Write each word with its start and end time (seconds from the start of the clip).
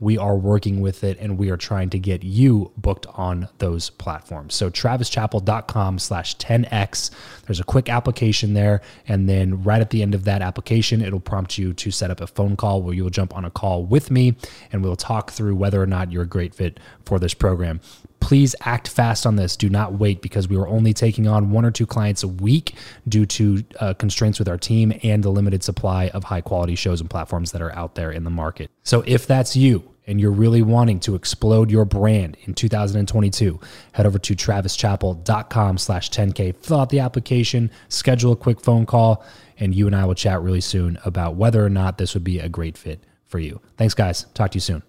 we 0.00 0.16
are 0.16 0.36
working 0.36 0.80
with 0.80 1.02
it 1.04 1.18
and 1.20 1.38
we 1.38 1.50
are 1.50 1.56
trying 1.56 1.90
to 1.90 1.98
get 1.98 2.22
you 2.22 2.72
booked 2.76 3.06
on 3.14 3.48
those 3.58 3.90
platforms. 3.90 4.54
So 4.54 4.70
travischappell.com 4.70 5.98
slash 5.98 6.36
10x. 6.36 7.10
There's 7.46 7.60
a 7.60 7.64
quick 7.64 7.88
application 7.88 8.54
there. 8.54 8.80
And 9.06 9.28
then 9.28 9.62
right 9.62 9.80
at 9.80 9.90
the 9.90 10.02
end 10.02 10.14
of 10.14 10.24
that 10.24 10.42
application, 10.42 11.02
it'll 11.02 11.20
prompt 11.20 11.58
you 11.58 11.72
to 11.74 11.90
set 11.90 12.10
up 12.10 12.20
a 12.20 12.26
phone 12.26 12.56
call 12.56 12.82
where 12.82 12.94
you'll 12.94 13.10
jump 13.10 13.36
on 13.36 13.44
a 13.44 13.50
call 13.50 13.84
with 13.84 14.10
me 14.10 14.36
and 14.72 14.82
we'll 14.82 14.96
talk 14.96 15.30
through 15.30 15.56
whether 15.56 15.82
or 15.82 15.86
not 15.86 16.12
you're 16.12 16.22
a 16.22 16.26
great 16.26 16.54
fit 16.54 16.78
for 17.04 17.18
this 17.18 17.34
program 17.34 17.80
please 18.20 18.54
act 18.62 18.88
fast 18.88 19.26
on 19.26 19.36
this. 19.36 19.56
Do 19.56 19.68
not 19.68 19.94
wait 19.94 20.20
because 20.20 20.48
we 20.48 20.56
were 20.56 20.68
only 20.68 20.92
taking 20.92 21.26
on 21.26 21.50
one 21.50 21.64
or 21.64 21.70
two 21.70 21.86
clients 21.86 22.22
a 22.22 22.28
week 22.28 22.74
due 23.08 23.26
to 23.26 23.64
uh, 23.80 23.94
constraints 23.94 24.38
with 24.38 24.48
our 24.48 24.58
team 24.58 24.92
and 25.02 25.22
the 25.22 25.30
limited 25.30 25.62
supply 25.62 26.08
of 26.08 26.24
high 26.24 26.40
quality 26.40 26.74
shows 26.74 27.00
and 27.00 27.08
platforms 27.08 27.52
that 27.52 27.62
are 27.62 27.74
out 27.74 27.94
there 27.94 28.10
in 28.10 28.24
the 28.24 28.30
market. 28.30 28.70
So 28.82 29.02
if 29.06 29.26
that's 29.26 29.56
you, 29.56 29.87
and 30.08 30.20
you're 30.20 30.32
really 30.32 30.62
wanting 30.62 30.98
to 31.00 31.14
explode 31.14 31.70
your 31.70 31.84
brand 31.84 32.36
in 32.44 32.54
2022, 32.54 33.60
head 33.92 34.06
over 34.06 34.18
to 34.18 34.34
travischappell.com 34.34 35.78
slash 35.78 36.10
10K, 36.10 36.56
fill 36.56 36.80
out 36.80 36.88
the 36.88 36.98
application, 36.98 37.70
schedule 37.88 38.32
a 38.32 38.36
quick 38.36 38.60
phone 38.60 38.86
call, 38.86 39.24
and 39.60 39.74
you 39.74 39.86
and 39.86 39.94
I 39.94 40.04
will 40.06 40.14
chat 40.14 40.42
really 40.42 40.62
soon 40.62 40.98
about 41.04 41.36
whether 41.36 41.64
or 41.64 41.70
not 41.70 41.98
this 41.98 42.14
would 42.14 42.24
be 42.24 42.40
a 42.40 42.48
great 42.48 42.76
fit 42.76 43.04
for 43.26 43.38
you. 43.38 43.60
Thanks, 43.76 43.94
guys. 43.94 44.24
Talk 44.34 44.52
to 44.52 44.56
you 44.56 44.60
soon. 44.60 44.82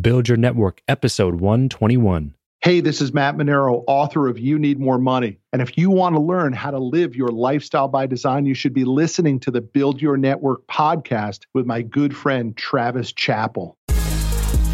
Build 0.00 0.26
Your 0.26 0.38
Network, 0.38 0.82
episode 0.88 1.34
121. 1.34 2.34
Hey, 2.62 2.80
this 2.80 3.00
is 3.00 3.12
Matt 3.12 3.36
Manero, 3.36 3.82
author 3.88 4.28
of 4.28 4.38
You 4.38 4.56
Need 4.56 4.78
More 4.78 4.96
Money. 4.96 5.38
And 5.52 5.60
if 5.60 5.76
you 5.76 5.90
want 5.90 6.14
to 6.14 6.22
learn 6.22 6.52
how 6.52 6.70
to 6.70 6.78
live 6.78 7.16
your 7.16 7.30
lifestyle 7.30 7.88
by 7.88 8.06
design, 8.06 8.46
you 8.46 8.54
should 8.54 8.72
be 8.72 8.84
listening 8.84 9.40
to 9.40 9.50
the 9.50 9.60
Build 9.60 10.00
Your 10.00 10.16
Network 10.16 10.64
podcast 10.68 11.40
with 11.54 11.66
my 11.66 11.82
good 11.82 12.16
friend, 12.16 12.56
Travis 12.56 13.12
Chappell. 13.12 13.76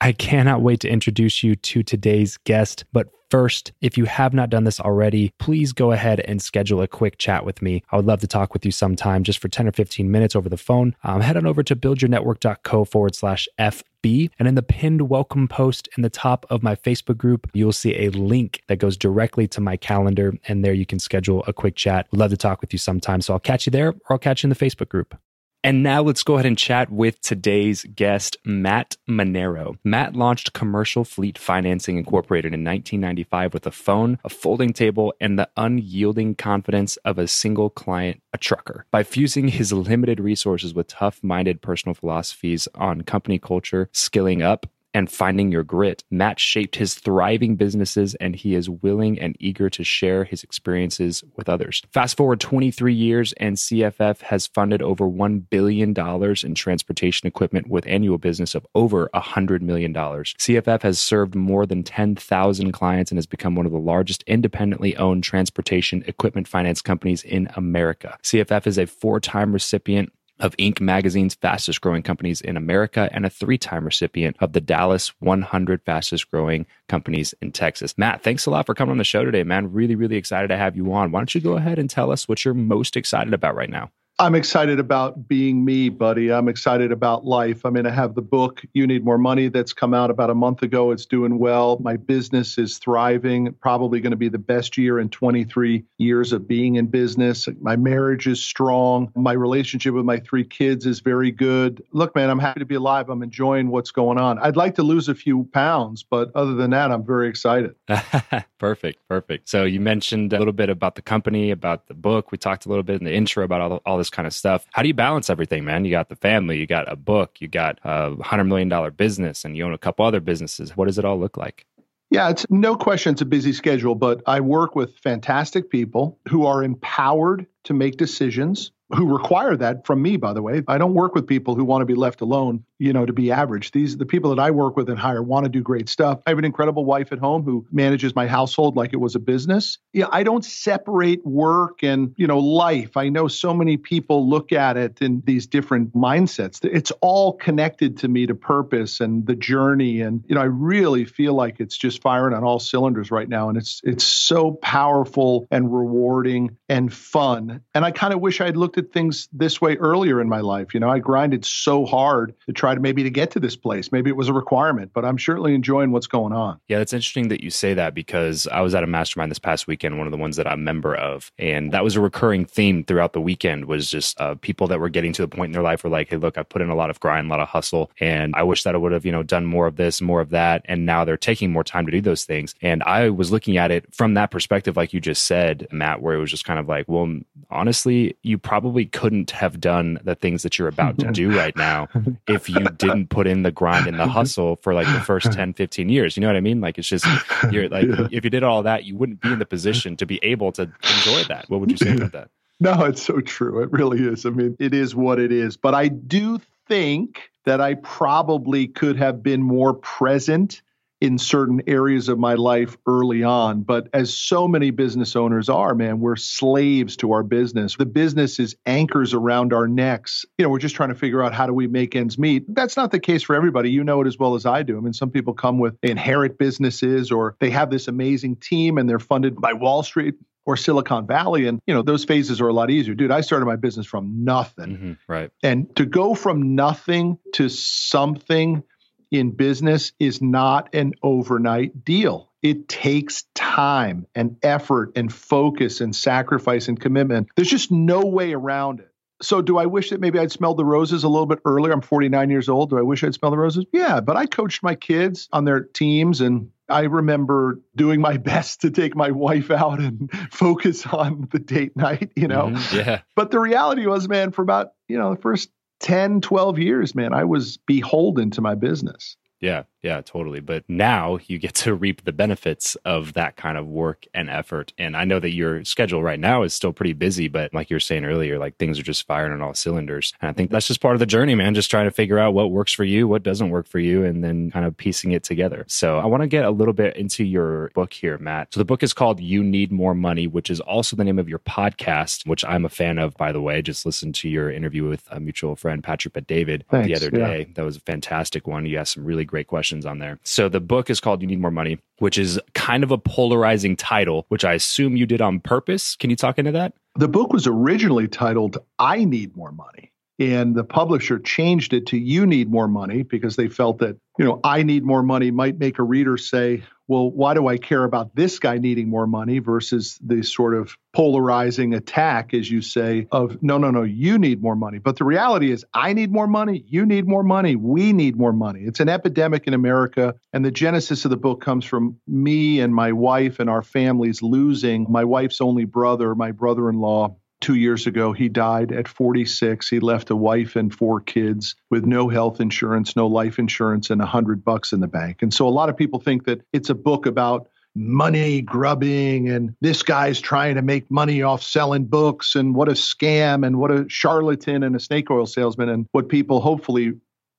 I 0.00 0.12
cannot 0.12 0.60
wait 0.60 0.80
to 0.80 0.88
introduce 0.88 1.42
you 1.42 1.56
to 1.56 1.82
today's 1.82 2.36
guest. 2.38 2.84
But 2.92 3.08
first, 3.30 3.72
if 3.80 3.96
you 3.96 4.04
have 4.04 4.34
not 4.34 4.50
done 4.50 4.64
this 4.64 4.78
already, 4.78 5.32
please 5.38 5.72
go 5.72 5.92
ahead 5.92 6.20
and 6.20 6.40
schedule 6.40 6.82
a 6.82 6.88
quick 6.88 7.18
chat 7.18 7.44
with 7.44 7.62
me. 7.62 7.82
I 7.90 7.96
would 7.96 8.04
love 8.04 8.20
to 8.20 8.26
talk 8.26 8.52
with 8.52 8.64
you 8.64 8.72
sometime 8.72 9.24
just 9.24 9.38
for 9.38 9.48
10 9.48 9.68
or 9.68 9.72
15 9.72 10.10
minutes 10.10 10.36
over 10.36 10.48
the 10.48 10.58
phone. 10.58 10.94
Um, 11.02 11.22
head 11.22 11.36
on 11.36 11.46
over 11.46 11.62
to 11.62 11.74
buildyournetwork.co 11.74 12.84
forward 12.84 13.14
slash 13.14 13.48
FB. 13.58 14.30
And 14.38 14.46
in 14.46 14.54
the 14.54 14.62
pinned 14.62 15.08
welcome 15.08 15.48
post 15.48 15.88
in 15.96 16.02
the 16.02 16.10
top 16.10 16.44
of 16.50 16.62
my 16.62 16.76
Facebook 16.76 17.16
group, 17.16 17.50
you'll 17.54 17.72
see 17.72 17.96
a 18.04 18.10
link 18.10 18.62
that 18.68 18.78
goes 18.78 18.96
directly 18.96 19.48
to 19.48 19.60
my 19.62 19.76
calendar. 19.76 20.34
And 20.46 20.62
there 20.64 20.74
you 20.74 20.86
can 20.86 20.98
schedule 20.98 21.42
a 21.46 21.52
quick 21.54 21.74
chat. 21.74 22.06
Love 22.12 22.30
to 22.30 22.36
talk 22.36 22.60
with 22.60 22.72
you 22.72 22.78
sometime. 22.78 23.22
So 23.22 23.32
I'll 23.32 23.40
catch 23.40 23.66
you 23.66 23.70
there 23.70 23.88
or 23.88 24.10
I'll 24.10 24.18
catch 24.18 24.42
you 24.42 24.48
in 24.48 24.50
the 24.50 24.56
Facebook 24.56 24.90
group. 24.90 25.18
And 25.66 25.82
now 25.82 26.00
let's 26.00 26.22
go 26.22 26.34
ahead 26.34 26.46
and 26.46 26.56
chat 26.56 26.92
with 26.92 27.20
today's 27.22 27.84
guest, 27.96 28.36
Matt 28.44 28.96
Manero. 29.08 29.76
Matt 29.82 30.14
launched 30.14 30.52
Commercial 30.52 31.02
Fleet 31.02 31.36
Financing 31.36 31.96
Incorporated 31.96 32.54
in 32.54 32.62
1995 32.62 33.52
with 33.52 33.66
a 33.66 33.72
phone, 33.72 34.20
a 34.22 34.28
folding 34.28 34.72
table, 34.72 35.12
and 35.20 35.36
the 35.36 35.48
unyielding 35.56 36.36
confidence 36.36 36.98
of 36.98 37.18
a 37.18 37.26
single 37.26 37.68
client, 37.68 38.22
a 38.32 38.38
trucker. 38.38 38.86
By 38.92 39.02
fusing 39.02 39.48
his 39.48 39.72
limited 39.72 40.20
resources 40.20 40.72
with 40.72 40.86
tough 40.86 41.18
minded 41.24 41.60
personal 41.62 41.94
philosophies 41.94 42.68
on 42.76 43.00
company 43.00 43.40
culture, 43.40 43.90
skilling 43.92 44.42
up, 44.42 44.68
and 44.96 45.10
finding 45.10 45.52
your 45.52 45.62
grit. 45.62 46.02
Matt 46.10 46.40
shaped 46.40 46.76
his 46.76 46.94
thriving 46.94 47.54
businesses 47.54 48.14
and 48.14 48.34
he 48.34 48.54
is 48.54 48.70
willing 48.70 49.20
and 49.20 49.36
eager 49.38 49.68
to 49.68 49.84
share 49.84 50.24
his 50.24 50.42
experiences 50.42 51.22
with 51.36 51.50
others. 51.50 51.82
Fast 51.92 52.16
forward 52.16 52.40
23 52.40 52.94
years 52.94 53.34
and 53.34 53.58
CFF 53.58 54.22
has 54.22 54.46
funded 54.46 54.80
over 54.80 55.04
$1 55.04 55.50
billion 55.50 55.90
in 55.90 56.54
transportation 56.54 57.26
equipment 57.26 57.68
with 57.68 57.86
annual 57.86 58.16
business 58.16 58.54
of 58.54 58.66
over 58.74 59.10
$100 59.14 59.60
million. 59.60 59.92
CFF 59.92 60.80
has 60.80 60.98
served 60.98 61.34
more 61.34 61.66
than 61.66 61.82
10,000 61.82 62.72
clients 62.72 63.10
and 63.10 63.18
has 63.18 63.26
become 63.26 63.54
one 63.54 63.66
of 63.66 63.72
the 63.72 63.78
largest 63.78 64.22
independently 64.26 64.96
owned 64.96 65.22
transportation 65.22 66.02
equipment 66.06 66.48
finance 66.48 66.80
companies 66.80 67.22
in 67.22 67.50
America. 67.54 68.16
CFF 68.22 68.66
is 68.66 68.78
a 68.78 68.86
four 68.86 69.20
time 69.20 69.52
recipient 69.52 70.10
of 70.38 70.56
Inc. 70.56 70.80
magazine's 70.80 71.34
fastest 71.34 71.80
growing 71.80 72.02
companies 72.02 72.40
in 72.40 72.56
America 72.56 73.08
and 73.12 73.24
a 73.24 73.30
three 73.30 73.58
time 73.58 73.84
recipient 73.84 74.36
of 74.40 74.52
the 74.52 74.60
Dallas 74.60 75.08
100 75.20 75.82
fastest 75.82 76.30
growing 76.30 76.66
companies 76.88 77.34
in 77.40 77.52
Texas. 77.52 77.96
Matt, 77.96 78.22
thanks 78.22 78.46
a 78.46 78.50
lot 78.50 78.66
for 78.66 78.74
coming 78.74 78.92
on 78.92 78.98
the 78.98 79.04
show 79.04 79.24
today, 79.24 79.42
man. 79.42 79.72
Really, 79.72 79.94
really 79.94 80.16
excited 80.16 80.48
to 80.48 80.56
have 80.56 80.76
you 80.76 80.92
on. 80.92 81.12
Why 81.12 81.20
don't 81.20 81.34
you 81.34 81.40
go 81.40 81.56
ahead 81.56 81.78
and 81.78 81.88
tell 81.88 82.10
us 82.10 82.28
what 82.28 82.44
you're 82.44 82.54
most 82.54 82.96
excited 82.96 83.32
about 83.32 83.54
right 83.54 83.70
now? 83.70 83.90
I'm 84.18 84.34
excited 84.34 84.80
about 84.80 85.28
being 85.28 85.62
me, 85.62 85.90
buddy. 85.90 86.32
I'm 86.32 86.48
excited 86.48 86.90
about 86.90 87.26
life. 87.26 87.66
I 87.66 87.70
mean, 87.70 87.84
I 87.84 87.90
have 87.90 88.14
the 88.14 88.22
book, 88.22 88.62
You 88.72 88.86
Need 88.86 89.04
More 89.04 89.18
Money, 89.18 89.48
that's 89.48 89.74
come 89.74 89.92
out 89.92 90.10
about 90.10 90.30
a 90.30 90.34
month 90.34 90.62
ago. 90.62 90.90
It's 90.90 91.04
doing 91.04 91.38
well. 91.38 91.78
My 91.80 91.98
business 91.98 92.56
is 92.56 92.78
thriving, 92.78 93.52
probably 93.60 94.00
going 94.00 94.12
to 94.12 94.16
be 94.16 94.30
the 94.30 94.38
best 94.38 94.78
year 94.78 94.98
in 94.98 95.10
23 95.10 95.84
years 95.98 96.32
of 96.32 96.48
being 96.48 96.76
in 96.76 96.86
business. 96.86 97.46
My 97.60 97.76
marriage 97.76 98.26
is 98.26 98.42
strong. 98.42 99.12
My 99.14 99.34
relationship 99.34 99.92
with 99.92 100.06
my 100.06 100.18
three 100.20 100.44
kids 100.44 100.86
is 100.86 101.00
very 101.00 101.30
good. 101.30 101.82
Look, 101.92 102.14
man, 102.14 102.30
I'm 102.30 102.38
happy 102.38 102.60
to 102.60 102.66
be 102.66 102.76
alive. 102.76 103.10
I'm 103.10 103.22
enjoying 103.22 103.68
what's 103.68 103.90
going 103.90 104.16
on. 104.16 104.38
I'd 104.38 104.56
like 104.56 104.76
to 104.76 104.82
lose 104.82 105.10
a 105.10 105.14
few 105.14 105.44
pounds, 105.52 106.02
but 106.02 106.30
other 106.34 106.54
than 106.54 106.70
that, 106.70 106.90
I'm 106.90 107.04
very 107.04 107.28
excited. 107.28 107.74
perfect. 108.58 109.06
Perfect. 109.10 109.50
So 109.50 109.64
you 109.64 109.78
mentioned 109.78 110.32
a 110.32 110.38
little 110.38 110.54
bit 110.54 110.70
about 110.70 110.94
the 110.94 111.02
company, 111.02 111.50
about 111.50 111.88
the 111.88 111.94
book. 111.94 112.32
We 112.32 112.38
talked 112.38 112.64
a 112.64 112.70
little 112.70 112.82
bit 112.82 112.98
in 112.98 113.04
the 113.04 113.12
intro 113.12 113.44
about 113.44 113.60
all, 113.60 113.82
all 113.84 113.98
this 113.98 114.05
this 114.06 114.10
kind 114.10 114.26
of 114.26 114.32
stuff. 114.32 114.66
How 114.72 114.82
do 114.82 114.88
you 114.88 114.94
balance 114.94 115.28
everything, 115.28 115.64
man? 115.64 115.84
You 115.84 115.90
got 115.90 116.08
the 116.08 116.16
family, 116.16 116.58
you 116.58 116.66
got 116.66 116.90
a 116.90 116.96
book, 116.96 117.40
you 117.40 117.48
got 117.48 117.78
a 117.84 118.14
hundred 118.22 118.44
million 118.44 118.68
dollar 118.68 118.90
business, 118.90 119.44
and 119.44 119.56
you 119.56 119.64
own 119.64 119.74
a 119.74 119.78
couple 119.78 120.06
other 120.06 120.20
businesses. 120.20 120.76
What 120.76 120.86
does 120.86 120.98
it 120.98 121.04
all 121.04 121.18
look 121.18 121.36
like? 121.36 121.66
Yeah, 122.10 122.30
it's 122.30 122.46
no 122.50 122.76
question 122.76 123.12
it's 123.14 123.22
a 123.22 123.26
busy 123.26 123.52
schedule, 123.52 123.96
but 123.96 124.22
I 124.26 124.40
work 124.40 124.76
with 124.76 124.96
fantastic 124.98 125.70
people 125.70 126.20
who 126.28 126.46
are 126.46 126.62
empowered 126.62 127.46
to 127.64 127.74
make 127.74 127.96
decisions 127.96 128.70
who 128.94 129.06
require 129.06 129.56
that 129.56 129.86
from 129.86 130.02
me 130.02 130.16
by 130.16 130.32
the 130.32 130.42
way. 130.42 130.62
I 130.68 130.78
don't 130.78 130.94
work 130.94 131.14
with 131.14 131.26
people 131.26 131.54
who 131.54 131.64
want 131.64 131.82
to 131.82 131.86
be 131.86 131.94
left 131.94 132.20
alone 132.20 132.64
you 132.78 132.92
know 132.92 133.06
to 133.06 133.12
be 133.12 133.30
average. 133.30 133.70
These 133.72 133.96
the 133.96 134.06
people 134.06 134.34
that 134.34 134.42
i 134.42 134.50
work 134.50 134.76
with 134.76 134.88
and 134.88 134.98
hire 134.98 135.22
want 135.22 135.44
to 135.44 135.50
do 135.50 135.62
great 135.62 135.88
stuff. 135.88 136.20
I 136.26 136.30
have 136.30 136.38
an 136.38 136.44
incredible 136.44 136.84
wife 136.84 137.12
at 137.12 137.18
home 137.18 137.42
who 137.42 137.66
manages 137.70 138.14
my 138.14 138.26
household 138.26 138.76
like 138.76 138.92
it 138.92 138.98
was 138.98 139.14
a 139.14 139.18
business. 139.18 139.78
Yeah 139.92 140.06
i 140.12 140.22
don't 140.22 140.44
separate 140.44 141.24
work 141.26 141.82
and 141.82 142.14
you 142.16 142.26
know 142.26 142.38
life. 142.38 142.96
I 142.96 143.08
know 143.08 143.28
so 143.28 143.54
many 143.54 143.76
people 143.76 144.28
look 144.28 144.52
at 144.52 144.76
it 144.76 145.00
in 145.00 145.22
these 145.26 145.46
different 145.46 145.94
mindsets. 145.94 146.64
It's 146.64 146.92
all 147.00 147.32
connected 147.32 147.98
to 147.98 148.08
me 148.08 148.26
to 148.26 148.34
purpose 148.34 149.00
and 149.00 149.26
the 149.26 149.34
journey 149.34 150.00
and 150.00 150.24
you 150.26 150.34
know 150.34 150.40
i 150.40 150.44
really 150.44 151.04
feel 151.04 151.34
like 151.34 151.60
it's 151.60 151.76
just 151.76 152.02
firing 152.02 152.34
on 152.34 152.44
all 152.44 152.58
cylinders 152.58 153.10
right 153.10 153.28
now 153.28 153.48
and 153.48 153.58
it's 153.58 153.80
it's 153.84 154.04
so 154.04 154.52
powerful 154.52 155.46
and 155.50 155.72
rewarding 155.72 156.56
and 156.68 156.92
fun. 156.92 157.60
And 157.74 157.84
i 157.84 157.90
kind 157.90 158.12
of 158.12 158.20
wish 158.20 158.40
i'd 158.40 158.56
looked 158.56 158.75
looked 158.76 158.88
at 158.88 158.92
things 158.92 159.28
this 159.32 159.60
way 159.60 159.76
earlier 159.76 160.20
in 160.20 160.28
my 160.28 160.40
life. 160.40 160.74
You 160.74 160.80
know, 160.80 160.90
I 160.90 160.98
grinded 160.98 161.44
so 161.44 161.84
hard 161.84 162.34
to 162.46 162.52
try 162.52 162.74
to 162.74 162.80
maybe 162.80 163.02
to 163.02 163.10
get 163.10 163.30
to 163.32 163.40
this 163.40 163.56
place. 163.56 163.92
Maybe 163.92 164.10
it 164.10 164.16
was 164.16 164.28
a 164.28 164.32
requirement, 164.32 164.90
but 164.92 165.04
I'm 165.04 165.18
certainly 165.18 165.54
enjoying 165.54 165.92
what's 165.92 166.06
going 166.06 166.32
on. 166.32 166.60
Yeah, 166.68 166.78
it's 166.78 166.92
interesting 166.92 167.28
that 167.28 167.42
you 167.42 167.50
say 167.50 167.74
that 167.74 167.94
because 167.94 168.46
I 168.48 168.60
was 168.60 168.74
at 168.74 168.84
a 168.84 168.86
mastermind 168.86 169.30
this 169.30 169.38
past 169.38 169.66
weekend, 169.66 169.98
one 169.98 170.06
of 170.06 170.10
the 170.10 170.18
ones 170.18 170.36
that 170.36 170.46
I'm 170.46 170.56
a 170.56 170.62
member 170.62 170.94
of, 170.94 171.30
and 171.38 171.72
that 171.72 171.84
was 171.84 171.96
a 171.96 172.00
recurring 172.00 172.44
theme 172.44 172.84
throughout 172.84 173.12
the 173.12 173.20
weekend 173.20 173.66
was 173.66 173.90
just 173.90 174.20
uh, 174.20 174.34
people 174.36 174.66
that 174.68 174.80
were 174.80 174.88
getting 174.88 175.12
to 175.14 175.22
the 175.22 175.28
point 175.28 175.50
in 175.50 175.52
their 175.52 175.62
life 175.62 175.84
where 175.84 175.90
like, 175.90 176.08
hey, 176.08 176.16
look, 176.16 176.38
I 176.38 176.42
put 176.42 176.62
in 176.62 176.70
a 176.70 176.74
lot 176.74 176.90
of 176.90 177.00
grind, 177.00 177.26
a 177.26 177.30
lot 177.30 177.40
of 177.40 177.48
hustle, 177.48 177.90
and 178.00 178.34
I 178.34 178.42
wish 178.42 178.62
that 178.64 178.74
I 178.74 178.78
would 178.78 178.92
have, 178.92 179.06
you 179.06 179.12
know, 179.12 179.22
done 179.22 179.46
more 179.46 179.66
of 179.66 179.76
this, 179.76 180.00
more 180.00 180.20
of 180.20 180.30
that, 180.30 180.62
and 180.66 180.86
now 180.86 181.04
they're 181.04 181.16
taking 181.16 181.52
more 181.52 181.64
time 181.64 181.86
to 181.86 181.92
do 181.92 182.00
those 182.00 182.24
things. 182.24 182.54
And 182.60 182.82
I 182.84 183.10
was 183.10 183.30
looking 183.30 183.56
at 183.56 183.70
it 183.70 183.94
from 183.94 184.14
that 184.14 184.30
perspective, 184.30 184.76
like 184.76 184.92
you 184.92 185.00
just 185.00 185.24
said, 185.24 185.66
Matt, 185.70 186.02
where 186.02 186.14
it 186.14 186.20
was 186.20 186.30
just 186.30 186.44
kind 186.44 186.58
of 186.58 186.68
like, 186.68 186.86
well, 186.88 187.20
honestly, 187.50 188.16
you 188.22 188.38
probably 188.38 188.65
probably 188.66 188.86
couldn't 188.86 189.30
have 189.30 189.60
done 189.60 189.96
the 190.02 190.16
things 190.16 190.42
that 190.42 190.58
you're 190.58 190.66
about 190.66 190.98
to 190.98 191.12
do 191.12 191.30
right 191.36 191.56
now 191.56 191.86
if 192.26 192.48
you 192.48 192.58
didn't 192.78 193.10
put 193.10 193.24
in 193.28 193.44
the 193.44 193.52
grind 193.52 193.86
and 193.86 193.96
the 193.96 194.08
hustle 194.08 194.56
for 194.56 194.74
like 194.74 194.88
the 194.88 195.00
first 195.00 195.30
10, 195.30 195.52
15 195.52 195.88
years. 195.88 196.16
You 196.16 196.22
know 196.22 196.26
what 196.26 196.34
I 196.34 196.40
mean? 196.40 196.60
Like 196.60 196.76
it's 196.76 196.88
just, 196.88 197.06
you're 197.52 197.68
like, 197.70 197.86
yeah. 197.86 198.08
if 198.10 198.24
you 198.24 198.30
did 198.30 198.42
all 198.42 198.64
that, 198.64 198.82
you 198.82 198.96
wouldn't 198.96 199.20
be 199.20 199.32
in 199.32 199.38
the 199.38 199.46
position 199.46 199.96
to 199.98 200.06
be 200.06 200.18
able 200.24 200.50
to 200.52 200.62
enjoy 200.62 201.22
that. 201.28 201.44
What 201.46 201.60
would 201.60 201.70
you 201.70 201.76
say 201.76 201.94
about 201.94 202.12
that? 202.12 202.30
No, 202.58 202.84
it's 202.84 203.02
so 203.02 203.20
true. 203.20 203.62
It 203.62 203.70
really 203.70 204.02
is. 204.02 204.24
I 204.24 204.30
mean, 204.30 204.56
it 204.58 204.72
is 204.72 204.94
what 204.94 205.18
it 205.18 205.30
is. 205.30 205.58
But 205.58 205.74
I 205.74 205.88
do 205.88 206.40
think 206.66 207.30
that 207.44 207.60
I 207.60 207.74
probably 207.74 208.66
could 208.66 208.96
have 208.96 209.22
been 209.22 209.42
more 209.42 209.74
present 209.74 210.62
in 211.00 211.18
certain 211.18 211.62
areas 211.66 212.08
of 212.08 212.18
my 212.18 212.34
life 212.34 212.76
early 212.86 213.22
on. 213.22 213.62
But 213.62 213.88
as 213.92 214.16
so 214.16 214.48
many 214.48 214.70
business 214.70 215.14
owners 215.14 215.48
are, 215.48 215.74
man, 215.74 216.00
we're 216.00 216.16
slaves 216.16 216.96
to 216.98 217.12
our 217.12 217.22
business. 217.22 217.76
The 217.76 217.84
business 217.84 218.40
is 218.40 218.56
anchors 218.64 219.12
around 219.12 219.52
our 219.52 219.68
necks. 219.68 220.24
You 220.38 220.44
know, 220.44 220.48
we're 220.48 220.58
just 220.58 220.74
trying 220.74 220.88
to 220.88 220.94
figure 220.94 221.22
out 221.22 221.34
how 221.34 221.46
do 221.46 221.52
we 221.52 221.66
make 221.66 221.94
ends 221.94 222.18
meet. 222.18 222.44
That's 222.48 222.76
not 222.76 222.92
the 222.92 223.00
case 223.00 223.22
for 223.22 223.36
everybody. 223.36 223.70
You 223.70 223.84
know 223.84 224.00
it 224.00 224.06
as 224.06 224.18
well 224.18 224.34
as 224.34 224.46
I 224.46 224.62
do. 224.62 224.78
I 224.78 224.80
mean, 224.80 224.94
some 224.94 225.10
people 225.10 225.34
come 225.34 225.58
with 225.58 225.76
inherit 225.82 226.38
businesses 226.38 227.12
or 227.12 227.36
they 227.40 227.50
have 227.50 227.70
this 227.70 227.88
amazing 227.88 228.36
team 228.36 228.78
and 228.78 228.88
they're 228.88 228.98
funded 228.98 229.38
by 229.38 229.52
Wall 229.52 229.82
Street 229.82 230.14
or 230.46 230.56
Silicon 230.56 231.06
Valley. 231.06 231.46
And, 231.46 231.60
you 231.66 231.74
know, 231.74 231.82
those 231.82 232.04
phases 232.04 232.40
are 232.40 232.48
a 232.48 232.52
lot 232.52 232.70
easier. 232.70 232.94
Dude, 232.94 233.10
I 233.10 233.20
started 233.20 233.46
my 233.46 233.56
business 233.56 233.84
from 233.84 234.24
nothing. 234.24 234.70
Mm-hmm, 234.70 234.92
right. 235.08 235.30
And 235.42 235.74
to 235.76 235.84
go 235.84 236.14
from 236.14 236.54
nothing 236.54 237.18
to 237.32 237.48
something 237.48 238.62
in 239.10 239.30
business 239.30 239.92
is 239.98 240.20
not 240.20 240.74
an 240.74 240.94
overnight 241.02 241.84
deal. 241.84 242.32
It 242.42 242.68
takes 242.68 243.24
time 243.34 244.06
and 244.14 244.36
effort 244.42 244.92
and 244.96 245.12
focus 245.12 245.80
and 245.80 245.94
sacrifice 245.94 246.68
and 246.68 246.80
commitment. 246.80 247.28
There's 247.36 247.50
just 247.50 247.70
no 247.70 248.04
way 248.06 248.32
around 248.32 248.80
it. 248.80 248.92
So, 249.22 249.40
do 249.40 249.56
I 249.56 249.64
wish 249.64 249.90
that 249.90 250.00
maybe 250.00 250.18
I'd 250.18 250.30
smelled 250.30 250.58
the 250.58 250.64
roses 250.64 251.02
a 251.02 251.08
little 251.08 251.26
bit 251.26 251.38
earlier? 251.46 251.72
I'm 251.72 251.80
49 251.80 252.28
years 252.28 252.50
old. 252.50 252.68
Do 252.68 252.78
I 252.78 252.82
wish 252.82 253.02
I'd 253.02 253.14
smelled 253.14 253.32
the 253.32 253.38
roses? 253.38 253.64
Yeah, 253.72 254.00
but 254.00 254.16
I 254.16 254.26
coached 254.26 254.62
my 254.62 254.74
kids 254.74 255.28
on 255.32 255.46
their 255.46 255.60
teams 255.60 256.20
and 256.20 256.50
I 256.68 256.82
remember 256.82 257.60
doing 257.74 258.00
my 258.00 258.16
best 258.18 258.60
to 258.62 258.70
take 258.70 258.94
my 258.94 259.10
wife 259.10 259.50
out 259.50 259.80
and 259.80 260.10
focus 260.30 260.86
on 260.86 261.28
the 261.30 261.38
date 261.38 261.76
night, 261.76 262.12
you 262.14 262.28
know? 262.28 262.48
Mm-hmm, 262.48 262.76
yeah. 262.76 263.00
But 263.14 263.30
the 263.30 263.40
reality 263.40 263.86
was, 263.86 264.06
man, 264.08 264.32
for 264.32 264.42
about, 264.42 264.72
you 264.86 264.98
know, 264.98 265.14
the 265.14 265.20
first 265.20 265.48
10, 265.80 266.20
12 266.20 266.58
years, 266.58 266.94
man, 266.94 267.12
I 267.12 267.24
was 267.24 267.58
beholden 267.58 268.30
to 268.32 268.40
my 268.40 268.54
business. 268.54 269.16
Yeah, 269.40 269.64
yeah, 269.86 270.00
totally. 270.00 270.40
But 270.40 270.64
now 270.66 271.20
you 271.26 271.38
get 271.38 271.54
to 271.54 271.72
reap 271.72 272.04
the 272.04 272.12
benefits 272.12 272.74
of 272.84 273.12
that 273.12 273.36
kind 273.36 273.56
of 273.56 273.68
work 273.68 274.04
and 274.12 274.28
effort. 274.28 274.72
And 274.78 274.96
I 274.96 275.04
know 275.04 275.20
that 275.20 275.32
your 275.32 275.64
schedule 275.64 276.02
right 276.02 276.18
now 276.18 276.42
is 276.42 276.52
still 276.52 276.72
pretty 276.72 276.92
busy, 276.92 277.28
but 277.28 277.54
like 277.54 277.70
you 277.70 277.76
were 277.76 277.80
saying 277.80 278.04
earlier, 278.04 278.36
like 278.36 278.56
things 278.56 278.80
are 278.80 278.82
just 278.82 279.06
firing 279.06 279.32
on 279.32 279.40
all 279.40 279.54
cylinders. 279.54 280.12
And 280.20 280.28
I 280.28 280.32
think 280.32 280.50
that's 280.50 280.66
just 280.66 280.80
part 280.80 280.94
of 280.94 280.98
the 280.98 281.06
journey, 281.06 281.36
man. 281.36 281.54
Just 281.54 281.70
trying 281.70 281.84
to 281.84 281.92
figure 281.92 282.18
out 282.18 282.34
what 282.34 282.50
works 282.50 282.72
for 282.72 282.82
you, 282.82 283.06
what 283.06 283.22
doesn't 283.22 283.50
work 283.50 283.68
for 283.68 283.78
you, 283.78 284.04
and 284.04 284.24
then 284.24 284.50
kind 284.50 284.66
of 284.66 284.76
piecing 284.76 285.12
it 285.12 285.22
together. 285.22 285.64
So 285.68 285.98
I 285.98 286.06
want 286.06 286.22
to 286.22 286.26
get 286.26 286.44
a 286.44 286.50
little 286.50 286.74
bit 286.74 286.96
into 286.96 287.22
your 287.22 287.70
book 287.74 287.92
here, 287.92 288.18
Matt. 288.18 288.52
So 288.52 288.58
the 288.58 288.64
book 288.64 288.82
is 288.82 288.92
called 288.92 289.20
You 289.20 289.44
Need 289.44 289.70
More 289.70 289.94
Money, 289.94 290.26
which 290.26 290.50
is 290.50 290.58
also 290.58 290.96
the 290.96 291.04
name 291.04 291.20
of 291.20 291.28
your 291.28 291.38
podcast, 291.38 292.26
which 292.26 292.44
I'm 292.44 292.64
a 292.64 292.68
fan 292.68 292.98
of, 292.98 293.16
by 293.16 293.30
the 293.30 293.40
way. 293.40 293.62
Just 293.62 293.86
listened 293.86 294.16
to 294.16 294.28
your 294.28 294.50
interview 294.50 294.88
with 294.88 295.06
a 295.12 295.20
mutual 295.20 295.54
friend, 295.54 295.84
Patrick 295.84 296.14
Bet-David, 296.14 296.64
the 296.72 296.96
other 296.96 297.10
day. 297.10 297.38
Yeah. 297.38 297.54
That 297.54 297.64
was 297.64 297.76
a 297.76 297.80
fantastic 297.80 298.48
one. 298.48 298.66
You 298.66 298.78
asked 298.78 298.94
some 298.94 299.04
really 299.04 299.24
great 299.24 299.46
questions 299.46 299.75
on 299.84 299.98
there. 299.98 300.18
So 300.22 300.48
the 300.48 300.60
book 300.60 300.88
is 300.88 301.00
called 301.00 301.20
You 301.20 301.26
Need 301.26 301.40
More 301.40 301.50
Money, 301.50 301.78
which 301.98 302.16
is 302.16 302.40
kind 302.54 302.84
of 302.84 302.90
a 302.90 302.98
polarizing 302.98 303.76
title, 303.76 304.24
which 304.28 304.44
I 304.44 304.54
assume 304.54 304.96
you 304.96 305.06
did 305.06 305.20
on 305.20 305.40
purpose. 305.40 305.96
Can 305.96 306.08
you 306.08 306.16
talk 306.16 306.38
into 306.38 306.52
that? 306.52 306.72
The 306.94 307.08
book 307.08 307.32
was 307.32 307.46
originally 307.46 308.08
titled 308.08 308.58
I 308.78 309.04
Need 309.04 309.36
More 309.36 309.52
Money. 309.52 309.92
And 310.18 310.54
the 310.54 310.64
publisher 310.64 311.18
changed 311.18 311.74
it 311.74 311.86
to 311.88 311.98
You 311.98 312.24
Need 312.26 312.50
More 312.50 312.68
Money 312.68 313.02
because 313.02 313.36
they 313.36 313.48
felt 313.48 313.78
that, 313.78 313.98
you 314.18 314.24
know, 314.24 314.40
I 314.42 314.62
need 314.62 314.82
more 314.82 315.02
money 315.02 315.30
might 315.30 315.58
make 315.58 315.78
a 315.78 315.82
reader 315.82 316.16
say, 316.16 316.62
well, 316.88 317.10
why 317.10 317.34
do 317.34 317.48
I 317.48 317.58
care 317.58 317.84
about 317.84 318.14
this 318.14 318.38
guy 318.38 318.58
needing 318.58 318.88
more 318.88 319.06
money 319.06 319.40
versus 319.40 319.98
the 320.04 320.22
sort 320.22 320.54
of 320.54 320.76
polarizing 320.92 321.74
attack, 321.74 322.32
as 322.32 322.50
you 322.50 322.62
say, 322.62 323.08
of 323.10 323.42
no, 323.42 323.58
no, 323.58 323.70
no, 323.70 323.82
you 323.82 324.18
need 324.18 324.40
more 324.40 324.54
money. 324.56 324.78
But 324.78 324.96
the 324.96 325.04
reality 325.04 325.50
is, 325.50 325.64
I 325.74 325.92
need 325.92 326.12
more 326.12 326.28
money, 326.28 326.64
you 326.66 326.86
need 326.86 327.06
more 327.08 327.24
money, 327.24 327.56
we 327.56 327.92
need 327.92 328.16
more 328.16 328.32
money. 328.32 328.60
It's 328.62 328.80
an 328.80 328.88
epidemic 328.88 329.46
in 329.46 329.54
America. 329.54 330.14
And 330.32 330.44
the 330.44 330.52
genesis 330.52 331.04
of 331.04 331.10
the 331.10 331.16
book 331.16 331.40
comes 331.40 331.64
from 331.64 331.98
me 332.06 332.60
and 332.60 332.74
my 332.74 332.92
wife 332.92 333.40
and 333.40 333.50
our 333.50 333.62
families 333.62 334.22
losing 334.22 334.86
my 334.88 335.04
wife's 335.04 335.40
only 335.40 335.64
brother, 335.64 336.14
my 336.14 336.30
brother 336.30 336.70
in 336.70 336.78
law, 336.78 337.16
two 337.40 337.54
years 337.54 337.86
ago. 337.86 338.12
He 338.12 338.28
died 338.28 338.72
at 338.72 338.88
46. 338.88 339.68
He 339.68 339.80
left 339.80 340.10
a 340.10 340.16
wife 340.16 340.56
and 340.56 340.74
four 340.74 341.00
kids 341.00 341.54
with 341.70 341.84
no 341.84 342.08
health 342.08 342.40
insurance, 342.40 342.96
no 342.96 343.06
life 343.06 343.38
insurance, 343.38 343.90
and 343.90 344.00
a 344.00 344.06
hundred 344.06 344.44
bucks 344.44 344.72
in 344.72 344.80
the 344.80 344.88
bank. 344.88 345.22
And 345.22 345.32
so 345.32 345.46
a 345.46 345.50
lot 345.50 345.68
of 345.68 345.76
people 345.76 346.00
think 346.00 346.24
that 346.24 346.42
it's 346.52 346.70
a 346.70 346.74
book 346.74 347.06
about 347.06 347.48
money 347.76 348.40
grubbing 348.40 349.28
and 349.28 349.54
this 349.60 349.82
guy's 349.82 350.18
trying 350.18 350.54
to 350.54 350.62
make 350.62 350.90
money 350.90 351.20
off 351.20 351.42
selling 351.42 351.84
books 351.84 352.34
and 352.34 352.54
what 352.54 352.70
a 352.70 352.72
scam 352.72 353.46
and 353.46 353.58
what 353.58 353.70
a 353.70 353.84
charlatan 353.86 354.62
and 354.62 354.74
a 354.74 354.80
snake 354.80 355.10
oil 355.10 355.26
salesman 355.26 355.68
and 355.68 355.86
what 355.92 356.08
people 356.08 356.40
hopefully 356.40 356.94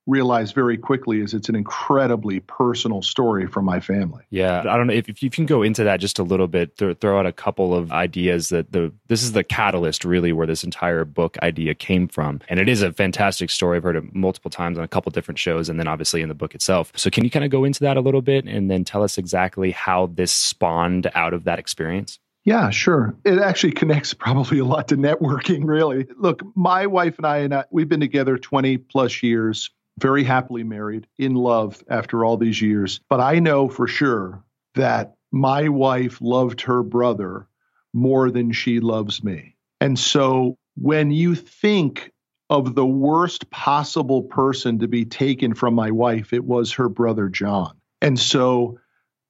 realized 0.07 0.55
very 0.55 0.77
quickly 0.77 1.19
is 1.19 1.33
it's 1.33 1.49
an 1.49 1.55
incredibly 1.55 2.39
personal 2.39 3.01
story 3.01 3.45
from 3.45 3.65
my 3.65 3.79
family. 3.79 4.23
Yeah, 4.29 4.59
I 4.59 4.77
don't 4.77 4.87
know 4.87 4.93
if, 4.93 5.09
if 5.09 5.21
you 5.21 5.29
can 5.29 5.45
go 5.45 5.61
into 5.61 5.83
that 5.83 5.99
just 5.99 6.17
a 6.17 6.23
little 6.23 6.47
bit, 6.47 6.77
th- 6.77 6.97
throw 6.99 7.19
out 7.19 7.25
a 7.25 7.33
couple 7.33 7.75
of 7.75 7.91
ideas 7.91 8.49
that 8.49 8.71
the 8.71 8.91
this 9.07 9.21
is 9.21 9.33
the 9.33 9.43
catalyst 9.43 10.05
really 10.05 10.31
where 10.31 10.47
this 10.47 10.63
entire 10.63 11.05
book 11.05 11.37
idea 11.43 11.75
came 11.75 12.07
from, 12.07 12.41
and 12.47 12.59
it 12.59 12.69
is 12.69 12.81
a 12.81 12.93
fantastic 12.93 13.49
story. 13.49 13.77
I've 13.77 13.83
heard 13.83 13.97
it 13.97 14.15
multiple 14.15 14.49
times 14.49 14.77
on 14.77 14.83
a 14.83 14.87
couple 14.87 15.11
different 15.11 15.37
shows, 15.37 15.69
and 15.69 15.77
then 15.79 15.87
obviously 15.87 16.21
in 16.21 16.29
the 16.29 16.35
book 16.35 16.55
itself. 16.55 16.91
So 16.95 17.09
can 17.09 17.23
you 17.23 17.29
kind 17.29 17.45
of 17.45 17.51
go 17.51 17.65
into 17.65 17.81
that 17.81 17.97
a 17.97 18.01
little 18.01 18.21
bit, 18.21 18.45
and 18.45 18.71
then 18.71 18.83
tell 18.85 19.03
us 19.03 19.17
exactly 19.17 19.71
how 19.71 20.07
this 20.07 20.31
spawned 20.31 21.11
out 21.13 21.33
of 21.33 21.43
that 21.43 21.59
experience? 21.59 22.19
Yeah, 22.47 22.69
sure. 22.69 23.13
It 23.25 23.39
actually 23.39 23.73
connects 23.73 24.13
probably 24.13 24.59
a 24.59 24.65
lot 24.65 24.87
to 24.87 24.95
networking, 24.95 25.65
really. 25.65 26.07
Look, 26.15 26.41
my 26.55 26.87
wife 26.87 27.17
and 27.17 27.25
I, 27.25 27.37
and 27.39 27.53
I, 27.53 27.65
we've 27.71 27.89
been 27.89 27.99
together 27.99 28.37
20 28.37 28.77
plus 28.77 29.21
years 29.21 29.69
very 29.99 30.23
happily 30.23 30.63
married, 30.63 31.07
in 31.17 31.35
love 31.35 31.83
after 31.89 32.23
all 32.23 32.37
these 32.37 32.61
years. 32.61 32.99
But 33.09 33.19
I 33.19 33.39
know 33.39 33.67
for 33.67 33.87
sure 33.87 34.43
that 34.75 35.15
my 35.31 35.69
wife 35.69 36.19
loved 36.21 36.61
her 36.61 36.83
brother 36.83 37.47
more 37.93 38.29
than 38.31 38.51
she 38.51 38.79
loves 38.79 39.23
me. 39.23 39.55
And 39.81 39.97
so 39.97 40.57
when 40.75 41.11
you 41.11 41.35
think 41.35 42.11
of 42.49 42.75
the 42.75 42.85
worst 42.85 43.49
possible 43.49 44.23
person 44.23 44.79
to 44.79 44.87
be 44.87 45.03
taken 45.03 45.53
from 45.53 45.73
my 45.73 45.91
wife, 45.91 46.31
it 46.31 46.45
was 46.45 46.71
her 46.73 46.89
brother 46.89 47.27
John. 47.27 47.75
And 48.01 48.19
so 48.19 48.79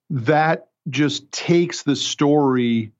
that 0.09 0.67
just 0.89 1.31
takes 1.31 1.83
the 1.83 1.95
story 1.95 2.91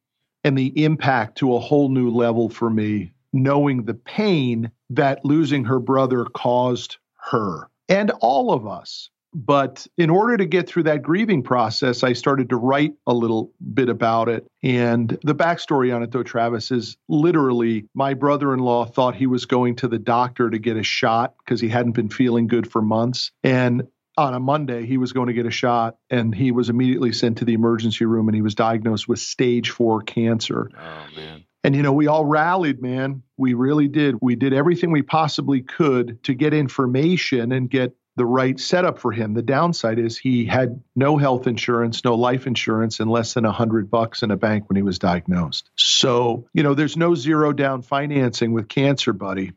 and 0.44 0.58
the 0.58 0.84
impact 0.84 1.38
to 1.40 1.56
a 1.56 1.60
whole 1.60 1.90
new 1.90 2.10
level 2.10 2.50
for 2.50 2.70
me, 2.70 3.12
knowing 3.34 3.84
the 3.84 3.94
pain 3.94 4.72
that 4.90 5.26
losing 5.26 5.66
her 5.66 5.80
brother 5.80 6.26
caused 6.26 6.98
her 7.32 7.70
and 7.90 8.12
all 8.22 8.54
of 8.54 8.68
us. 8.68 9.10
But 9.34 9.86
in 9.98 10.10
order 10.10 10.38
to 10.38 10.46
get 10.46 10.68
through 10.68 10.84
that 10.84 11.04
grieving 11.04 11.44
process, 11.44 12.04
I 12.04 12.14
started 12.14 12.50
to 12.50 12.56
write 12.56 12.94
a 13.06 13.14
little 13.14 13.52
bit 13.74 13.90
about 13.90 14.30
it. 14.30 14.48
And 14.64 15.10
the 15.24 15.36
backstory 15.36 15.94
on 15.94 16.02
it, 16.02 16.12
though, 16.12 16.24
Travis, 16.24 16.72
is 16.72 16.98
literally 17.08 17.86
my 17.94 18.14
brother 18.14 18.54
in 18.54 18.60
law 18.62 18.86
thought 18.86 19.16
he 19.16 19.28
was 19.28 19.46
going 19.46 19.76
to 19.78 19.88
the 19.88 20.00
doctor 20.00 20.50
to 20.50 20.58
get 20.58 20.78
a 20.78 20.84
shot 20.84 21.36
because 21.38 21.60
he 21.60 21.68
hadn't 21.68 21.92
been 21.92 22.10
feeling 22.10 22.48
good 22.48 22.72
for 22.72 22.82
months. 22.82 23.32
And 23.44 23.88
on 24.18 24.34
a 24.34 24.40
Monday, 24.40 24.86
he 24.86 24.98
was 24.98 25.14
going 25.14 25.28
to 25.28 25.34
get 25.34 25.46
a 25.46 25.52
shot 25.52 25.98
and 26.10 26.34
he 26.34 26.52
was 26.52 26.70
immediately 26.70 27.12
sent 27.12 27.38
to 27.38 27.46
the 27.46 27.54
emergency 27.54 28.06
room 28.06 28.28
and 28.28 28.36
he 28.36 28.42
was 28.42 28.56
diagnosed 28.56 29.08
with 29.08 29.20
stage 29.20 29.70
four 29.70 30.02
cancer. 30.02 30.72
Oh, 30.76 31.08
man. 31.16 31.44
And, 31.68 31.76
you 31.76 31.84
know, 31.84 31.92
we 31.92 32.08
all 32.08 32.24
rallied, 32.24 32.82
man. 32.82 33.24
We 33.36 33.54
really 33.54 33.90
did. 33.90 34.16
We 34.22 34.38
did 34.38 34.54
everything 34.54 34.90
we 34.90 35.02
possibly 35.02 35.60
could 35.60 36.24
to 36.24 36.34
get 36.34 36.54
information 36.54 37.52
and 37.52 37.70
get 37.70 37.94
the 38.16 38.26
right 38.26 38.58
setup 38.58 39.00
for 39.00 39.12
him. 39.12 39.34
The 39.34 39.42
downside 39.42 40.00
is 40.00 40.18
he 40.18 40.46
had 40.46 40.82
no 40.96 41.18
health 41.18 41.46
insurance, 41.46 42.06
no 42.06 42.16
life 42.16 42.48
insurance, 42.48 43.02
and 43.02 43.12
less 43.12 43.34
than 43.34 43.44
a 43.44 43.52
hundred 43.52 43.92
bucks 43.92 44.24
in 44.24 44.32
a 44.32 44.38
bank 44.38 44.70
when 44.70 44.78
he 44.78 44.82
was 44.82 44.98
diagnosed. 44.98 45.70
So, 45.76 46.48
you 46.54 46.64
know, 46.64 46.74
there's 46.74 46.96
no 46.96 47.16
zero 47.16 47.52
down 47.52 47.82
financing 47.82 48.54
with 48.54 48.70
cancer, 48.70 49.12
buddy. 49.12 49.52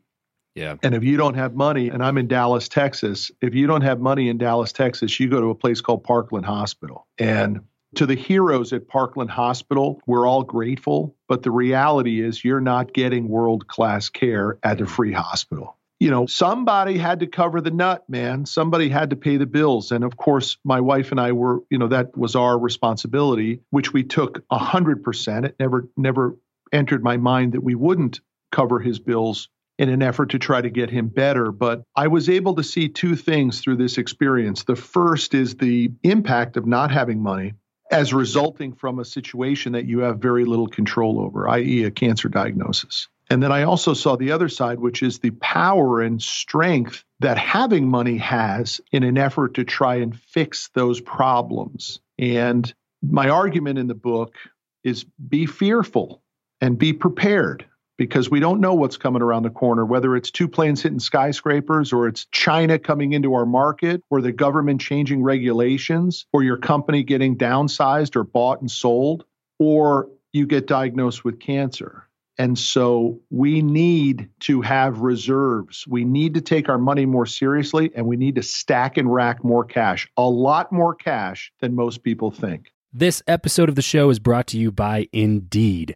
Yeah. 0.53 0.75
And 0.83 0.93
if 0.93 1.05
you 1.05 1.15
don't 1.15 1.35
have 1.35 1.55
money, 1.55 1.91
and 1.91 2.03
I'm 2.03 2.17
in 2.17 2.27
Dallas, 2.27 2.67
Texas, 2.67 3.31
if 3.39 3.55
you 3.55 3.67
don't 3.67 3.83
have 3.83 4.01
money 4.01 4.27
in 4.27 4.37
Dallas, 4.37 4.73
Texas, 4.73 5.17
you 5.17 5.29
go 5.29 5.39
to 5.39 5.47
a 5.47 5.55
place 5.55 5.79
called 5.79 6.03
Parkland 6.03 6.45
Hospital. 6.45 7.07
And 7.17 7.61
to 7.95 8.05
the 8.05 8.15
heroes 8.15 8.73
at 8.73 8.87
Parkland 8.87 9.29
Hospital, 9.29 9.99
we're 10.05 10.27
all 10.27 10.43
grateful, 10.43 11.15
but 11.27 11.43
the 11.43 11.51
reality 11.51 12.21
is 12.21 12.43
you're 12.43 12.61
not 12.61 12.93
getting 12.93 13.27
world 13.27 13.67
class 13.67 14.09
care 14.09 14.57
at 14.63 14.81
a 14.81 14.85
free 14.85 15.11
hospital. 15.11 15.77
You 15.99 16.09
know, 16.09 16.25
somebody 16.25 16.97
had 16.97 17.19
to 17.19 17.27
cover 17.27 17.61
the 17.61 17.69
nut, 17.69 18.03
man. 18.09 18.47
Somebody 18.47 18.89
had 18.89 19.11
to 19.11 19.15
pay 19.15 19.37
the 19.37 19.45
bills. 19.45 19.91
And 19.91 20.03
of 20.03 20.17
course, 20.17 20.57
my 20.63 20.81
wife 20.81 21.11
and 21.11 21.19
I 21.19 21.33
were, 21.33 21.59
you 21.69 21.77
know, 21.77 21.89
that 21.89 22.17
was 22.17 22.35
our 22.35 22.57
responsibility, 22.57 23.59
which 23.69 23.93
we 23.93 24.03
took 24.03 24.47
100%. 24.49 25.45
It 25.45 25.55
never, 25.59 25.87
never 25.95 26.37
entered 26.73 27.03
my 27.03 27.17
mind 27.17 27.53
that 27.53 27.61
we 27.61 27.75
wouldn't 27.75 28.19
cover 28.51 28.79
his 28.79 28.97
bills 28.97 29.49
in 29.77 29.89
an 29.89 30.01
effort 30.01 30.29
to 30.31 30.39
try 30.39 30.61
to 30.61 30.69
get 30.69 30.89
him 30.89 31.07
better. 31.07 31.51
But 31.51 31.83
I 31.95 32.07
was 32.07 32.29
able 32.29 32.55
to 32.55 32.63
see 32.63 32.89
two 32.89 33.15
things 33.15 33.61
through 33.61 33.77
this 33.77 33.97
experience. 33.97 34.63
The 34.63 34.75
first 34.75 35.33
is 35.35 35.55
the 35.55 35.91
impact 36.03 36.57
of 36.57 36.65
not 36.65 36.91
having 36.91 37.21
money 37.21 37.53
as 37.91 38.13
resulting 38.13 38.73
from 38.73 38.99
a 38.99 39.05
situation 39.05 39.73
that 39.73 39.85
you 39.85 39.99
have 39.99 40.19
very 40.19 40.45
little 40.45 40.67
control 40.67 41.19
over, 41.19 41.47
i.e., 41.49 41.83
a 41.83 41.91
cancer 41.91 42.29
diagnosis. 42.29 43.07
And 43.29 43.41
then 43.41 43.51
I 43.51 43.63
also 43.63 43.93
saw 43.93 44.15
the 44.15 44.31
other 44.31 44.49
side, 44.49 44.79
which 44.79 45.03
is 45.03 45.19
the 45.19 45.31
power 45.31 46.01
and 46.01 46.21
strength 46.21 47.05
that 47.19 47.37
having 47.37 47.87
money 47.87 48.17
has 48.17 48.81
in 48.91 49.03
an 49.03 49.17
effort 49.17 49.53
to 49.53 49.63
try 49.63 49.95
and 49.95 50.17
fix 50.17 50.69
those 50.73 50.99
problems. 50.99 51.99
And 52.19 52.73
my 53.01 53.29
argument 53.29 53.79
in 53.79 53.87
the 53.87 53.95
book 53.95 54.35
is 54.83 55.05
be 55.29 55.45
fearful 55.45 56.21
and 56.59 56.77
be 56.77 56.93
prepared 56.93 57.65
because 58.01 58.31
we 58.31 58.39
don't 58.39 58.59
know 58.59 58.73
what's 58.73 58.97
coming 58.97 59.21
around 59.21 59.43
the 59.43 59.51
corner, 59.51 59.85
whether 59.85 60.15
it's 60.15 60.31
two 60.31 60.47
planes 60.47 60.81
hitting 60.81 60.97
skyscrapers 60.97 61.93
or 61.93 62.07
it's 62.07 62.25
China 62.31 62.79
coming 62.79 63.13
into 63.13 63.35
our 63.35 63.45
market 63.45 64.01
or 64.09 64.21
the 64.21 64.31
government 64.31 64.81
changing 64.81 65.21
regulations 65.21 66.25
or 66.33 66.41
your 66.41 66.57
company 66.57 67.03
getting 67.03 67.37
downsized 67.37 68.15
or 68.15 68.23
bought 68.23 68.59
and 68.59 68.71
sold 68.71 69.23
or 69.59 70.09
you 70.33 70.47
get 70.47 70.65
diagnosed 70.65 71.23
with 71.23 71.39
cancer. 71.39 72.07
And 72.39 72.57
so 72.57 73.19
we 73.29 73.61
need 73.61 74.29
to 74.39 74.61
have 74.61 75.01
reserves. 75.01 75.85
We 75.87 76.03
need 76.03 76.33
to 76.33 76.41
take 76.41 76.69
our 76.69 76.79
money 76.79 77.05
more 77.05 77.27
seriously 77.27 77.91
and 77.95 78.07
we 78.07 78.17
need 78.17 78.33
to 78.33 78.41
stack 78.41 78.97
and 78.97 79.13
rack 79.13 79.43
more 79.43 79.63
cash, 79.63 80.09
a 80.17 80.27
lot 80.27 80.71
more 80.71 80.95
cash 80.95 81.53
than 81.59 81.75
most 81.75 82.01
people 82.01 82.31
think. 82.31 82.71
This 82.91 83.21
episode 83.27 83.69
of 83.69 83.75
the 83.75 83.83
show 83.83 84.09
is 84.09 84.17
brought 84.17 84.47
to 84.47 84.57
you 84.57 84.71
by 84.71 85.07
Indeed. 85.13 85.95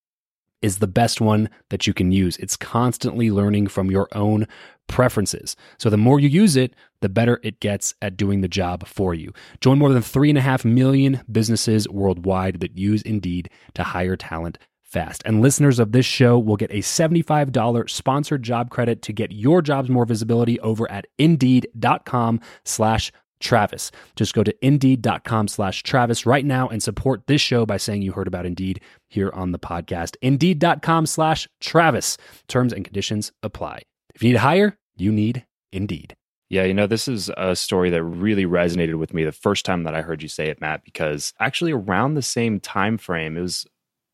is 0.61 0.77
the 0.77 0.87
best 0.87 1.21
one 1.21 1.49
that 1.69 1.87
you 1.87 1.93
can 1.93 2.11
use. 2.11 2.37
It's 2.37 2.57
constantly 2.57 3.31
learning 3.31 3.67
from 3.67 3.89
your 3.89 4.07
own 4.13 4.47
preferences. 4.87 5.55
So 5.77 5.89
the 5.89 5.97
more 5.97 6.19
you 6.19 6.27
use 6.27 6.55
it, 6.55 6.75
the 7.01 7.09
better 7.09 7.39
it 7.43 7.59
gets 7.59 7.95
at 8.01 8.17
doing 8.17 8.41
the 8.41 8.47
job 8.47 8.87
for 8.87 9.13
you. 9.13 9.33
Join 9.61 9.79
more 9.79 9.91
than 9.91 10.01
three 10.01 10.29
and 10.29 10.37
a 10.37 10.41
half 10.41 10.63
million 10.65 11.21
businesses 11.31 11.87
worldwide 11.89 12.59
that 12.59 12.77
use 12.77 13.01
Indeed 13.01 13.49
to 13.73 13.83
hire 13.83 14.15
talent 14.15 14.57
fast. 14.83 15.23
And 15.25 15.41
listeners 15.41 15.79
of 15.79 15.93
this 15.93 16.05
show 16.05 16.37
will 16.37 16.57
get 16.57 16.71
a 16.71 16.79
$75 16.79 17.89
sponsored 17.89 18.43
job 18.43 18.69
credit 18.69 19.01
to 19.03 19.13
get 19.13 19.31
your 19.31 19.61
jobs 19.61 19.89
more 19.89 20.05
visibility 20.05 20.59
over 20.59 20.89
at 20.91 21.07
indeed.com 21.17 22.41
slash 22.65 23.11
Travis. 23.39 23.91
Just 24.15 24.33
go 24.33 24.43
to 24.43 24.65
indeed.com 24.65 25.47
slash 25.47 25.81
Travis 25.81 26.25
right 26.25 26.45
now 26.45 26.67
and 26.67 26.83
support 26.83 27.25
this 27.27 27.41
show 27.41 27.65
by 27.65 27.77
saying 27.77 28.03
you 28.03 28.11
heard 28.11 28.27
about 28.27 28.45
Indeed 28.45 28.81
here 29.11 29.29
on 29.33 29.51
the 29.51 29.59
podcast. 29.59 30.15
Indeed.com 30.21 31.05
slash 31.05 31.47
Travis. 31.59 32.17
Terms 32.47 32.73
and 32.73 32.85
conditions 32.85 33.31
apply. 33.43 33.81
If 34.15 34.23
you 34.23 34.29
need 34.29 34.33
to 34.33 34.39
hire, 34.39 34.77
you 34.95 35.11
need 35.11 35.45
Indeed. 35.71 36.15
Yeah, 36.49 36.63
you 36.63 36.73
know, 36.73 36.87
this 36.87 37.07
is 37.07 37.31
a 37.37 37.55
story 37.55 37.89
that 37.91 38.03
really 38.03 38.45
resonated 38.45 38.95
with 38.95 39.13
me 39.13 39.23
the 39.23 39.31
first 39.31 39.63
time 39.65 39.83
that 39.83 39.95
I 39.95 40.01
heard 40.01 40.21
you 40.21 40.27
say 40.27 40.47
it, 40.49 40.59
Matt, 40.59 40.83
because 40.83 41.33
actually 41.39 41.71
around 41.71 42.15
the 42.15 42.21
same 42.21 42.59
time 42.59 42.97
frame, 42.97 43.37
it 43.37 43.41
was 43.41 43.65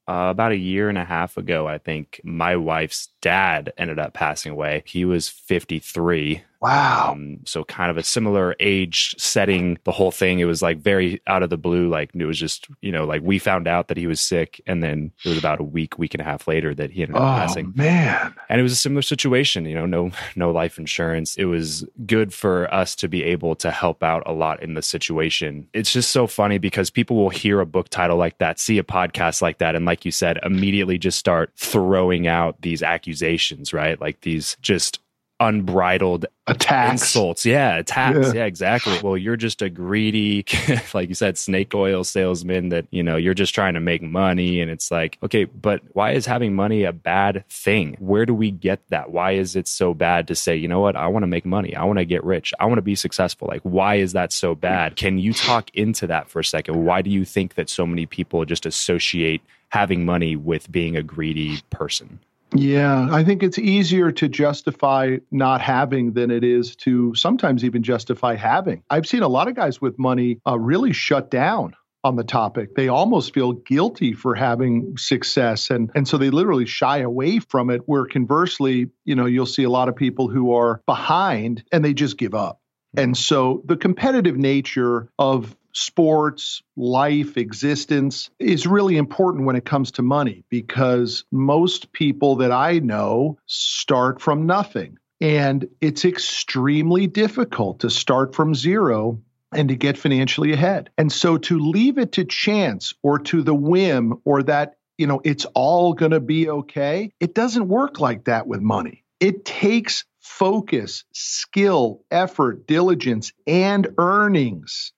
uh, 0.07 0.29
about 0.29 0.51
a 0.51 0.57
year 0.57 0.87
and 0.87 0.99
a 0.99 1.03
half 1.03 1.35
ago, 1.37 1.67
I 1.67 1.79
think, 1.79 2.21
my 2.23 2.55
wife's 2.55 3.09
dad 3.21 3.73
ended 3.77 3.97
up 3.97 4.13
passing 4.13 4.51
away. 4.51 4.83
He 4.85 5.03
was 5.03 5.27
53 5.27 6.43
Wow. 6.59 7.11
Um, 7.13 7.39
so 7.45 7.63
kind 7.63 7.91
of 7.91 7.97
a 7.97 8.03
similar 8.03 8.55
age 8.59 9.15
setting, 9.17 9.77
the 9.83 9.91
whole 9.91 10.11
thing. 10.11 10.39
It 10.39 10.45
was 10.45 10.61
like 10.61 10.79
very 10.79 11.21
out 11.27 11.43
of 11.43 11.49
the 11.49 11.57
blue. 11.57 11.87
Like 11.87 12.11
it 12.15 12.25
was 12.25 12.39
just, 12.39 12.67
you 12.81 12.91
know, 12.91 13.05
like 13.05 13.21
we 13.21 13.37
found 13.37 13.67
out 13.67 13.89
that 13.89 13.97
he 13.97 14.07
was 14.07 14.19
sick 14.19 14.59
and 14.65 14.81
then 14.81 15.11
it 15.23 15.29
was 15.29 15.37
about 15.37 15.59
a 15.59 15.63
week, 15.63 15.99
week 15.99 16.13
and 16.13 16.21
a 16.21 16.23
half 16.23 16.47
later 16.47 16.73
that 16.73 16.91
he 16.91 17.03
ended 17.03 17.17
up 17.17 17.21
oh, 17.21 17.25
passing. 17.25 17.73
man. 17.75 18.33
And 18.49 18.59
it 18.59 18.63
was 18.63 18.71
a 18.71 18.77
similar 18.77 19.03
situation, 19.03 19.65
you 19.65 19.75
know, 19.75 19.85
no, 19.85 20.11
no 20.35 20.51
life 20.51 20.79
insurance. 20.79 21.35
It 21.35 21.45
was 21.45 21.85
good 22.05 22.33
for 22.33 22.73
us 22.73 22.95
to 22.95 23.07
be 23.07 23.23
able 23.23 23.55
to 23.57 23.69
help 23.69 24.01
out 24.03 24.23
a 24.25 24.33
lot 24.33 24.61
in 24.63 24.73
the 24.73 24.81
situation. 24.81 25.67
It's 25.73 25.91
just 25.91 26.09
so 26.11 26.25
funny 26.25 26.57
because 26.57 26.89
people 26.89 27.17
will 27.17 27.29
hear 27.29 27.59
a 27.59 27.65
book 27.65 27.89
title 27.89 28.17
like 28.17 28.39
that, 28.39 28.59
see 28.59 28.79
a 28.79 28.83
podcast 28.83 29.41
like 29.41 29.59
that. 29.59 29.75
And 29.75 29.85
like 29.85 30.05
you 30.05 30.11
said, 30.11 30.39
immediately 30.43 30.97
just 30.97 31.19
start 31.19 31.51
throwing 31.55 32.27
out 32.27 32.61
these 32.61 32.81
accusations, 32.81 33.73
right? 33.73 33.99
Like 34.01 34.21
these 34.21 34.57
just 34.61 34.99
unbridled 35.39 36.25
attacks. 36.47 37.01
insults. 37.03 37.45
Yeah, 37.45 37.75
attacks. 37.75 38.27
Yeah. 38.27 38.33
yeah. 38.33 38.45
exactly. 38.45 38.99
Well, 39.01 39.17
you're 39.17 39.35
just 39.35 39.61
a 39.61 39.69
greedy, 39.69 40.45
like 40.93 41.09
you 41.09 41.15
said, 41.15 41.37
snake 41.37 41.73
oil 41.75 42.03
salesman 42.03 42.69
that, 42.69 42.87
you 42.91 43.03
know, 43.03 43.17
you're 43.17 43.33
just 43.33 43.53
trying 43.53 43.75
to 43.75 43.79
make 43.79 44.01
money. 44.01 44.61
And 44.61 44.71
it's 44.71 44.89
like, 44.89 45.17
okay, 45.21 45.45
but 45.45 45.81
why 45.93 46.11
is 46.11 46.25
having 46.25 46.55
money 46.55 46.83
a 46.83 46.93
bad 46.93 47.43
thing? 47.49 47.95
Where 47.99 48.25
do 48.25 48.33
we 48.33 48.51
get 48.51 48.81
that? 48.89 49.11
Why 49.11 49.33
is 49.33 49.55
it 49.55 49.67
so 49.67 49.93
bad 49.93 50.27
to 50.27 50.35
say, 50.35 50.55
you 50.55 50.67
know 50.67 50.79
what? 50.79 50.95
I 50.95 51.07
want 51.07 51.23
to 51.23 51.27
make 51.27 51.45
money. 51.45 51.75
I 51.75 51.83
want 51.83 51.99
to 51.99 52.05
get 52.05 52.23
rich. 52.23 52.53
I 52.59 52.65
want 52.65 52.77
to 52.77 52.83
be 52.83 52.95
successful. 52.95 53.47
Like, 53.47 53.61
why 53.61 53.95
is 53.95 54.13
that 54.13 54.31
so 54.31 54.55
bad? 54.55 54.95
Can 54.95 55.19
you 55.19 55.33
talk 55.33 55.69
into 55.75 56.07
that 56.07 56.29
for 56.29 56.39
a 56.39 56.45
second? 56.45 56.83
Why 56.85 57.01
do 57.01 57.09
you 57.09 57.25
think 57.25 57.55
that 57.55 57.69
so 57.69 57.85
many 57.85 58.05
people 58.05 58.43
just 58.45 58.65
associate 58.65 59.41
having 59.69 60.05
money 60.05 60.35
with 60.35 60.71
being 60.71 60.95
a 60.95 61.03
greedy 61.03 61.61
person? 61.69 62.19
Yeah, 62.57 63.07
I 63.11 63.23
think 63.23 63.43
it's 63.43 63.59
easier 63.59 64.11
to 64.13 64.27
justify 64.27 65.17
not 65.31 65.61
having 65.61 66.13
than 66.13 66.31
it 66.31 66.43
is 66.43 66.75
to 66.77 67.13
sometimes 67.15 67.63
even 67.63 67.83
justify 67.83 68.35
having. 68.35 68.83
I've 68.89 69.07
seen 69.07 69.23
a 69.23 69.27
lot 69.27 69.47
of 69.47 69.55
guys 69.55 69.81
with 69.81 69.97
money 69.99 70.39
uh, 70.47 70.57
really 70.59 70.93
shut 70.93 71.29
down 71.31 71.75
on 72.03 72.15
the 72.15 72.23
topic. 72.23 72.75
They 72.75 72.87
almost 72.87 73.33
feel 73.33 73.53
guilty 73.53 74.13
for 74.13 74.35
having 74.35 74.97
success 74.97 75.69
and 75.69 75.91
and 75.93 76.07
so 76.07 76.17
they 76.17 76.29
literally 76.29 76.65
shy 76.65 76.99
away 76.99 77.39
from 77.39 77.69
it 77.69 77.81
where 77.85 78.05
conversely, 78.05 78.89
you 79.05 79.15
know, 79.15 79.25
you'll 79.25 79.45
see 79.45 79.63
a 79.63 79.69
lot 79.69 79.89
of 79.89 79.95
people 79.95 80.27
who 80.27 80.53
are 80.53 80.81
behind 80.85 81.63
and 81.71 81.83
they 81.83 81.93
just 81.93 82.17
give 82.17 82.33
up. 82.33 82.61
And 82.95 83.15
so 83.15 83.61
the 83.65 83.77
competitive 83.77 84.37
nature 84.37 85.09
of 85.19 85.55
sports, 85.77 86.63
life, 86.75 87.37
existence 87.37 88.31
is 88.39 88.65
really 88.65 88.97
important 88.97 89.45
when 89.45 89.55
it 89.55 89.65
comes 89.65 89.91
to 89.91 90.01
money 90.01 90.43
because 90.49 91.23
most 91.31 91.91
people 91.91 92.37
that 92.37 92.51
I 92.51 92.79
know 92.79 93.37
start 93.45 94.19
from 94.19 94.47
nothing. 94.47 94.97
And 95.21 95.67
it's 95.79 96.03
extremely 96.03 97.05
difficult 97.05 97.81
to 97.81 97.91
start 97.91 98.33
from 98.33 98.55
zero 98.55 99.21
and 99.51 99.69
to 99.69 99.75
get 99.75 99.97
financially 99.97 100.51
ahead. 100.51 100.89
And 100.97 101.11
so 101.11 101.37
to 101.37 101.59
leave 101.59 101.99
it 101.99 102.13
to 102.13 102.25
chance 102.25 102.93
or 103.03 103.19
to 103.19 103.43
the 103.43 103.55
whim 103.55 104.15
or 104.25 104.43
that, 104.43 104.77
you 104.97 105.05
know, 105.05 105.21
it's 105.23 105.45
all 105.53 105.93
going 105.93 106.11
to 106.11 106.19
be 106.19 106.49
okay, 106.49 107.11
it 107.19 107.35
doesn't 107.35 107.67
work 107.67 107.99
like 107.99 108.25
that 108.25 108.47
with 108.47 108.61
money. 108.61 109.03
It 109.19 109.45
takes 109.45 110.05
focus, 110.19 111.03
skill, 111.13 112.03
effort, 112.11 112.67
diligence, 112.67 113.31
and 113.45 113.87
earnings 113.97 114.91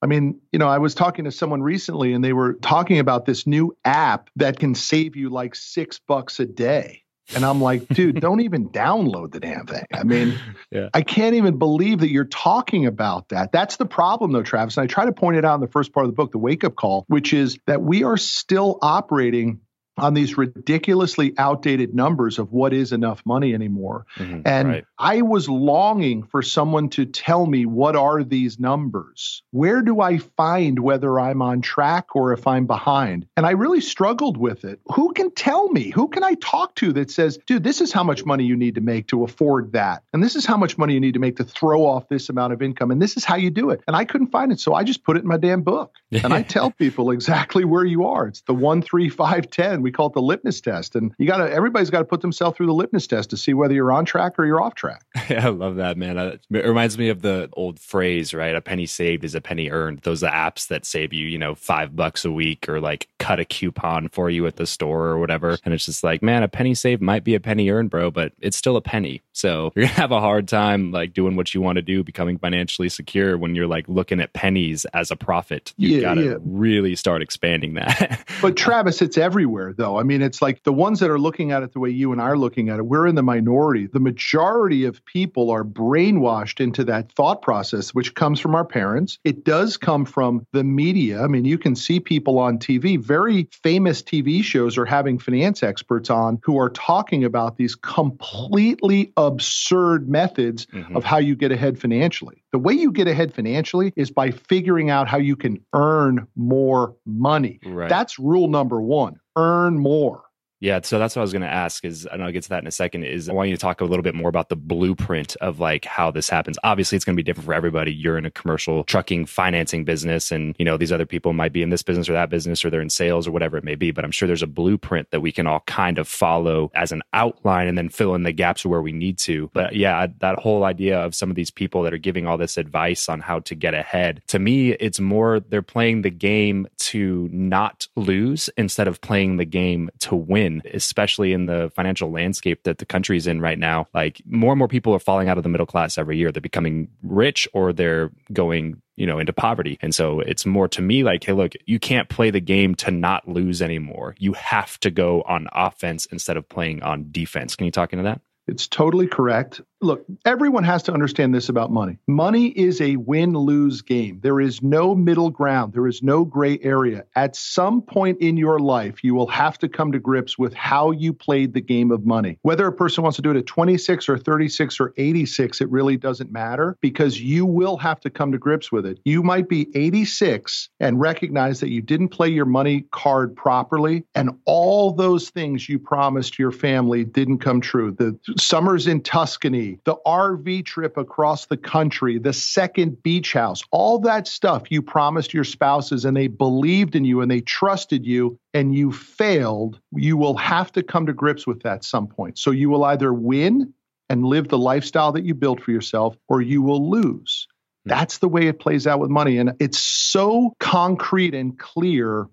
I 0.00 0.06
mean, 0.06 0.40
you 0.52 0.58
know, 0.58 0.68
I 0.68 0.78
was 0.78 0.94
talking 0.94 1.24
to 1.24 1.32
someone 1.32 1.62
recently 1.62 2.12
and 2.12 2.24
they 2.24 2.32
were 2.32 2.54
talking 2.54 2.98
about 2.98 3.26
this 3.26 3.46
new 3.46 3.76
app 3.84 4.30
that 4.36 4.58
can 4.58 4.74
save 4.74 5.16
you 5.16 5.28
like 5.28 5.54
six 5.54 5.98
bucks 5.98 6.38
a 6.38 6.46
day. 6.46 7.02
And 7.34 7.44
I'm 7.44 7.60
like, 7.60 7.86
dude, 7.88 8.20
don't 8.20 8.40
even 8.40 8.68
download 8.70 9.32
the 9.32 9.40
damn 9.40 9.66
thing. 9.66 9.84
I 9.92 10.02
mean, 10.04 10.38
yeah. 10.70 10.88
I 10.94 11.02
can't 11.02 11.34
even 11.34 11.58
believe 11.58 12.00
that 12.00 12.10
you're 12.10 12.24
talking 12.24 12.86
about 12.86 13.28
that. 13.30 13.52
That's 13.52 13.76
the 13.76 13.86
problem, 13.86 14.32
though, 14.32 14.42
Travis. 14.42 14.76
And 14.76 14.84
I 14.84 14.86
try 14.86 15.04
to 15.04 15.12
point 15.12 15.36
it 15.36 15.44
out 15.44 15.56
in 15.56 15.60
the 15.60 15.68
first 15.68 15.92
part 15.92 16.06
of 16.06 16.12
the 16.12 16.16
book, 16.16 16.32
The 16.32 16.38
Wake 16.38 16.64
Up 16.64 16.76
Call, 16.76 17.04
which 17.08 17.32
is 17.32 17.58
that 17.66 17.82
we 17.82 18.04
are 18.04 18.16
still 18.16 18.78
operating 18.80 19.60
on 19.98 20.14
these 20.14 20.38
ridiculously 20.38 21.34
outdated 21.38 21.94
numbers 21.94 22.38
of 22.38 22.52
what 22.52 22.72
is 22.72 22.92
enough 22.92 23.24
money 23.24 23.54
anymore. 23.54 24.06
Mm-hmm, 24.16 24.42
and 24.44 24.68
right. 24.68 24.84
I 24.98 25.22
was 25.22 25.48
longing 25.48 26.22
for 26.24 26.42
someone 26.42 26.88
to 26.90 27.04
tell 27.06 27.46
me 27.46 27.66
what 27.66 27.96
are 27.96 28.22
these 28.22 28.58
numbers? 28.58 29.42
Where 29.50 29.82
do 29.82 30.00
I 30.00 30.18
find 30.18 30.78
whether 30.78 31.18
I'm 31.18 31.42
on 31.42 31.60
track 31.60 32.14
or 32.16 32.32
if 32.32 32.46
I'm 32.46 32.66
behind? 32.66 33.26
And 33.36 33.46
I 33.46 33.52
really 33.52 33.80
struggled 33.80 34.36
with 34.36 34.64
it. 34.64 34.80
Who 34.94 35.12
can 35.12 35.30
tell 35.30 35.68
me? 35.68 35.90
Who 35.90 36.08
can 36.08 36.24
I 36.24 36.34
talk 36.34 36.74
to 36.76 36.92
that 36.94 37.10
says, 37.10 37.38
dude, 37.46 37.64
this 37.64 37.80
is 37.80 37.92
how 37.92 38.04
much 38.04 38.24
money 38.24 38.44
you 38.44 38.56
need 38.56 38.74
to 38.76 38.80
make 38.80 39.08
to 39.08 39.24
afford 39.24 39.72
that? 39.72 40.02
And 40.12 40.22
this 40.22 40.36
is 40.36 40.46
how 40.46 40.56
much 40.56 40.78
money 40.78 40.94
you 40.94 41.00
need 41.00 41.14
to 41.14 41.20
make 41.20 41.36
to 41.36 41.44
throw 41.44 41.86
off 41.86 42.08
this 42.08 42.28
amount 42.28 42.52
of 42.52 42.62
income. 42.62 42.90
And 42.90 43.00
this 43.00 43.16
is 43.16 43.24
how 43.24 43.36
you 43.36 43.50
do 43.50 43.70
it. 43.70 43.82
And 43.86 43.96
I 43.96 44.04
couldn't 44.04 44.28
find 44.28 44.52
it. 44.52 44.60
So 44.60 44.74
I 44.74 44.84
just 44.84 45.04
put 45.04 45.16
it 45.16 45.22
in 45.22 45.28
my 45.28 45.36
damn 45.36 45.62
book. 45.62 45.94
and 46.10 46.32
I 46.32 46.42
tell 46.42 46.70
people 46.70 47.10
exactly 47.10 47.64
where 47.64 47.84
you 47.84 48.06
are. 48.06 48.26
It's 48.26 48.42
the 48.42 48.54
one, 48.54 48.82
three, 48.82 49.08
five, 49.08 49.50
ten 49.50 49.82
we 49.88 49.92
call 49.92 50.08
it 50.08 50.12
the 50.12 50.20
litmus 50.20 50.60
test. 50.60 50.94
And 50.96 51.14
you 51.16 51.26
got 51.26 51.38
to, 51.38 51.50
everybody's 51.50 51.88
got 51.88 52.00
to 52.00 52.04
put 52.04 52.20
themselves 52.20 52.58
through 52.58 52.66
the 52.66 52.74
litmus 52.74 53.06
test 53.06 53.30
to 53.30 53.38
see 53.38 53.54
whether 53.54 53.72
you're 53.72 53.90
on 53.90 54.04
track 54.04 54.38
or 54.38 54.44
you're 54.44 54.60
off 54.60 54.74
track. 54.74 55.04
Yeah, 55.28 55.46
I 55.46 55.50
love 55.50 55.76
that, 55.76 55.98
man. 55.98 56.16
Uh, 56.16 56.36
it 56.50 56.64
reminds 56.64 56.96
me 56.96 57.10
of 57.10 57.20
the 57.20 57.50
old 57.52 57.78
phrase, 57.78 58.32
right? 58.32 58.54
A 58.54 58.62
penny 58.62 58.86
saved 58.86 59.24
is 59.24 59.34
a 59.34 59.42
penny 59.42 59.68
earned. 59.68 59.98
Those 59.98 60.22
are 60.22 60.32
apps 60.32 60.68
that 60.68 60.86
save 60.86 61.12
you, 61.12 61.26
you 61.26 61.36
know, 61.36 61.54
five 61.54 61.94
bucks 61.94 62.24
a 62.24 62.32
week 62.32 62.66
or 62.66 62.80
like 62.80 63.08
cut 63.18 63.38
a 63.38 63.44
coupon 63.44 64.08
for 64.08 64.30
you 64.30 64.46
at 64.46 64.56
the 64.56 64.66
store 64.66 65.04
or 65.04 65.18
whatever. 65.18 65.58
And 65.66 65.74
it's 65.74 65.84
just 65.84 66.02
like, 66.02 66.22
man, 66.22 66.42
a 66.42 66.48
penny 66.48 66.74
saved 66.74 67.02
might 67.02 67.24
be 67.24 67.34
a 67.34 67.40
penny 67.40 67.68
earned, 67.68 67.90
bro, 67.90 68.10
but 68.10 68.32
it's 68.40 68.56
still 68.56 68.76
a 68.76 68.80
penny. 68.80 69.20
So 69.34 69.70
you're 69.76 69.84
going 69.84 69.94
to 69.94 70.00
have 70.00 70.12
a 70.12 70.20
hard 70.20 70.48
time 70.48 70.92
like 70.92 71.12
doing 71.12 71.36
what 71.36 71.52
you 71.52 71.60
want 71.60 71.76
to 71.76 71.82
do, 71.82 72.02
becoming 72.02 72.38
financially 72.38 72.88
secure 72.88 73.36
when 73.36 73.54
you're 73.54 73.66
like 73.66 73.86
looking 73.86 74.20
at 74.20 74.32
pennies 74.32 74.86
as 74.94 75.10
a 75.10 75.16
profit. 75.16 75.74
You've 75.76 76.00
yeah, 76.00 76.00
got 76.00 76.14
to 76.14 76.24
yeah. 76.24 76.34
really 76.42 76.96
start 76.96 77.20
expanding 77.20 77.74
that. 77.74 78.26
but 78.40 78.56
Travis, 78.56 79.02
it's 79.02 79.18
everywhere 79.18 79.74
though. 79.78 79.98
I 79.98 80.02
mean, 80.02 80.20
it's 80.20 80.42
like 80.42 80.62
the 80.64 80.72
ones 80.72 81.00
that 81.00 81.08
are 81.08 81.18
looking 81.18 81.52
at 81.52 81.62
it 81.62 81.72
the 81.72 81.80
way 81.80 81.88
you 81.88 82.12
and 82.12 82.20
I 82.20 82.26
are 82.26 82.36
looking 82.36 82.68
at 82.68 82.78
it, 82.78 82.86
we're 82.86 83.06
in 83.06 83.14
the 83.14 83.22
minority. 83.22 83.86
The 83.86 84.00
majority 84.00 84.84
of 84.84 85.02
people 85.06 85.50
are 85.50 85.64
brainwashed 85.64 86.60
into 86.60 86.84
that 86.84 87.10
thought 87.12 87.40
process, 87.40 87.94
which 87.94 88.14
comes 88.14 88.40
from 88.40 88.54
our 88.54 88.64
parents. 88.64 89.18
It 89.24 89.44
does 89.44 89.78
come 89.78 90.04
from 90.04 90.46
the 90.52 90.64
media. 90.64 91.22
I 91.22 91.28
mean, 91.28 91.46
you 91.46 91.56
can 91.56 91.74
see 91.74 92.00
people 92.00 92.38
on 92.38 92.58
TV, 92.58 92.98
very 92.98 93.48
famous 93.62 94.02
TV 94.02 94.42
shows 94.42 94.76
are 94.76 94.84
having 94.84 95.18
finance 95.18 95.62
experts 95.62 96.10
on 96.10 96.38
who 96.42 96.58
are 96.58 96.70
talking 96.70 97.24
about 97.24 97.56
these 97.56 97.74
completely 97.74 99.12
absurd 99.16 100.08
methods 100.08 100.66
mm-hmm. 100.66 100.96
of 100.96 101.04
how 101.04 101.18
you 101.18 101.34
get 101.34 101.52
ahead 101.52 101.78
financially. 101.78 102.42
The 102.50 102.58
way 102.58 102.72
you 102.72 102.90
get 102.92 103.08
ahead 103.08 103.32
financially 103.32 103.92
is 103.94 104.10
by 104.10 104.30
figuring 104.30 104.90
out 104.90 105.06
how 105.06 105.18
you 105.18 105.36
can 105.36 105.64
earn 105.74 106.26
more 106.34 106.96
money. 107.06 107.60
Right. 107.64 107.88
That's 107.88 108.18
rule 108.18 108.48
number 108.48 108.80
one 108.80 109.20
earn 109.38 109.78
more. 109.78 110.27
Yeah, 110.60 110.80
so 110.82 110.98
that's 110.98 111.14
what 111.14 111.20
I 111.20 111.22
was 111.22 111.32
going 111.32 111.42
to 111.42 111.48
ask. 111.48 111.84
Is 111.84 112.06
and 112.06 112.22
I'll 112.22 112.32
get 112.32 112.42
to 112.44 112.48
that 112.50 112.62
in 112.62 112.66
a 112.66 112.72
second. 112.72 113.04
Is 113.04 113.28
I 113.28 113.32
want 113.32 113.48
you 113.48 113.56
to 113.56 113.60
talk 113.60 113.80
a 113.80 113.84
little 113.84 114.02
bit 114.02 114.14
more 114.14 114.28
about 114.28 114.48
the 114.48 114.56
blueprint 114.56 115.36
of 115.36 115.60
like 115.60 115.84
how 115.84 116.10
this 116.10 116.28
happens. 116.28 116.58
Obviously, 116.64 116.96
it's 116.96 117.04
going 117.04 117.14
to 117.14 117.22
be 117.22 117.24
different 117.24 117.46
for 117.46 117.54
everybody. 117.54 117.92
You're 117.92 118.18
in 118.18 118.26
a 118.26 118.30
commercial 118.30 118.84
trucking 118.84 119.26
financing 119.26 119.84
business, 119.84 120.32
and 120.32 120.56
you 120.58 120.64
know 120.64 120.76
these 120.76 120.92
other 120.92 121.06
people 121.06 121.32
might 121.32 121.52
be 121.52 121.62
in 121.62 121.70
this 121.70 121.82
business 121.82 122.08
or 122.08 122.12
that 122.14 122.30
business, 122.30 122.64
or 122.64 122.70
they're 122.70 122.80
in 122.80 122.90
sales 122.90 123.28
or 123.28 123.30
whatever 123.30 123.56
it 123.56 123.64
may 123.64 123.76
be. 123.76 123.92
But 123.92 124.04
I'm 124.04 124.10
sure 124.10 124.26
there's 124.26 124.42
a 124.42 124.48
blueprint 124.48 125.10
that 125.10 125.20
we 125.20 125.30
can 125.30 125.46
all 125.46 125.62
kind 125.66 125.98
of 125.98 126.08
follow 126.08 126.70
as 126.74 126.90
an 126.90 127.02
outline, 127.12 127.68
and 127.68 127.78
then 127.78 127.88
fill 127.88 128.14
in 128.14 128.24
the 128.24 128.32
gaps 128.32 128.66
where 128.66 128.82
we 128.82 128.92
need 128.92 129.18
to. 129.18 129.50
But 129.52 129.76
yeah, 129.76 130.08
that 130.18 130.38
whole 130.38 130.64
idea 130.64 130.98
of 130.98 131.14
some 131.14 131.30
of 131.30 131.36
these 131.36 131.50
people 131.50 131.82
that 131.82 131.94
are 131.94 131.98
giving 131.98 132.26
all 132.26 132.36
this 132.36 132.56
advice 132.56 133.08
on 133.08 133.20
how 133.20 133.40
to 133.40 133.54
get 133.54 133.74
ahead. 133.74 134.22
To 134.28 134.38
me, 134.38 134.72
it's 134.72 134.98
more 134.98 135.40
they're 135.40 135.62
playing 135.62 136.02
the 136.02 136.10
game 136.10 136.66
to 136.78 137.28
not 137.30 137.86
lose 137.96 138.50
instead 138.56 138.88
of 138.88 139.00
playing 139.00 139.36
the 139.36 139.44
game 139.44 139.90
to 140.00 140.16
win, 140.16 140.47
especially 140.72 141.32
in 141.32 141.46
the 141.46 141.70
financial 141.74 142.10
landscape 142.10 142.64
that 142.64 142.78
the 142.78 142.86
country's 142.86 143.26
in 143.26 143.40
right 143.40 143.58
now. 143.58 143.86
Like 143.94 144.20
more 144.26 144.52
and 144.52 144.58
more 144.58 144.68
people 144.68 144.94
are 144.94 144.98
falling 144.98 145.28
out 145.28 145.36
of 145.36 145.42
the 145.42 145.48
middle 145.48 145.66
class 145.66 145.98
every 145.98 146.18
year. 146.18 146.32
They're 146.32 146.40
becoming 146.40 146.88
rich 147.02 147.48
or 147.52 147.72
they're 147.72 148.10
going 148.32 148.82
you 148.96 149.06
know 149.06 149.20
into 149.20 149.32
poverty 149.32 149.78
and 149.80 149.94
so 149.94 150.18
it's 150.18 150.44
more 150.44 150.66
to 150.66 150.82
me 150.82 151.04
like 151.04 151.22
hey 151.22 151.32
look 151.32 151.52
you 151.66 151.78
can't 151.78 152.08
play 152.08 152.32
the 152.32 152.40
game 152.40 152.74
to 152.74 152.90
not 152.90 153.28
lose 153.28 153.62
anymore 153.62 154.16
you 154.18 154.32
have 154.32 154.76
to 154.80 154.90
go 154.90 155.22
on 155.22 155.46
offense 155.52 156.06
instead 156.06 156.36
of 156.36 156.48
playing 156.48 156.82
on 156.82 157.06
defense 157.12 157.54
can 157.54 157.64
you 157.64 157.70
talk 157.70 157.92
into 157.92 158.02
that 158.02 158.20
it's 158.48 158.66
totally 158.66 159.06
correct. 159.06 159.60
Look, 159.80 160.06
everyone 160.24 160.64
has 160.64 160.82
to 160.84 160.92
understand 160.92 161.32
this 161.32 161.48
about 161.48 161.70
money. 161.70 161.98
Money 162.08 162.48
is 162.48 162.80
a 162.80 162.96
win 162.96 163.32
lose 163.32 163.80
game. 163.80 164.18
There 164.20 164.40
is 164.40 164.60
no 164.60 164.92
middle 164.92 165.30
ground, 165.30 165.72
there 165.72 165.86
is 165.86 166.02
no 166.02 166.24
gray 166.24 166.58
area. 166.62 167.04
At 167.14 167.36
some 167.36 167.82
point 167.82 168.20
in 168.20 168.36
your 168.36 168.58
life, 168.58 169.04
you 169.04 169.14
will 169.14 169.28
have 169.28 169.56
to 169.58 169.68
come 169.68 169.92
to 169.92 170.00
grips 170.00 170.36
with 170.36 170.52
how 170.52 170.90
you 170.90 171.12
played 171.12 171.54
the 171.54 171.60
game 171.60 171.92
of 171.92 172.04
money. 172.04 172.38
Whether 172.42 172.66
a 172.66 172.72
person 172.72 173.04
wants 173.04 173.16
to 173.16 173.22
do 173.22 173.30
it 173.30 173.36
at 173.36 173.46
26 173.46 174.08
or 174.08 174.18
36 174.18 174.80
or 174.80 174.94
86, 174.96 175.60
it 175.60 175.70
really 175.70 175.96
doesn't 175.96 176.32
matter 176.32 176.76
because 176.80 177.20
you 177.20 177.46
will 177.46 177.76
have 177.76 178.00
to 178.00 178.10
come 178.10 178.32
to 178.32 178.38
grips 178.38 178.72
with 178.72 178.84
it. 178.84 178.98
You 179.04 179.22
might 179.22 179.48
be 179.48 179.68
86 179.76 180.70
and 180.80 180.98
recognize 180.98 181.60
that 181.60 181.70
you 181.70 181.82
didn't 181.82 182.08
play 182.08 182.28
your 182.28 182.46
money 182.46 182.84
card 182.90 183.36
properly, 183.36 184.02
and 184.16 184.30
all 184.44 184.90
those 184.90 185.30
things 185.30 185.68
you 185.68 185.78
promised 185.78 186.36
your 186.36 186.50
family 186.50 187.04
didn't 187.04 187.38
come 187.38 187.60
true. 187.60 187.92
The 187.92 188.18
summers 188.38 188.88
in 188.88 189.02
Tuscany, 189.02 189.67
the 189.84 189.96
RV 190.06 190.64
trip 190.64 190.96
across 190.96 191.46
the 191.46 191.56
country, 191.56 192.18
the 192.18 192.32
second 192.32 193.02
beach 193.02 193.32
house, 193.32 193.62
all 193.70 193.98
that 194.00 194.26
stuff 194.26 194.70
you 194.70 194.82
promised 194.82 195.34
your 195.34 195.44
spouses 195.44 196.04
and 196.04 196.16
they 196.16 196.26
believed 196.26 196.94
in 196.96 197.04
you 197.04 197.20
and 197.20 197.30
they 197.30 197.40
trusted 197.40 198.06
you 198.06 198.38
and 198.54 198.74
you 198.74 198.92
failed, 198.92 199.80
you 199.92 200.16
will 200.16 200.36
have 200.36 200.72
to 200.72 200.82
come 200.82 201.06
to 201.06 201.12
grips 201.12 201.46
with 201.46 201.62
that 201.62 201.74
at 201.76 201.84
some 201.84 202.06
point. 202.06 202.38
So 202.38 202.50
you 202.50 202.70
will 202.70 202.84
either 202.84 203.12
win 203.12 203.72
and 204.08 204.24
live 204.24 204.48
the 204.48 204.58
lifestyle 204.58 205.12
that 205.12 205.24
you 205.24 205.34
built 205.34 205.60
for 205.62 205.70
yourself 205.70 206.16
or 206.28 206.40
you 206.40 206.62
will 206.62 206.90
lose. 206.90 207.46
Hmm. 207.84 207.90
That's 207.90 208.18
the 208.18 208.28
way 208.28 208.46
it 208.46 208.58
plays 208.58 208.86
out 208.86 209.00
with 209.00 209.10
money. 209.10 209.38
And 209.38 209.52
it's 209.60 209.78
so 209.78 210.54
concrete 210.58 211.34
and 211.34 211.58
clear 211.58 212.28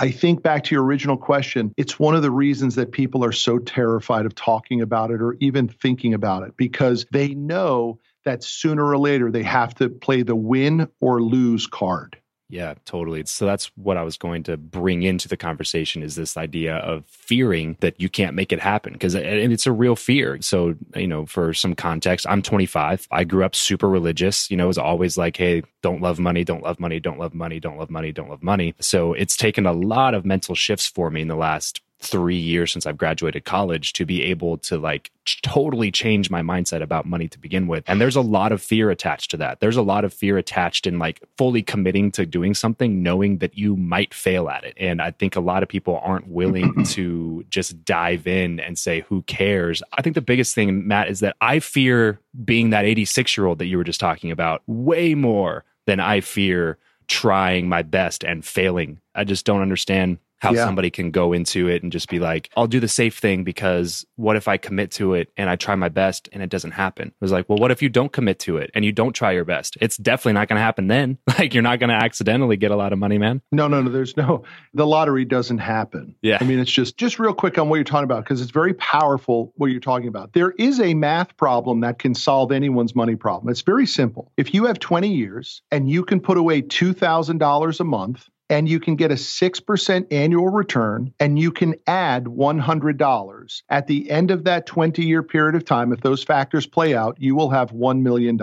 I 0.00 0.10
think 0.10 0.42
back 0.42 0.64
to 0.64 0.74
your 0.74 0.82
original 0.82 1.18
question, 1.18 1.74
it's 1.76 1.98
one 1.98 2.14
of 2.14 2.22
the 2.22 2.30
reasons 2.30 2.74
that 2.76 2.90
people 2.90 3.22
are 3.22 3.32
so 3.32 3.58
terrified 3.58 4.24
of 4.24 4.34
talking 4.34 4.80
about 4.80 5.10
it 5.10 5.20
or 5.20 5.36
even 5.40 5.68
thinking 5.68 6.14
about 6.14 6.42
it 6.42 6.56
because 6.56 7.04
they 7.12 7.34
know 7.34 8.00
that 8.24 8.42
sooner 8.42 8.86
or 8.86 8.96
later 8.96 9.30
they 9.30 9.42
have 9.42 9.74
to 9.74 9.90
play 9.90 10.22
the 10.22 10.34
win 10.34 10.88
or 11.00 11.20
lose 11.20 11.66
card. 11.66 12.16
Yeah, 12.52 12.74
totally. 12.84 13.24
So 13.26 13.46
that's 13.46 13.66
what 13.76 13.96
I 13.96 14.02
was 14.02 14.16
going 14.16 14.42
to 14.42 14.56
bring 14.56 15.04
into 15.04 15.28
the 15.28 15.36
conversation 15.36 16.02
is 16.02 16.16
this 16.16 16.36
idea 16.36 16.78
of 16.78 17.04
fearing 17.06 17.76
that 17.78 18.00
you 18.00 18.08
can't 18.08 18.34
make 18.34 18.52
it 18.52 18.58
happen 18.58 18.92
because 18.92 19.14
it's 19.14 19.66
a 19.66 19.72
real 19.72 19.94
fear. 19.94 20.36
So, 20.42 20.74
you 20.96 21.06
know, 21.06 21.26
for 21.26 21.54
some 21.54 21.76
context, 21.76 22.26
I'm 22.28 22.42
25. 22.42 23.06
I 23.12 23.22
grew 23.22 23.44
up 23.44 23.54
super 23.54 23.88
religious, 23.88 24.50
you 24.50 24.56
know, 24.56 24.64
it 24.64 24.66
was 24.66 24.78
always 24.78 25.16
like, 25.16 25.36
hey, 25.36 25.62
don't 25.80 26.02
love 26.02 26.18
money, 26.18 26.42
don't 26.42 26.64
love 26.64 26.80
money, 26.80 26.98
don't 26.98 27.20
love 27.20 27.34
money, 27.34 27.60
don't 27.60 27.78
love 27.78 27.88
money, 27.88 28.10
don't 28.10 28.28
love 28.28 28.42
money. 28.42 28.74
So 28.80 29.12
it's 29.12 29.36
taken 29.36 29.64
a 29.64 29.72
lot 29.72 30.14
of 30.14 30.24
mental 30.24 30.56
shifts 30.56 30.88
for 30.88 31.08
me 31.08 31.22
in 31.22 31.28
the 31.28 31.36
last 31.36 31.80
three 32.00 32.36
years 32.36 32.72
since 32.72 32.86
I've 32.86 32.96
graduated 32.96 33.44
college 33.44 33.92
to 33.94 34.06
be 34.06 34.22
able 34.22 34.56
to 34.58 34.78
like 34.78 35.10
totally 35.42 35.90
change 35.90 36.30
my 36.30 36.40
mindset 36.40 36.82
about 36.82 37.04
money 37.04 37.28
to 37.28 37.38
begin 37.38 37.66
with. 37.66 37.84
And 37.86 38.00
there's 38.00 38.16
a 38.16 38.22
lot 38.22 38.52
of 38.52 38.62
fear 38.62 38.90
attached 38.90 39.30
to 39.32 39.36
that. 39.36 39.60
There's 39.60 39.76
a 39.76 39.82
lot 39.82 40.04
of 40.04 40.14
fear 40.14 40.38
attached 40.38 40.86
in 40.86 40.98
like 40.98 41.20
fully 41.36 41.62
committing 41.62 42.10
to 42.12 42.24
doing 42.24 42.54
something, 42.54 43.02
knowing 43.02 43.38
that 43.38 43.58
you 43.58 43.76
might 43.76 44.14
fail 44.14 44.48
at 44.48 44.64
it. 44.64 44.74
And 44.78 45.02
I 45.02 45.10
think 45.10 45.36
a 45.36 45.40
lot 45.40 45.62
of 45.62 45.68
people 45.68 46.00
aren't 46.02 46.28
willing 46.28 46.84
to 46.86 47.44
just 47.50 47.84
dive 47.84 48.26
in 48.26 48.60
and 48.60 48.78
say, 48.78 49.00
who 49.00 49.22
cares? 49.22 49.82
I 49.92 50.02
think 50.02 50.14
the 50.14 50.22
biggest 50.22 50.54
thing, 50.54 50.88
Matt, 50.88 51.08
is 51.08 51.20
that 51.20 51.36
I 51.40 51.60
fear 51.60 52.18
being 52.44 52.70
that 52.70 52.86
86 52.86 53.36
year 53.36 53.46
old 53.46 53.58
that 53.58 53.66
you 53.66 53.76
were 53.76 53.84
just 53.84 54.00
talking 54.00 54.30
about 54.30 54.62
way 54.66 55.14
more 55.14 55.64
than 55.86 56.00
I 56.00 56.20
fear 56.20 56.78
trying 57.08 57.68
my 57.68 57.82
best 57.82 58.24
and 58.24 58.44
failing. 58.44 59.00
I 59.14 59.24
just 59.24 59.44
don't 59.44 59.62
understand 59.62 60.18
how 60.40 60.52
yeah. 60.52 60.64
somebody 60.64 60.90
can 60.90 61.10
go 61.10 61.32
into 61.32 61.68
it 61.68 61.82
and 61.82 61.92
just 61.92 62.08
be 62.08 62.18
like, 62.18 62.50
I'll 62.56 62.66
do 62.66 62.80
the 62.80 62.88
safe 62.88 63.18
thing 63.18 63.44
because 63.44 64.06
what 64.16 64.36
if 64.36 64.48
I 64.48 64.56
commit 64.56 64.90
to 64.92 65.14
it 65.14 65.30
and 65.36 65.50
I 65.50 65.56
try 65.56 65.74
my 65.74 65.88
best 65.88 66.28
and 66.32 66.42
it 66.42 66.48
doesn't 66.48 66.72
happen? 66.72 67.08
It 67.08 67.14
was 67.20 67.30
like, 67.30 67.48
well, 67.48 67.58
what 67.58 67.70
if 67.70 67.82
you 67.82 67.88
don't 67.88 68.10
commit 68.10 68.38
to 68.40 68.56
it 68.56 68.70
and 68.74 68.84
you 68.84 68.90
don't 68.92 69.12
try 69.12 69.32
your 69.32 69.44
best? 69.44 69.76
It's 69.80 69.98
definitely 69.98 70.32
not 70.32 70.48
going 70.48 70.56
to 70.56 70.62
happen 70.62 70.88
then. 70.88 71.18
Like, 71.40 71.54
you're 71.54 71.62
not 71.62 71.78
going 71.78 71.88
to 71.88 71.96
accidentally 71.96 72.58
get 72.58 72.70
a 72.70 72.76
lot 72.76 72.92
of 72.92 72.98
money, 72.98 73.16
man. 73.16 73.40
No, 73.50 73.66
no, 73.66 73.80
no. 73.80 73.90
There's 73.90 74.14
no, 74.14 74.42
the 74.74 74.86
lottery 74.86 75.24
doesn't 75.24 75.56
happen. 75.56 76.14
Yeah. 76.20 76.36
I 76.38 76.44
mean, 76.44 76.58
it's 76.58 76.70
just, 76.70 76.98
just 76.98 77.18
real 77.18 77.32
quick 77.32 77.56
on 77.56 77.70
what 77.70 77.76
you're 77.76 77.84
talking 77.84 78.04
about 78.04 78.24
because 78.24 78.42
it's 78.42 78.50
very 78.50 78.74
powerful 78.74 79.50
what 79.56 79.68
you're 79.68 79.80
talking 79.80 80.08
about. 80.08 80.34
There 80.34 80.50
is 80.50 80.80
a 80.80 80.92
math 80.92 81.34
problem 81.38 81.80
that 81.80 81.98
can 81.98 82.14
solve 82.14 82.52
anyone's 82.52 82.94
money 82.94 83.16
problem. 83.16 83.50
It's 83.50 83.62
very 83.62 83.86
simple. 83.86 84.32
If 84.36 84.52
you 84.52 84.66
have 84.66 84.80
20 84.80 85.08
years 85.08 85.62
and 85.70 85.88
you 85.88 86.04
can 86.04 86.20
put 86.20 86.36
away 86.36 86.60
$2,000 86.60 87.80
a 87.80 87.84
month, 87.84 88.28
and 88.50 88.68
you 88.68 88.80
can 88.80 88.96
get 88.96 89.12
a 89.12 89.14
6% 89.14 90.06
annual 90.10 90.48
return 90.48 91.14
and 91.20 91.38
you 91.38 91.52
can 91.52 91.76
add 91.86 92.24
$100 92.24 93.62
at 93.68 93.86
the 93.86 94.10
end 94.10 94.30
of 94.32 94.44
that 94.44 94.66
20 94.66 95.04
year 95.06 95.22
period 95.22 95.54
of 95.54 95.64
time 95.64 95.92
if 95.92 96.00
those 96.00 96.24
factors 96.24 96.66
play 96.66 96.94
out 96.94 97.16
you 97.18 97.34
will 97.34 97.48
have 97.48 97.70
$1 97.70 98.02
million 98.02 98.38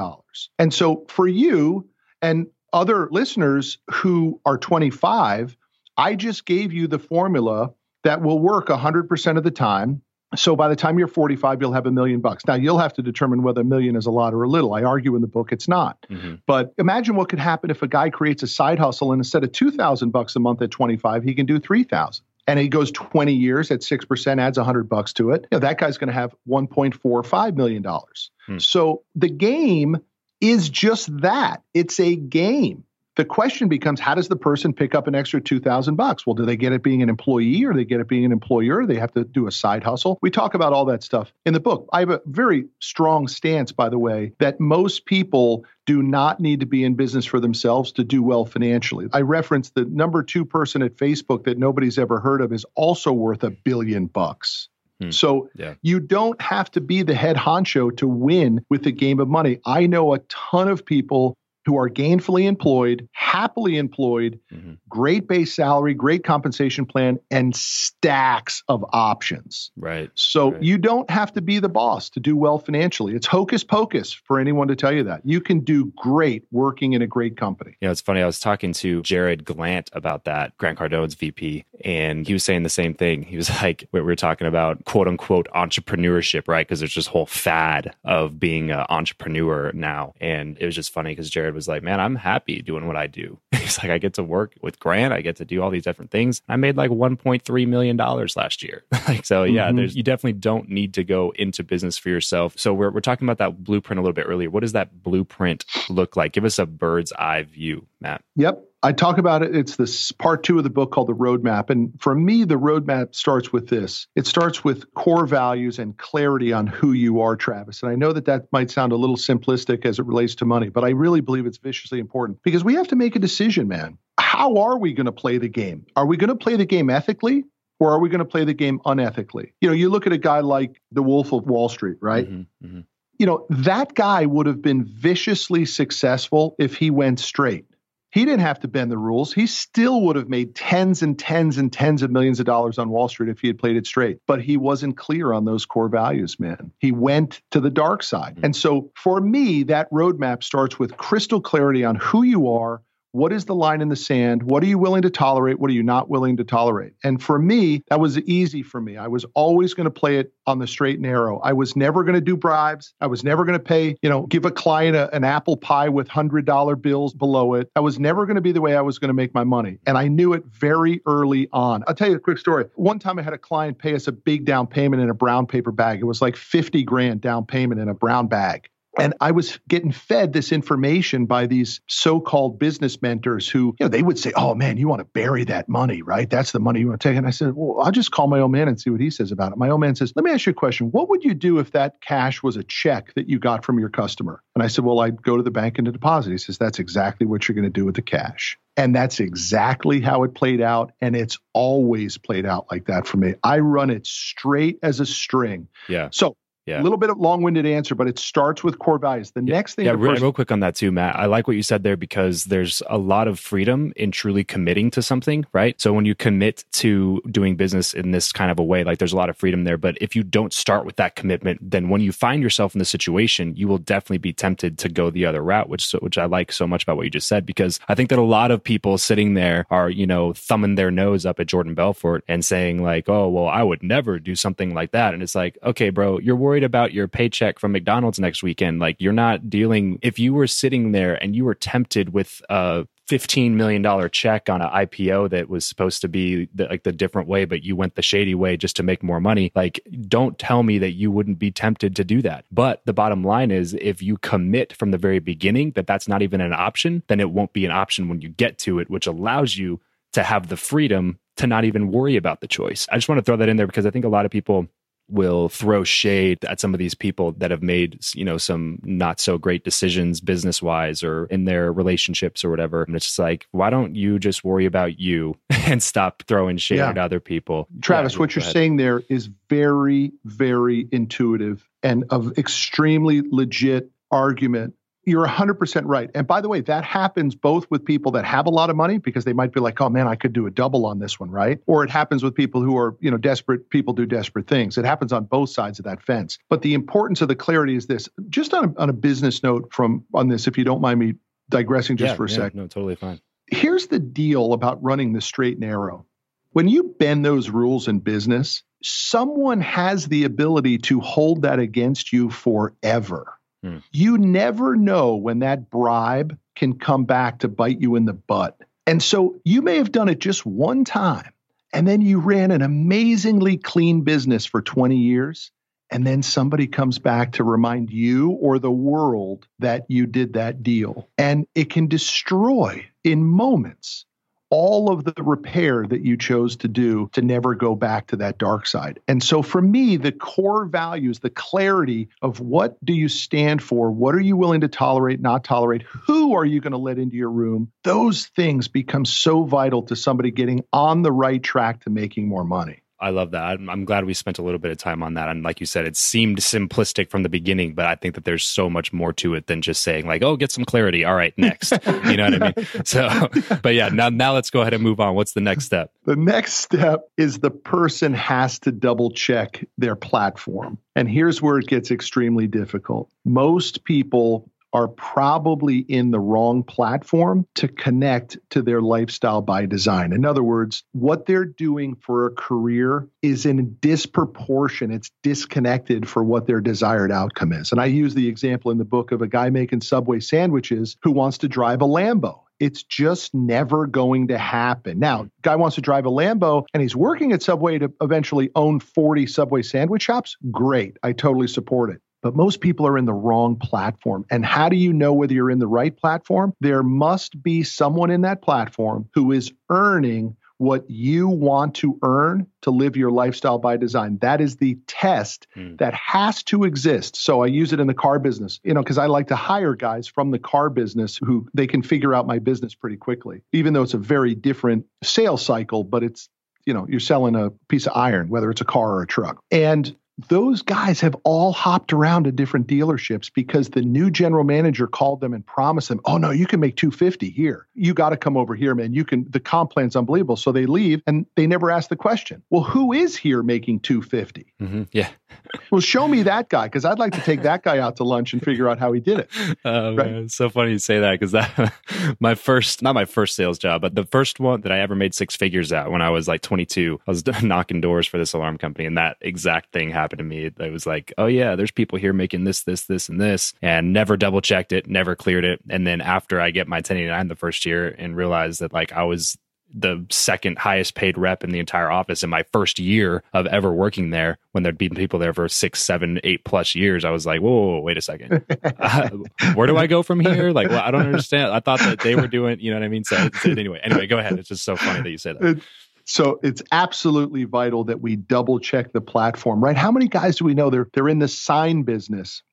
and 0.58 0.74
so 0.74 1.06
for 1.10 1.28
you 1.28 1.88
and 2.22 2.48
other 2.74 3.10
listeners 3.12 3.78
who 3.92 4.40
are 4.46 4.58
25 4.58 5.56
i 5.98 6.16
just 6.16 6.46
gave 6.46 6.74
you 6.74 6.88
the 6.88 7.00
formula 7.00 7.72
that 8.04 8.22
will 8.22 8.40
work 8.40 8.68
100% 8.68 9.38
of 9.38 9.44
the 9.44 9.52
time 9.52 10.02
so 10.38 10.56
by 10.56 10.68
the 10.68 10.76
time 10.76 10.98
you're 11.00 11.08
45 11.08 11.62
you'll 11.62 11.74
have 11.74 11.86
a 11.86 11.92
million 11.92 12.20
bucks. 12.20 12.46
Now 12.46 12.56
you'll 12.56 12.78
have 12.80 12.94
to 12.94 13.02
determine 13.02 13.44
whether 13.44 13.62
a 13.62 13.66
million 13.66 13.96
is 13.96 14.06
a 14.06 14.12
lot 14.12 14.34
or 14.34 14.44
a 14.44 14.48
little. 14.50 14.74
I 14.74 14.84
argue 14.84 15.16
in 15.16 15.22
the 15.22 15.28
book 15.28 15.52
it's 15.52 15.68
not. 15.68 16.06
Mm-hmm. 16.10 16.36
but 16.46 16.74
imagine 16.78 17.16
what 17.16 17.30
could 17.30 17.40
happen 17.40 17.70
if 17.70 17.82
a 17.82 17.88
guy 17.88 18.10
creates 18.10 18.44
a 18.44 18.48
side 18.48 18.80
hustle 18.80 19.12
and 19.12 19.20
instead 19.20 19.44
of 19.44 19.52
2000 19.52 20.12
bucks 20.12 20.36
a 20.36 20.40
month 20.40 20.62
at 20.62 20.72
25 20.72 21.24
he 21.24 21.34
can 21.34 21.46
do 21.46 21.60
3000 21.60 22.24
and 22.48 22.60
he 22.60 22.70
goes 22.70 22.92
20 22.92 23.34
years 23.34 23.72
at 23.72 23.82
6% 23.82 24.40
adds 24.40 24.58
100 24.58 24.88
bucks 24.88 25.14
to 25.14 25.32
it. 25.32 25.48
You 25.52 25.58
know, 25.58 25.60
that 25.60 25.78
guy's 25.78 25.98
going 25.98 26.08
to 26.08 26.14
have 26.14 26.34
1.45 26.48 27.56
million 27.56 27.82
dollars. 27.82 28.32
Hmm. 28.46 28.60
so 28.60 29.04
the 29.16 29.30
game 29.30 29.98
is 30.40 30.70
just 30.70 31.16
that. 31.22 31.64
It's 31.74 32.00
a 32.00 32.16
game 32.16 32.84
the 33.18 33.26
question 33.26 33.68
becomes 33.68 34.00
how 34.00 34.16
does 34.16 34.30
the 34.30 34.36
person 34.36 34.72
pick 34.72 34.96
up 34.96 35.08
an 35.08 35.16
extra 35.16 35.42
2000 35.42 35.96
bucks 35.96 36.26
well 36.26 36.36
do 36.36 36.46
they 36.46 36.56
get 36.56 36.72
it 36.72 36.82
being 36.82 37.02
an 37.02 37.10
employee 37.10 37.66
or 37.66 37.74
they 37.74 37.84
get 37.84 38.00
it 38.00 38.08
being 38.08 38.24
an 38.24 38.32
employer 38.32 38.86
they 38.86 38.96
have 38.96 39.12
to 39.12 39.26
do 39.26 39.48
a 39.48 39.52
side 39.52 39.84
hustle 39.84 40.18
we 40.22 40.32
talk 40.32 40.54
about 40.54 40.72
all 40.72 40.86
that 40.86 41.04
stuff 41.04 41.34
in 41.46 41.54
the 41.54 41.60
book 41.60 41.90
i 41.92 42.00
have 42.00 42.10
a 42.10 42.22
very 42.26 42.66
strong 42.80 43.28
stance 43.28 43.72
by 43.72 43.90
the 43.90 44.00
way 44.00 44.32
that 44.40 44.60
most 44.60 45.06
people 45.06 45.66
do 45.86 46.02
not 46.02 46.40
need 46.40 46.60
to 46.62 46.66
be 46.66 46.84
in 46.84 46.96
business 46.96 47.26
for 47.26 47.40
themselves 47.40 47.92
to 47.92 48.04
do 48.04 48.24
well 48.24 48.46
financially 48.46 49.08
i 49.12 49.22
reference 49.22 49.72
the 49.72 49.86
number 49.86 50.24
two 50.24 50.46
person 50.46 50.82
at 50.82 50.96
facebook 50.96 51.44
that 51.44 51.58
nobody's 51.58 51.98
ever 51.98 52.20
heard 52.20 52.42
of 52.42 52.54
is 52.54 52.66
also 52.76 53.12
worth 53.12 53.44
a 53.44 53.50
billion 53.50 54.06
bucks 54.06 54.70
Hmm. 55.00 55.12
So 55.12 55.50
yeah. 55.56 55.76
you 55.84 56.00
don't 56.00 56.42
have 56.42 56.72
to 56.72 56.82
be 56.82 57.04
the 57.04 57.14
head 57.14 57.36
honcho 57.36 57.96
to 57.98 58.08
win 58.08 58.66
with 58.70 58.84
the 58.84 58.92
game 58.92 59.20
of 59.20 59.28
money. 59.28 59.60
I 59.64 59.86
know 59.86 60.14
a 60.14 60.20
ton 60.28 60.68
of 60.68 60.86
people 60.86 61.38
who 61.68 61.78
are 61.78 61.90
gainfully 61.90 62.46
employed, 62.46 63.10
happily 63.12 63.78
employed, 63.78 64.40
mm-hmm. 64.50 64.76
great 64.88 65.28
base 65.28 65.54
salary, 65.54 65.94
great 65.94 66.24
compensation 66.24 66.86
plan, 66.86 67.20
and 67.30 67.54
stacks 67.54 68.64
of 68.70 68.86
options. 68.94 69.70
Right. 69.76 70.10
So 70.16 70.54
right. 70.54 70.64
you 70.64 70.78
don't 70.78 71.10
have 71.10 71.34
to 71.34 71.42
be 71.42 71.60
the 71.60 71.68
boss 71.68 72.10
to 72.12 72.22
do 72.22 72.38
well 72.38 72.58
financially. 72.58 73.16
It's 73.16 73.28
hocus 73.28 73.66
pocus 73.66 74.14
for 74.14 74.40
anyone 74.40 74.70
to 74.70 74.78
tell 74.78 74.94
you 74.94 75.04
that. 75.04 75.26
You 75.26 75.42
can 75.42 75.60
do 75.60 75.92
great 75.98 76.46
working 76.52 76.94
in 76.94 77.02
a 77.02 77.08
great 77.08 77.36
company. 77.36 77.76
You 77.82 77.90
know, 77.90 77.92
it's 77.92 78.00
funny. 78.00 78.22
I 78.22 78.26
was 78.26 78.40
talking 78.40 78.72
to 78.72 79.02
Jarrod 79.02 79.44
Glandt 79.44 79.90
about 79.92 80.24
that, 80.24 80.58
Grant 80.58 80.80
Cardone's 80.80 81.16
VP, 81.16 81.66
and 81.84 82.26
he 82.26 82.32
was 82.32 82.46
saying 82.46 82.64
the 82.64 82.70
same 82.70 82.94
thing. 82.94 83.24
He 83.24 83.36
was 83.36 83.50
like, 83.62 83.90
we 83.92 84.00
were 84.00 84.16
talking 84.16 84.48
about 84.48 84.86
quote 84.86 85.10
unquote 85.10 85.50
entrepreneurship, 85.54 86.48
right? 86.48 86.66
Because 86.66 86.80
there's 86.80 86.96
this 86.96 87.08
whole 87.08 87.26
fad 87.26 87.94
of 88.06 88.40
being 88.40 88.72
an 88.72 88.86
entrepreneur 88.88 89.74
now. 89.74 90.14
And 90.22 90.58
it 90.62 90.66
was 90.66 90.74
just 90.74 90.94
funny 90.94 91.12
because 91.12 91.30
Jared 91.30 91.57
was 91.58 91.68
like, 91.68 91.84
man, 91.84 92.00
I'm 92.00 92.16
happy 92.16 92.62
doing 92.62 92.86
what 92.88 92.96
I 92.96 93.08
do. 93.08 93.40
He's 93.78 93.78
like, 93.80 93.92
I 93.92 93.98
get 93.98 94.14
to 94.16 94.24
work 94.24 94.56
with 94.62 94.80
Grant. 94.80 95.14
I 95.14 95.22
get 95.22 95.38
to 95.38 95.46
do 95.46 95.62
all 95.62 95.70
these 95.70 95.84
different 95.84 96.12
things. 96.12 96.42
I 96.48 96.56
made 96.56 96.78
like 96.78 96.90
$1.3 96.90 97.68
million 97.68 97.98
last 97.98 98.64
year. 98.64 98.84
like, 99.08 99.26
so 99.26 99.44
yeah, 99.44 99.68
mm-hmm. 99.68 99.78
there's, 99.78 99.96
you 99.96 100.04
definitely 100.04 100.40
don't 100.40 100.70
need 100.70 100.94
to 100.94 101.04
go 101.04 101.34
into 101.36 101.64
business 101.64 101.98
for 101.98 102.10
yourself. 102.10 102.54
So 102.58 102.74
we're, 102.74 102.92
we're 102.92 103.02
talking 103.02 103.28
about 103.28 103.40
that 103.40 103.64
blueprint 103.64 104.00
a 104.00 104.02
little 104.02 104.14
bit 104.14 104.26
earlier. 104.28 104.50
What 104.50 104.62
does 104.62 104.74
that 104.74 105.04
blueprint 105.04 105.66
look 105.90 106.16
like? 106.16 106.34
Give 106.34 106.46
us 106.46 106.60
a 106.60 106.66
bird's 106.66 107.12
eye 107.14 107.44
view, 107.44 107.88
Matt. 108.00 108.24
Yep. 108.36 108.64
I 108.84 108.92
talk 108.92 109.18
about 109.18 109.42
it. 109.42 109.56
It's 109.56 109.76
this 109.76 110.12
part 110.12 110.44
two 110.44 110.60
of 110.60 110.64
the 110.64 110.70
book 110.70 110.92
called 110.92 111.08
The 111.08 111.16
Roadmap. 111.16 111.72
And 111.72 112.00
for 112.00 112.14
me, 112.14 112.44
the 112.44 112.60
roadmap 112.60 113.16
starts 113.16 113.52
with 113.52 113.68
this 113.68 114.08
it 114.16 114.28
starts 114.28 114.64
with 114.64 114.94
core 114.94 115.26
values 115.26 115.80
and 115.80 115.98
clarity 115.98 116.54
on 116.54 116.68
who 116.68 116.92
you 116.92 117.22
are, 117.22 117.36
Travis. 117.36 117.82
And 117.82 117.92
I 117.92 117.96
know 117.96 118.14
that 118.14 118.26
that 118.26 118.48
might 118.52 118.70
sound 118.70 118.92
a 118.92 118.96
little 118.96 119.18
simplistic 119.18 119.86
as 119.86 119.98
it 119.98 120.06
relates 120.06 120.36
to 120.36 120.46
money, 120.46 120.70
but 120.70 120.84
I 120.84 120.90
really 120.90 121.22
believe 121.22 121.48
it's 121.48 121.58
viciously 121.58 122.00
important 122.00 122.44
because 122.44 122.64
we 122.64 122.76
have 122.76 122.88
to 122.90 122.96
make 122.96 123.16
a 123.16 123.20
decision, 123.20 123.67
man. 123.68 123.98
How 124.20 124.58
are 124.58 124.78
we 124.78 124.94
going 124.94 125.06
to 125.06 125.12
play 125.12 125.38
the 125.38 125.48
game? 125.48 125.86
Are 125.96 126.06
we 126.06 126.18
going 126.18 126.30
to 126.30 126.36
play 126.36 126.56
the 126.56 126.66
game 126.66 126.90
ethically? 126.90 127.44
Or 127.80 127.92
are 127.92 128.00
we 128.00 128.10
going 128.10 128.20
to 128.20 128.26
play 128.26 128.44
the 128.44 128.56
game 128.56 128.80
unethically? 128.86 129.52
You 129.62 129.70
know, 129.70 129.76
you 129.76 129.90
look 129.90 130.08
at 130.08 130.14
a 130.14 130.18
guy 130.18 130.40
like 130.40 130.82
the 130.92 131.04
Wolf 131.04 131.32
of 131.32 131.46
Wall 131.46 131.70
Street, 131.70 131.98
right? 132.02 132.28
Mm-hmm, 132.28 132.66
mm-hmm. 132.66 132.80
You 133.20 133.26
know, 133.26 133.46
that 133.50 133.94
guy 133.94 134.26
would 134.26 134.48
have 134.48 134.62
been 134.62 134.84
viciously 134.86 135.66
successful 135.66 136.56
if 136.58 136.76
he 136.76 136.90
went 136.90 137.20
straight 137.20 137.66
he 138.12 138.26
didn't 138.26 138.40
have 138.40 138.62
to 138.62 138.68
bend 138.68 138.92
the 138.92 138.98
rules. 138.98 139.34
He 139.34 139.48
still 139.48 140.02
would 140.04 140.16
have 140.16 140.30
made 140.30 140.56
tens 140.56 141.04
and 141.04 141.20
tens 141.20 141.58
and 141.58 141.72
tens 141.72 142.02
of 142.02 142.10
millions 142.10 142.40
of 142.40 142.46
dollars 142.46 142.78
on 142.78 142.90
Wall 142.90 143.10
Street 143.10 143.30
if 143.30 143.42
he 143.42 143.48
had 143.48 143.60
played 143.60 143.76
it 143.76 143.86
straight. 143.86 144.20
But 144.26 144.42
he 144.42 144.58
wasn't 144.58 144.98
clear 144.98 145.34
on 145.34 145.46
those 145.46 145.66
core 145.66 145.90
values, 145.90 146.40
man. 146.40 146.72
He 146.80 146.92
went 146.92 147.42
to 147.52 147.60
the 147.60 147.70
dark 147.70 148.04
side. 148.04 148.36
Mm-hmm. 148.36 148.46
And 148.46 148.56
so 148.56 148.92
for 148.96 149.20
me, 149.20 149.64
that 149.64 149.92
roadmap 149.92 150.44
starts 150.44 150.80
with 150.80 150.96
crystal 150.98 151.42
clarity 151.42 151.84
on 151.84 151.96
who 151.96 152.24
you 152.24 152.50
are, 152.54 152.82
what 153.12 153.32
is 153.34 153.46
the 153.46 153.56
line 153.56 153.82
in 153.82 153.90
the 153.90 153.96
sand? 153.96 154.44
What 154.44 154.64
are 154.64 154.68
you 154.68 154.78
willing 154.78 155.02
to 155.02 155.10
tolerate? 155.10 155.60
What 155.60 155.70
are 155.70 155.74
you 155.74 155.84
not 155.84 156.10
willing 156.10 156.38
to 156.38 156.44
tolerate? 156.44 156.94
And 157.04 157.22
for 157.22 157.40
me, 157.40 157.84
that 157.90 158.00
was 158.00 158.20
easy 158.20 158.64
for 158.64 158.82
me. 158.82 158.98
I 158.98 159.08
was 159.08 159.26
always 159.34 159.74
going 159.74 159.86
to 159.86 159.92
play 159.92 160.18
it 160.18 160.34
on 160.46 160.60
the 160.60 160.68
straight 160.68 160.96
and 160.96 161.04
narrow. 161.04 161.40
I 161.40 161.54
was 161.54 161.76
never 161.76 162.04
going 162.04 162.16
to 162.16 162.22
do 162.22 162.38
bribes. 162.38 162.94
I 163.02 163.08
was 163.08 163.24
never 163.24 163.46
going 163.46 163.58
to 163.58 163.64
pay, 163.64 163.96
you 164.02 164.10
know, 164.10 164.28
give 164.28 164.46
a 164.46 164.52
client 164.52 164.96
a, 164.96 165.14
an 165.16 165.24
apple 165.24 165.58
pie 165.58 165.90
with 165.90 166.08
$100 166.08 166.82
bills 166.82 167.14
below 167.14 167.54
it. 167.54 167.70
I 167.76 167.80
was 167.80 168.00
never 168.00 168.26
going 168.26 168.36
to 168.36 168.42
be 168.42 168.52
the 168.52 168.62
way 168.62 168.76
I 168.76 168.82
was 168.82 169.00
going 169.00 169.10
to 169.10 169.14
make 169.14 169.34
my 169.34 169.44
money. 169.44 169.80
And 169.86 169.98
I 169.98 170.08
knew 170.08 170.34
it 170.34 170.46
very 170.46 171.02
early 171.06 171.48
on. 171.52 171.84
I'll 171.88 171.96
tell 171.96 172.10
you 172.10 172.16
a 172.16 172.20
quick 172.20 172.38
story. 172.38 172.66
One 172.76 173.00
time 173.00 173.20
I 173.20 173.22
had 173.22 173.34
a 173.34 173.38
client 173.38 173.78
pay 173.78 173.96
us 173.96 174.08
a 174.08 174.12
big 174.12 174.46
down 174.46 174.68
payment 174.68 175.02
in 175.02 175.10
a 175.10 175.14
brown 175.14 175.48
paper 175.48 175.72
bag. 175.72 176.00
It 176.00 176.06
was 176.06 176.22
like 176.22 176.36
50 176.36 176.84
grand 176.84 177.22
down 177.22 177.46
payment 177.46 177.82
in 177.82 177.90
a 177.90 177.94
brown 177.94 178.28
bag. 178.28 178.70
And 179.00 179.14
I 179.22 179.32
was 179.32 179.60
getting 179.68 179.92
fed 179.92 180.34
this 180.34 180.52
information 180.52 181.26
by 181.26 181.46
these 181.46 181.82
so-called 181.88 182.60
business 182.60 183.02
mentors 183.02 183.48
who, 183.48 183.76
you 183.80 183.86
know, 183.86 183.88
they 183.90 184.02
would 184.02 184.18
say, 184.18 184.32
"Oh 184.36 184.56
man, 184.56 184.78
you 184.78 184.88
want 184.88 185.00
to 185.00 185.06
bury 185.06 185.44
that 185.46 185.70
money, 185.70 186.02
right? 186.02 186.30
That's 186.30 186.52
the 186.52 186.60
money 186.60 186.80
you 186.80 186.88
want 186.88 187.02
to 187.02 187.10
take." 187.10 187.18
And 187.18 187.28
I 187.28 187.32
said, 187.32 187.54
"Well, 187.56 187.80
I'll 187.82 187.92
just 187.92 188.12
call 188.12 188.28
my 188.28 188.40
old 188.40 188.52
man 188.52 188.68
and 188.68 188.80
see 188.80 188.90
what 188.90 189.00
he 189.00 189.10
says 189.10 189.32
about 189.32 189.52
it." 189.52 189.58
My 189.58 189.70
old 189.70 189.82
man 189.82 189.96
says, 189.96 190.14
"Let 190.16 190.26
me 190.26 190.32
ask 190.32 190.46
you 190.46 190.52
a 190.52 190.54
question. 190.54 190.88
What 190.92 191.10
would 191.10 191.24
you 191.24 191.34
do 191.34 191.60
if 191.60 191.72
that 191.72 192.02
cash 192.02 192.42
was 192.42 192.58
a 192.58 192.64
check 192.64 193.14
that 193.16 193.30
you 193.30 193.40
got 193.40 193.64
from 193.64 193.80
your 193.80 193.90
customer?" 193.90 194.42
And 194.56 194.64
I 194.64 194.68
said, 194.68 194.84
"Well, 194.84 195.00
I'd 195.00 195.22
go 195.22 195.38
to 195.38 195.44
the 195.44 195.52
bank 195.52 195.78
and 195.78 195.92
deposit." 195.92 196.32
He 196.32 196.38
says, 196.38 196.58
"That's 196.58 196.80
exactly 196.80 197.28
what 197.28 197.48
you're 197.48 197.56
going 197.56 197.66
to 197.66 197.70
do 197.70 197.86
with 197.86 197.96
the 197.96 198.02
cash." 198.02 198.58
And 198.76 198.96
that's 198.96 199.20
exactly 199.20 200.02
how 200.02 200.24
it 200.24 200.36
played 200.36 200.62
out. 200.62 200.92
And 201.02 201.16
it's 201.16 201.40
always 201.54 202.18
played 202.18 202.46
out 202.46 202.68
like 202.72 202.86
that 202.86 203.08
for 203.08 203.18
me. 203.18 203.34
I 203.44 203.60
run 203.60 203.90
it 203.90 204.06
straight 204.06 204.78
as 204.84 205.00
a 205.00 205.06
string. 205.06 205.68
Yeah. 205.90 206.10
So 206.12 206.36
yeah. 206.68 206.82
A 206.82 206.84
little 206.84 206.98
bit 206.98 207.10
of 207.10 207.18
long-winded 207.18 207.66
answer, 207.66 207.96
but 207.96 208.08
it 208.08 208.20
starts 208.20 208.62
with 208.64 208.78
core 208.80 209.00
values. 209.00 209.32
The 209.32 209.42
yeah. 209.42 209.54
next 209.54 209.76
thing, 209.76 209.86
yeah, 209.86 209.92
real, 209.92 210.12
person- 210.12 210.24
real 210.24 210.34
quick 210.34 210.52
on 210.52 210.60
that 210.60 210.76
too, 210.76 210.92
Matt. 210.92 211.16
I 211.16 211.26
like 211.26 211.48
what 211.48 211.56
you 211.56 211.64
said 211.64 211.84
there 211.84 211.96
because 211.96 212.44
there's 212.46 212.84
a 212.90 212.98
lot 212.98 213.28
of 213.28 213.40
freedom 213.40 213.94
in 213.96 214.12
truly 214.12 214.44
committing 214.44 214.92
to 214.92 215.02
something, 215.02 215.46
right? 215.54 215.80
So 215.80 215.94
when 215.94 216.06
you 216.06 216.14
commit 216.14 216.66
to 216.74 217.22
doing 217.32 217.56
business 217.56 217.94
in 217.94 218.12
this 218.12 218.34
kind 218.34 218.52
of 218.52 218.60
a 218.60 218.64
way, 218.64 218.84
like 218.84 219.00
there's 219.00 219.14
a 219.14 219.18
lot 219.18 219.30
of 219.30 219.38
freedom 219.38 219.64
there. 219.64 219.78
But 219.78 219.98
if 220.02 220.16
you 220.16 220.24
don't 220.24 220.52
start 220.52 220.86
with 220.86 220.98
that 220.98 221.16
commitment, 221.16 221.60
then 221.62 221.88
when 221.88 222.02
you 222.02 222.12
find 222.12 222.44
yourself 222.44 222.76
in 222.76 222.80
the 222.80 222.86
situation, 222.86 223.56
you 223.56 223.68
will 223.68 223.78
definitely 223.78 224.18
be 224.18 224.34
tempted 224.34 224.78
to 224.80 224.90
go 224.90 225.10
the 225.10 225.26
other 225.26 225.42
route, 225.42 225.70
which 225.70 225.92
which 226.02 226.18
I 226.18 226.26
like 226.26 226.52
so 226.52 226.68
much 226.68 226.84
about 226.84 226.98
what 226.98 227.04
you 227.04 227.12
just 227.12 227.28
said 227.28 227.46
because 227.46 227.80
I 227.88 227.96
think 227.96 228.10
that 228.10 228.20
a 228.20 228.24
lot 228.24 228.52
of 228.52 228.64
people 228.64 228.98
sitting 228.98 229.36
there 229.36 229.66
are 229.70 229.90
you 229.90 230.06
know 230.06 230.34
thumbing 230.34 230.76
their 230.76 230.92
nose 230.92 231.26
up 231.26 231.40
at 231.40 231.48
Jordan 231.48 231.76
Belfort 231.76 232.24
and 232.28 232.44
saying 232.44 232.84
like, 232.84 233.08
oh 233.08 233.30
well, 233.30 233.48
I 233.48 233.64
would 233.64 233.84
never 233.84 234.20
do 234.20 234.36
something 234.36 234.74
like 234.74 234.92
that, 234.92 235.14
and 235.14 235.24
it's 235.24 235.36
like, 235.36 235.58
okay, 235.64 235.90
bro, 235.90 236.20
you're 236.20 236.36
worried 236.36 236.57
about 236.64 236.94
your 236.94 237.08
paycheck 237.08 237.60
from 237.60 237.72
McDonald's 237.72 238.20
next 238.20 238.44
weekend. 238.44 238.80
Like 238.80 238.98
you're 239.00 239.14
not 239.14 239.50
dealing 239.50 240.00
if 240.02 240.20
you 240.20 240.34
were 240.34 240.48
sitting 240.48 240.92
there 240.92 241.16
and 241.16 241.36
you 241.36 241.46
were 241.46 241.56
tempted 241.56 242.14
with 242.14 242.42
a 242.50 242.88
$15 243.10 243.52
million 243.52 244.10
check 244.10 244.50
on 244.50 244.62
an 244.62 244.70
IPO 244.70 245.30
that 245.30 245.50
was 245.50 245.66
supposed 245.66 246.02
to 246.02 246.10
be 246.10 246.50
the, 246.54 246.66
like 246.66 246.84
the 246.84 246.92
different 246.92 247.30
way, 247.30 247.46
but 247.46 247.64
you 247.64 247.76
went 247.76 247.96
the 247.96 248.02
shady 248.02 248.36
way 248.36 248.58
just 248.58 248.76
to 248.76 248.84
make 248.84 249.02
more 249.02 249.22
money. 249.22 249.52
Like, 249.56 249.80
don't 250.08 250.38
tell 250.38 250.64
me 250.64 250.78
that 250.80 250.92
you 250.92 251.10
wouldn't 251.10 251.40
be 251.40 251.52
tempted 251.52 251.96
to 251.96 252.04
do 252.04 252.22
that. 252.24 252.46
But 252.52 252.82
the 252.86 252.94
bottom 252.94 253.24
line 253.24 253.50
is 253.50 253.74
if 253.76 254.02
you 254.02 254.18
commit 254.18 254.74
from 254.74 254.92
the 254.92 254.98
very 254.98 255.20
beginning 255.20 255.72
that 255.72 255.88
that's 255.88 256.08
not 256.08 256.22
even 256.22 256.42
an 256.42 256.54
option, 256.54 257.02
then 257.08 257.22
it 257.22 257.32
won't 257.32 257.54
be 257.54 257.66
an 257.66 257.72
option 257.72 258.10
when 258.10 258.20
you 258.20 258.30
get 258.30 258.58
to 258.60 258.80
it, 258.80 258.90
which 258.90 259.08
allows 259.08 259.58
you 259.58 259.80
to 260.14 260.24
have 260.24 260.48
the 260.48 260.58
freedom 260.58 261.20
to 261.38 261.48
not 261.48 261.64
even 261.64 261.92
worry 261.92 262.18
about 262.18 262.42
the 262.42 262.48
choice. 262.48 262.88
I 262.92 262.98
just 262.98 263.08
want 263.08 263.20
to 263.20 263.24
throw 263.24 263.38
that 263.38 263.48
in 263.48 263.58
there 263.58 263.68
because 263.68 263.86
I 263.86 263.92
think 263.92 264.06
a 264.06 264.10
lot 264.10 264.26
of 264.26 264.32
people 264.32 264.68
will 265.10 265.50
throw 265.50 265.84
shade 265.84 266.44
at 266.46 266.60
some 266.60 266.74
of 266.74 266.80
these 266.80 266.94
people 266.96 267.32
that 267.34 267.52
have 267.52 267.64
made 267.64 267.98
you 268.14 268.26
know 268.26 268.38
some 268.38 268.80
not 268.84 269.20
so 269.20 269.38
great 269.38 269.64
decisions 269.64 270.20
business 270.22 270.62
wise 270.62 271.04
or 271.04 271.26
in 271.28 271.46
their 271.46 271.72
relationships 271.72 272.44
or 272.44 272.50
whatever 272.50 272.84
and 272.84 272.96
it's 272.96 273.06
just 273.06 273.20
like 273.20 273.48
why 273.52 273.70
don't 273.70 273.96
you 273.96 274.20
just 274.20 274.44
worry 274.44 274.66
about 274.66 275.00
you 275.00 275.36
and 275.50 275.82
stop 275.82 276.24
throwing 276.28 276.58
shade 276.58 276.78
Yeah. 276.78 276.90
at 276.90 276.98
other 276.98 277.20
people 277.20 277.68
Travis, 277.82 278.14
Yeah, 278.14 278.20
what 278.20 278.36
you're 278.36 278.42
ahead. 278.42 278.54
saying 278.54 278.78
there 278.78 279.02
is 279.10 279.30
very, 279.50 280.12
very 280.26 280.88
intuitive 280.92 281.68
and 281.84 282.04
of 282.10 282.38
extremely 282.38 283.22
legit 283.32 283.90
argument. 284.12 284.74
You're 285.08 285.26
100% 285.26 285.82
right. 285.86 286.12
And 286.14 286.28
by 286.28 286.42
the 286.42 286.50
way, 286.50 286.62
that 286.62 286.84
happens 286.84 287.34
both 287.34 287.66
with 287.72 287.84
people 287.84 288.12
that 288.12 288.26
have 288.26 288.46
a 288.46 288.50
lot 288.50 288.70
of 288.70 288.76
money 288.76 288.98
because 289.00 289.26
they 289.26 289.34
might 289.34 289.54
be 289.54 289.60
like, 289.60 289.82
oh 289.82 289.90
man, 289.90 290.08
I 290.08 290.16
could 290.16 290.34
do 290.34 290.46
a 290.46 290.52
double 290.52 290.86
on 290.86 291.00
this 291.00 291.20
one, 291.20 291.32
right? 291.32 291.60
Or 291.66 291.84
it 291.84 291.90
happens 291.90 292.24
with 292.24 292.36
people 292.36 292.62
who 292.62 292.78
are, 292.78 292.96
you 293.00 293.10
know, 293.10 293.18
desperate 293.18 293.70
people 293.70 293.94
do 293.94 294.06
desperate 294.06 294.48
things. 294.48 294.78
It 294.78 294.86
happens 294.86 295.12
on 295.12 295.26
both 295.26 295.50
sides 295.50 295.80
of 295.80 295.86
that 295.86 296.04
fence. 296.04 296.38
But 296.50 296.62
the 296.62 296.74
importance 296.76 297.22
of 297.22 297.28
the 297.28 297.36
clarity 297.36 297.76
is 297.76 297.88
this 297.88 298.08
just 298.30 298.54
on 298.54 298.66
a, 298.66 298.82
on 298.82 298.90
a 298.90 298.94
business 298.94 299.42
note 299.42 299.74
from 299.74 300.04
on 300.14 300.28
this, 300.28 300.48
if 300.48 300.58
you 300.58 300.64
don't 300.64 300.82
mind 300.82 301.00
me 301.00 301.14
digressing 301.50 301.98
just 301.98 302.12
Yeah, 302.12 302.16
for 302.16 302.26
a 302.26 302.30
yeah, 302.30 302.36
sec 302.36 302.56
no 302.56 302.68
totally 302.68 302.96
fine 302.96 303.22
here's 303.48 303.88
the 303.88 304.00
deal 304.00 304.54
about 304.54 304.84
running 304.84 305.14
the 305.14 305.22
straight 305.22 305.54
and 305.54 305.62
narrow. 305.62 306.06
When 306.52 306.68
you 306.68 306.96
bend 307.00 307.24
those 307.24 307.50
rules 307.50 307.88
in 307.88 308.00
business, 308.00 308.64
someone 308.84 309.62
has 309.62 310.08
the 310.08 310.24
ability 310.24 310.80
to 310.80 311.00
hold 311.00 311.44
that 311.44 311.60
against 311.60 312.12
you 312.14 312.30
forever. 312.30 313.37
Hmm. 313.68 313.78
You 313.92 314.18
never 314.18 314.76
know 314.76 315.16
when 315.16 315.40
that 315.40 315.70
bribe 315.70 316.38
can 316.56 316.80
come 316.80 317.06
back 317.06 317.40
to 317.40 317.48
bite 317.48 317.82
you 317.82 317.96
in 317.96 318.06
the 318.06 318.14
butt. 318.14 318.58
And 318.86 319.04
so 319.04 319.40
you 319.44 319.62
may 319.62 319.78
have 319.78 319.92
done 319.92 320.08
it 320.08 320.20
just 320.20 320.46
one 320.46 320.86
time, 320.86 321.32
and 321.74 321.86
then 321.86 322.02
you 322.02 322.20
ran 322.20 322.52
an 322.52 322.62
amazingly 322.62 323.58
clean 323.58 324.02
business 324.02 324.46
for 324.46 324.62
20 324.62 324.96
years. 324.96 325.52
And 325.90 326.06
then 326.06 326.22
somebody 326.22 326.68
comes 326.68 327.00
back 327.00 327.34
to 327.34 327.46
remind 327.46 327.92
you 327.92 328.32
or 328.32 328.60
the 328.60 328.72
world 328.72 329.48
that 329.60 329.86
you 329.88 330.06
did 330.06 330.34
that 330.34 330.62
deal. 330.62 331.08
And 331.18 331.48
it 331.56 331.70
can 331.70 331.88
destroy 331.88 332.86
in 333.06 333.24
moments 333.24 334.06
all 334.50 334.92
of 334.92 335.04
the 335.04 335.14
repair 335.18 335.86
that 335.86 336.06
you 336.06 336.18
chose 336.18 336.56
to 336.58 336.68
do 336.68 337.10
to 337.14 337.22
never 337.22 337.56
go 337.56 337.76
back 337.76 338.08
to 338.08 338.16
that 338.18 338.38
dark 338.38 338.68
side. 338.68 339.00
And 339.08 339.22
so 339.22 339.42
for 339.42 339.62
me, 339.62 339.98
the 339.98 340.12
core 340.12 340.66
values, 340.66 341.20
the 341.20 341.30
clarity 341.30 342.10
of 342.22 342.40
what 342.40 342.78
do 342.86 342.94
you 342.94 343.10
stand 343.10 343.62
for? 343.62 343.92
What 343.92 344.16
are 344.16 344.22
you 344.22 344.38
willing 344.38 344.62
to 344.62 344.68
tolerate, 344.68 345.20
not 345.20 345.44
tolerate? 345.44 345.84
Who 345.84 346.36
are 346.36 346.46
you 346.46 346.62
going 346.62 346.72
to 346.72 346.78
let 346.78 346.98
into 346.98 347.16
your 347.16 347.32
room? 347.32 347.72
Those 347.84 348.28
things 348.28 348.68
become 348.68 349.06
so 349.06 349.44
vital 349.44 349.84
to 349.84 349.96
somebody 349.96 350.32
getting 350.32 350.64
on 350.72 351.02
the 351.02 351.12
right 351.12 351.42
track 351.42 351.84
to 351.84 351.90
making 351.90 352.28
more 352.28 352.44
money. 352.44 352.82
I 353.00 353.12
love 353.12 353.32
that. 353.32 353.44
I'm, 353.44 353.70
I'm 353.70 353.86
glad 353.86 354.06
we 354.06 354.14
spent 354.14 354.40
a 354.40 354.42
little 354.42 354.60
bit 354.60 354.72
of 354.72 354.78
time 354.78 355.04
on 355.04 355.14
that. 355.14 355.30
And 355.30 355.44
like 355.44 355.60
you 355.60 355.66
said, 355.66 355.86
it 355.86 355.96
seemed 355.96 356.40
simplistic 356.40 357.10
from 357.10 357.24
the 357.24 357.30
beginning, 357.30 357.74
but 357.74 357.86
I 357.86 357.96
think 357.96 358.16
that 358.16 358.26
there's 358.26 358.44
so 358.44 358.70
much 358.70 358.92
more 358.92 359.14
to 359.14 359.36
it 359.36 359.48
than 359.48 359.62
just 359.62 359.82
saying 359.84 360.08
like, 360.08 360.24
"Oh, 360.24 360.36
get 360.36 360.52
some 360.52 360.66
clarity." 360.66 361.06
All 361.06 361.16
right, 361.16 361.34
next. 361.38 361.72
you 361.86 362.18
know 362.18 362.30
what 362.30 362.44
I 362.44 362.54
mean? 362.56 362.86
So, 362.86 363.30
but 363.62 363.76
yeah, 363.76 363.90
now 363.90 364.10
now 364.10 364.34
let's 364.34 364.50
go 364.50 364.62
ahead 364.62 364.74
and 364.74 364.82
move 364.82 365.00
on. 365.00 365.16
What's 365.16 365.34
the 365.34 365.42
next 365.42 365.66
step? 365.66 365.92
The 366.06 366.16
next 366.16 366.54
step 366.56 367.02
is 367.18 367.40
the 367.40 367.52
person 367.52 368.14
has 368.14 368.60
to 368.60 368.72
double 368.72 369.12
check 369.12 369.64
their 369.78 369.96
platform. 369.96 370.78
And 370.96 371.08
here's 371.10 371.42
where 371.42 371.60
it 371.60 371.68
gets 371.68 371.92
extremely 371.92 372.48
difficult. 372.48 373.12
Most 373.24 373.84
people 373.84 374.50
are 374.74 374.88
probably 374.88 375.78
in 375.78 376.12
the 376.12 376.20
wrong 376.20 376.64
platform 376.64 377.48
to 377.56 377.68
connect 377.68 378.38
to 378.50 378.62
their 378.62 378.82
lifestyle 378.82 379.42
by 379.42 379.66
design. 379.66 380.14
In 380.14 380.26
other 380.26 380.44
words, 380.44 380.84
what 380.92 381.26
they're 381.26 381.46
doing 381.46 381.96
for 381.96 382.28
a 382.28 382.32
career 382.32 383.08
is 383.22 383.46
in 383.46 383.78
disproportion, 383.80 384.92
it's 384.92 385.12
disconnected 385.24 386.08
for 386.08 386.24
what 386.24 386.48
their 386.48 386.62
desired 386.62 387.12
outcome 387.12 387.54
is. 387.54 387.72
And 387.72 387.82
I 387.82 387.86
use 387.86 388.14
the 388.14 388.28
example 388.28 388.72
in 388.72 388.78
the 388.78 388.86
book 388.86 389.12
of 389.12 389.22
a 389.22 389.28
guy 389.28 389.50
making 389.50 389.82
Subway 389.82 390.20
sandwiches 390.20 390.98
who 391.02 391.12
wants 391.12 391.40
to 391.40 391.48
drive 391.48 391.82
a 391.82 391.86
Lambo. 391.86 392.42
It's 392.60 392.82
just 392.82 393.36
never 393.36 393.86
going 393.86 394.30
to 394.30 394.38
happen. 394.38 394.98
Now, 395.00 395.30
guy 395.44 395.56
wants 395.56 395.76
to 395.76 395.82
drive 395.82 396.08
a 396.08 396.12
Lambo 396.12 396.66
and 396.74 396.82
he's 396.82 396.96
working 396.96 397.32
at 397.32 397.44
Subway 397.44 397.78
to 397.78 397.94
eventually 398.02 398.50
own 398.56 398.80
40 398.80 399.28
Subway 399.28 399.62
sandwich 399.62 400.02
shops. 400.02 400.38
Great. 400.52 400.98
I 401.04 401.14
totally 401.14 401.48
support 401.48 401.92
it. 401.92 402.02
But 402.22 402.36
most 402.36 402.62
people 402.62 402.88
are 402.88 402.98
in 402.98 403.06
the 403.06 403.14
wrong 403.14 403.56
platform. 403.58 404.26
And 404.30 404.46
how 404.46 404.70
do 404.70 404.76
you 404.76 404.94
know 404.94 405.14
whether 405.14 405.34
you're 405.34 405.52
in 405.52 405.60
the 405.60 405.68
right 405.68 405.96
platform? 405.96 406.54
There 406.60 406.84
must 406.84 407.42
be 407.42 407.64
someone 407.64 408.12
in 408.12 408.22
that 408.22 408.42
platform 408.42 409.08
who 409.14 409.32
is 409.32 409.52
earning 409.70 410.36
what 410.60 410.90
you 410.90 411.28
want 411.28 411.76
to 411.76 412.00
earn 412.02 412.48
to 412.64 412.72
live 412.72 412.98
your 412.98 413.12
lifestyle 413.12 413.60
by 413.60 413.78
design. 413.78 414.18
That 414.22 414.42
is 414.42 414.56
the 414.56 414.76
test 414.88 415.46
Hmm. 415.54 415.76
that 415.76 415.94
has 415.94 416.42
to 416.46 416.64
exist. 416.64 417.16
So 417.16 417.44
I 417.44 417.46
use 417.46 417.74
it 417.74 417.80
in 417.80 417.86
the 417.86 417.94
car 417.94 418.18
business, 418.18 418.60
you 418.64 418.74
know, 418.74 418.82
because 418.82 418.98
I 418.98 419.06
like 419.06 419.28
to 419.28 419.36
hire 419.36 419.76
guys 419.76 420.08
from 420.08 420.32
the 420.32 420.40
car 420.40 420.72
business 420.72 421.20
who 421.24 421.48
they 421.54 421.68
can 421.68 421.84
figure 421.84 422.16
out 422.16 422.26
my 422.26 422.40
business 422.40 422.74
pretty 422.74 422.98
quickly, 422.98 423.44
even 423.54 423.74
though 423.74 423.84
it's 423.84 423.94
a 423.94 424.00
very 424.00 424.34
different 424.34 424.86
sales 425.04 425.46
cycle, 425.46 425.84
but 425.84 426.04
it's, 426.04 426.28
you 426.66 426.74
know, 426.74 426.88
you're 426.90 427.00
selling 427.00 427.36
a 427.36 427.52
piece 427.70 427.86
of 427.86 427.94
iron, 427.96 428.28
whether 428.30 428.50
it's 428.50 428.62
a 428.62 428.66
car 428.66 428.94
or 428.94 429.04
a 429.04 429.08
truck. 429.08 429.40
And 429.52 429.96
those 430.30 430.62
guys 430.64 431.00
have 431.02 431.16
all 431.24 431.52
hopped 431.52 431.94
around 431.94 432.24
to 432.24 432.32
different 432.32 432.68
dealerships 432.68 433.32
because 433.34 433.70
the 433.70 433.82
new 433.82 434.10
general 434.10 434.44
manager 434.44 434.88
called 434.88 435.22
them 435.22 435.34
and 435.34 435.46
promised 435.46 435.90
them, 435.90 436.02
"Oh 436.06 436.18
no, 436.18 436.32
you 436.32 436.48
can 436.48 436.60
make 436.60 436.76
250 436.76 437.30
here. 437.30 437.68
You 437.76 437.94
got 437.94 438.10
to 438.10 438.18
come 438.18 438.36
over 438.36 438.56
here, 438.56 438.74
man. 438.74 438.94
You 438.94 439.06
can 439.06 439.28
the 439.30 439.40
comp 439.40 439.72
plan's 439.72 439.96
unbelievable." 439.96 440.36
So 440.36 440.52
they 440.52 440.66
leave 440.66 441.02
and 441.06 441.26
they 441.36 441.46
never 441.46 441.70
ask 441.70 441.90
the 441.90 441.96
question. 441.96 442.42
Well, 442.50 442.64
who 442.64 442.94
is 442.94 443.16
here 443.16 443.44
making 443.44 443.82
250? 443.82 444.54
hmm 444.60 444.84
Yeah. 444.92 445.10
Well, 445.72 445.82
show 445.82 446.08
me 446.08 446.24
that 446.24 446.50
guy 446.50 446.66
because 446.66 446.86
I'd 446.86 447.00
like 447.00 447.14
to 447.14 447.22
take 447.22 447.42
that 447.44 447.64
guy 447.64 447.80
out 447.80 447.98
to 447.98 448.04
lunch 448.04 448.32
and 448.34 448.42
figure 448.44 448.70
out 448.70 448.80
how 448.80 448.92
he 448.92 449.00
did 449.00 449.20
it. 449.20 449.30
Oh, 449.66 449.96
Right. 449.96 450.12
man, 450.12 450.24
it's 450.26 450.36
so 450.36 450.50
funny 450.50 450.72
you 450.72 450.80
say 450.80 451.00
that 451.00 451.12
because 451.12 451.32
that 451.32 451.74
my 452.20 452.36
first, 452.36 452.82
not 452.82 452.94
my 452.96 453.06
first 453.06 453.36
sales 453.36 453.58
job, 453.58 453.82
but 453.82 453.96
the 453.96 454.06
first 454.06 454.40
one 454.40 454.62
that 454.62 454.72
I 454.72 454.80
ever 454.80 454.96
made 454.96 455.14
six 455.14 455.36
figures 455.36 455.72
at 455.72 455.92
when 455.92 456.02
I 456.02 456.10
was 456.10 456.28
like 456.28 456.42
22, 456.42 457.00
I 457.08 457.12
was 457.12 457.24
knocking 457.44 457.82
doors 457.82 458.08
for 458.08 458.18
this 458.18 458.34
alarm 458.34 458.58
company, 458.58 458.86
and 458.86 458.98
that 458.98 459.18
exact 459.22 459.72
thing 459.74 459.90
happened 459.90 460.20
to 460.20 460.24
me. 460.24 460.46
It 460.58 460.72
was 460.72 460.86
like, 460.86 461.14
oh 461.18 461.28
yeah, 461.28 461.56
there's 461.56 461.72
people 461.72 461.98
here 461.98 462.14
making 462.14 462.44
this, 462.44 462.64
this, 462.64 462.84
this, 462.86 463.10
and 463.10 463.20
this, 463.20 463.54
and 463.62 463.94
never 463.94 464.16
double 464.18 464.42
checked 464.42 464.72
it, 464.72 464.88
never 464.88 465.16
cleared 465.16 465.46
it, 465.46 465.60
and 465.70 465.86
then 465.88 466.02
after 466.02 466.40
I 466.40 466.52
get 466.52 466.68
my 466.68 466.78
1089 466.78 467.28
the 467.28 467.36
first 467.36 467.66
year 467.66 467.88
and 467.98 468.16
realized 468.16 468.60
that 468.62 468.74
like 468.74 468.92
I 468.94 469.04
was 469.04 469.38
the 469.74 470.06
second 470.10 470.58
highest 470.58 470.96
paid 470.96 471.18
rep 471.18 471.44
in 471.44 471.52
the 471.52 471.60
entire 471.60 471.92
office 471.92 472.24
in 472.24 472.30
my 472.30 472.44
first 472.52 472.80
year 472.80 473.24
of 473.34 473.46
ever 473.48 473.74
working 473.74 474.12
there 474.12 474.38
when 474.52 474.64
there'd 474.64 474.78
been 474.78 474.96
people 474.96 475.20
there 475.20 475.34
for 475.34 475.48
six 475.50 475.82
seven 475.82 476.20
eight 476.24 476.44
plus 476.46 476.74
years 476.74 477.04
i 477.04 477.10
was 477.10 477.26
like 477.26 477.42
whoa, 477.42 477.50
whoa, 477.50 477.76
whoa 477.76 477.80
wait 477.82 477.98
a 477.98 478.02
second. 478.02 478.44
Uh, 478.80 479.10
where 479.56 479.68
do 479.68 479.78
i 479.78 479.88
go 479.88 480.04
from 480.04 480.20
here? 480.20 480.52
Like 480.52 480.70
well, 480.70 480.82
i 480.82 480.92
don't 480.92 481.06
understand. 481.06 481.52
I 481.52 481.60
thought 481.60 481.80
that 481.80 482.00
they 482.00 482.16
were 482.16 482.28
doing 482.28 482.60
you 482.60 482.72
know 482.72 482.80
what 482.80 482.86
i 482.86 482.88
mean? 482.88 483.04
So, 483.04 483.30
anyway. 483.46 483.80
Anyway 483.84 484.08
go 484.08 484.18
ahead. 484.18 484.40
It's 484.40 484.50
just 484.50 484.64
so 484.64 484.76
funny 484.76 485.02
that 485.02 485.10
you 485.10 485.18
say 485.18 485.34
that. 485.34 485.62
So 486.06 486.40
it's 486.42 486.64
absolutely 486.72 487.44
vital 487.44 487.84
that 487.86 488.00
we 488.00 488.16
double 488.16 488.60
check 488.60 488.94
the 488.94 489.02
platform, 489.02 489.62
right? 489.62 489.76
How 489.76 489.92
many 489.92 490.08
guys 490.08 490.38
do 490.38 490.46
we 490.46 490.54
know? 490.54 490.70
They're 490.70 490.88
they're 490.94 491.10
in 491.10 491.20
the 491.20 491.28
sign 491.28 491.84
business 491.84 492.44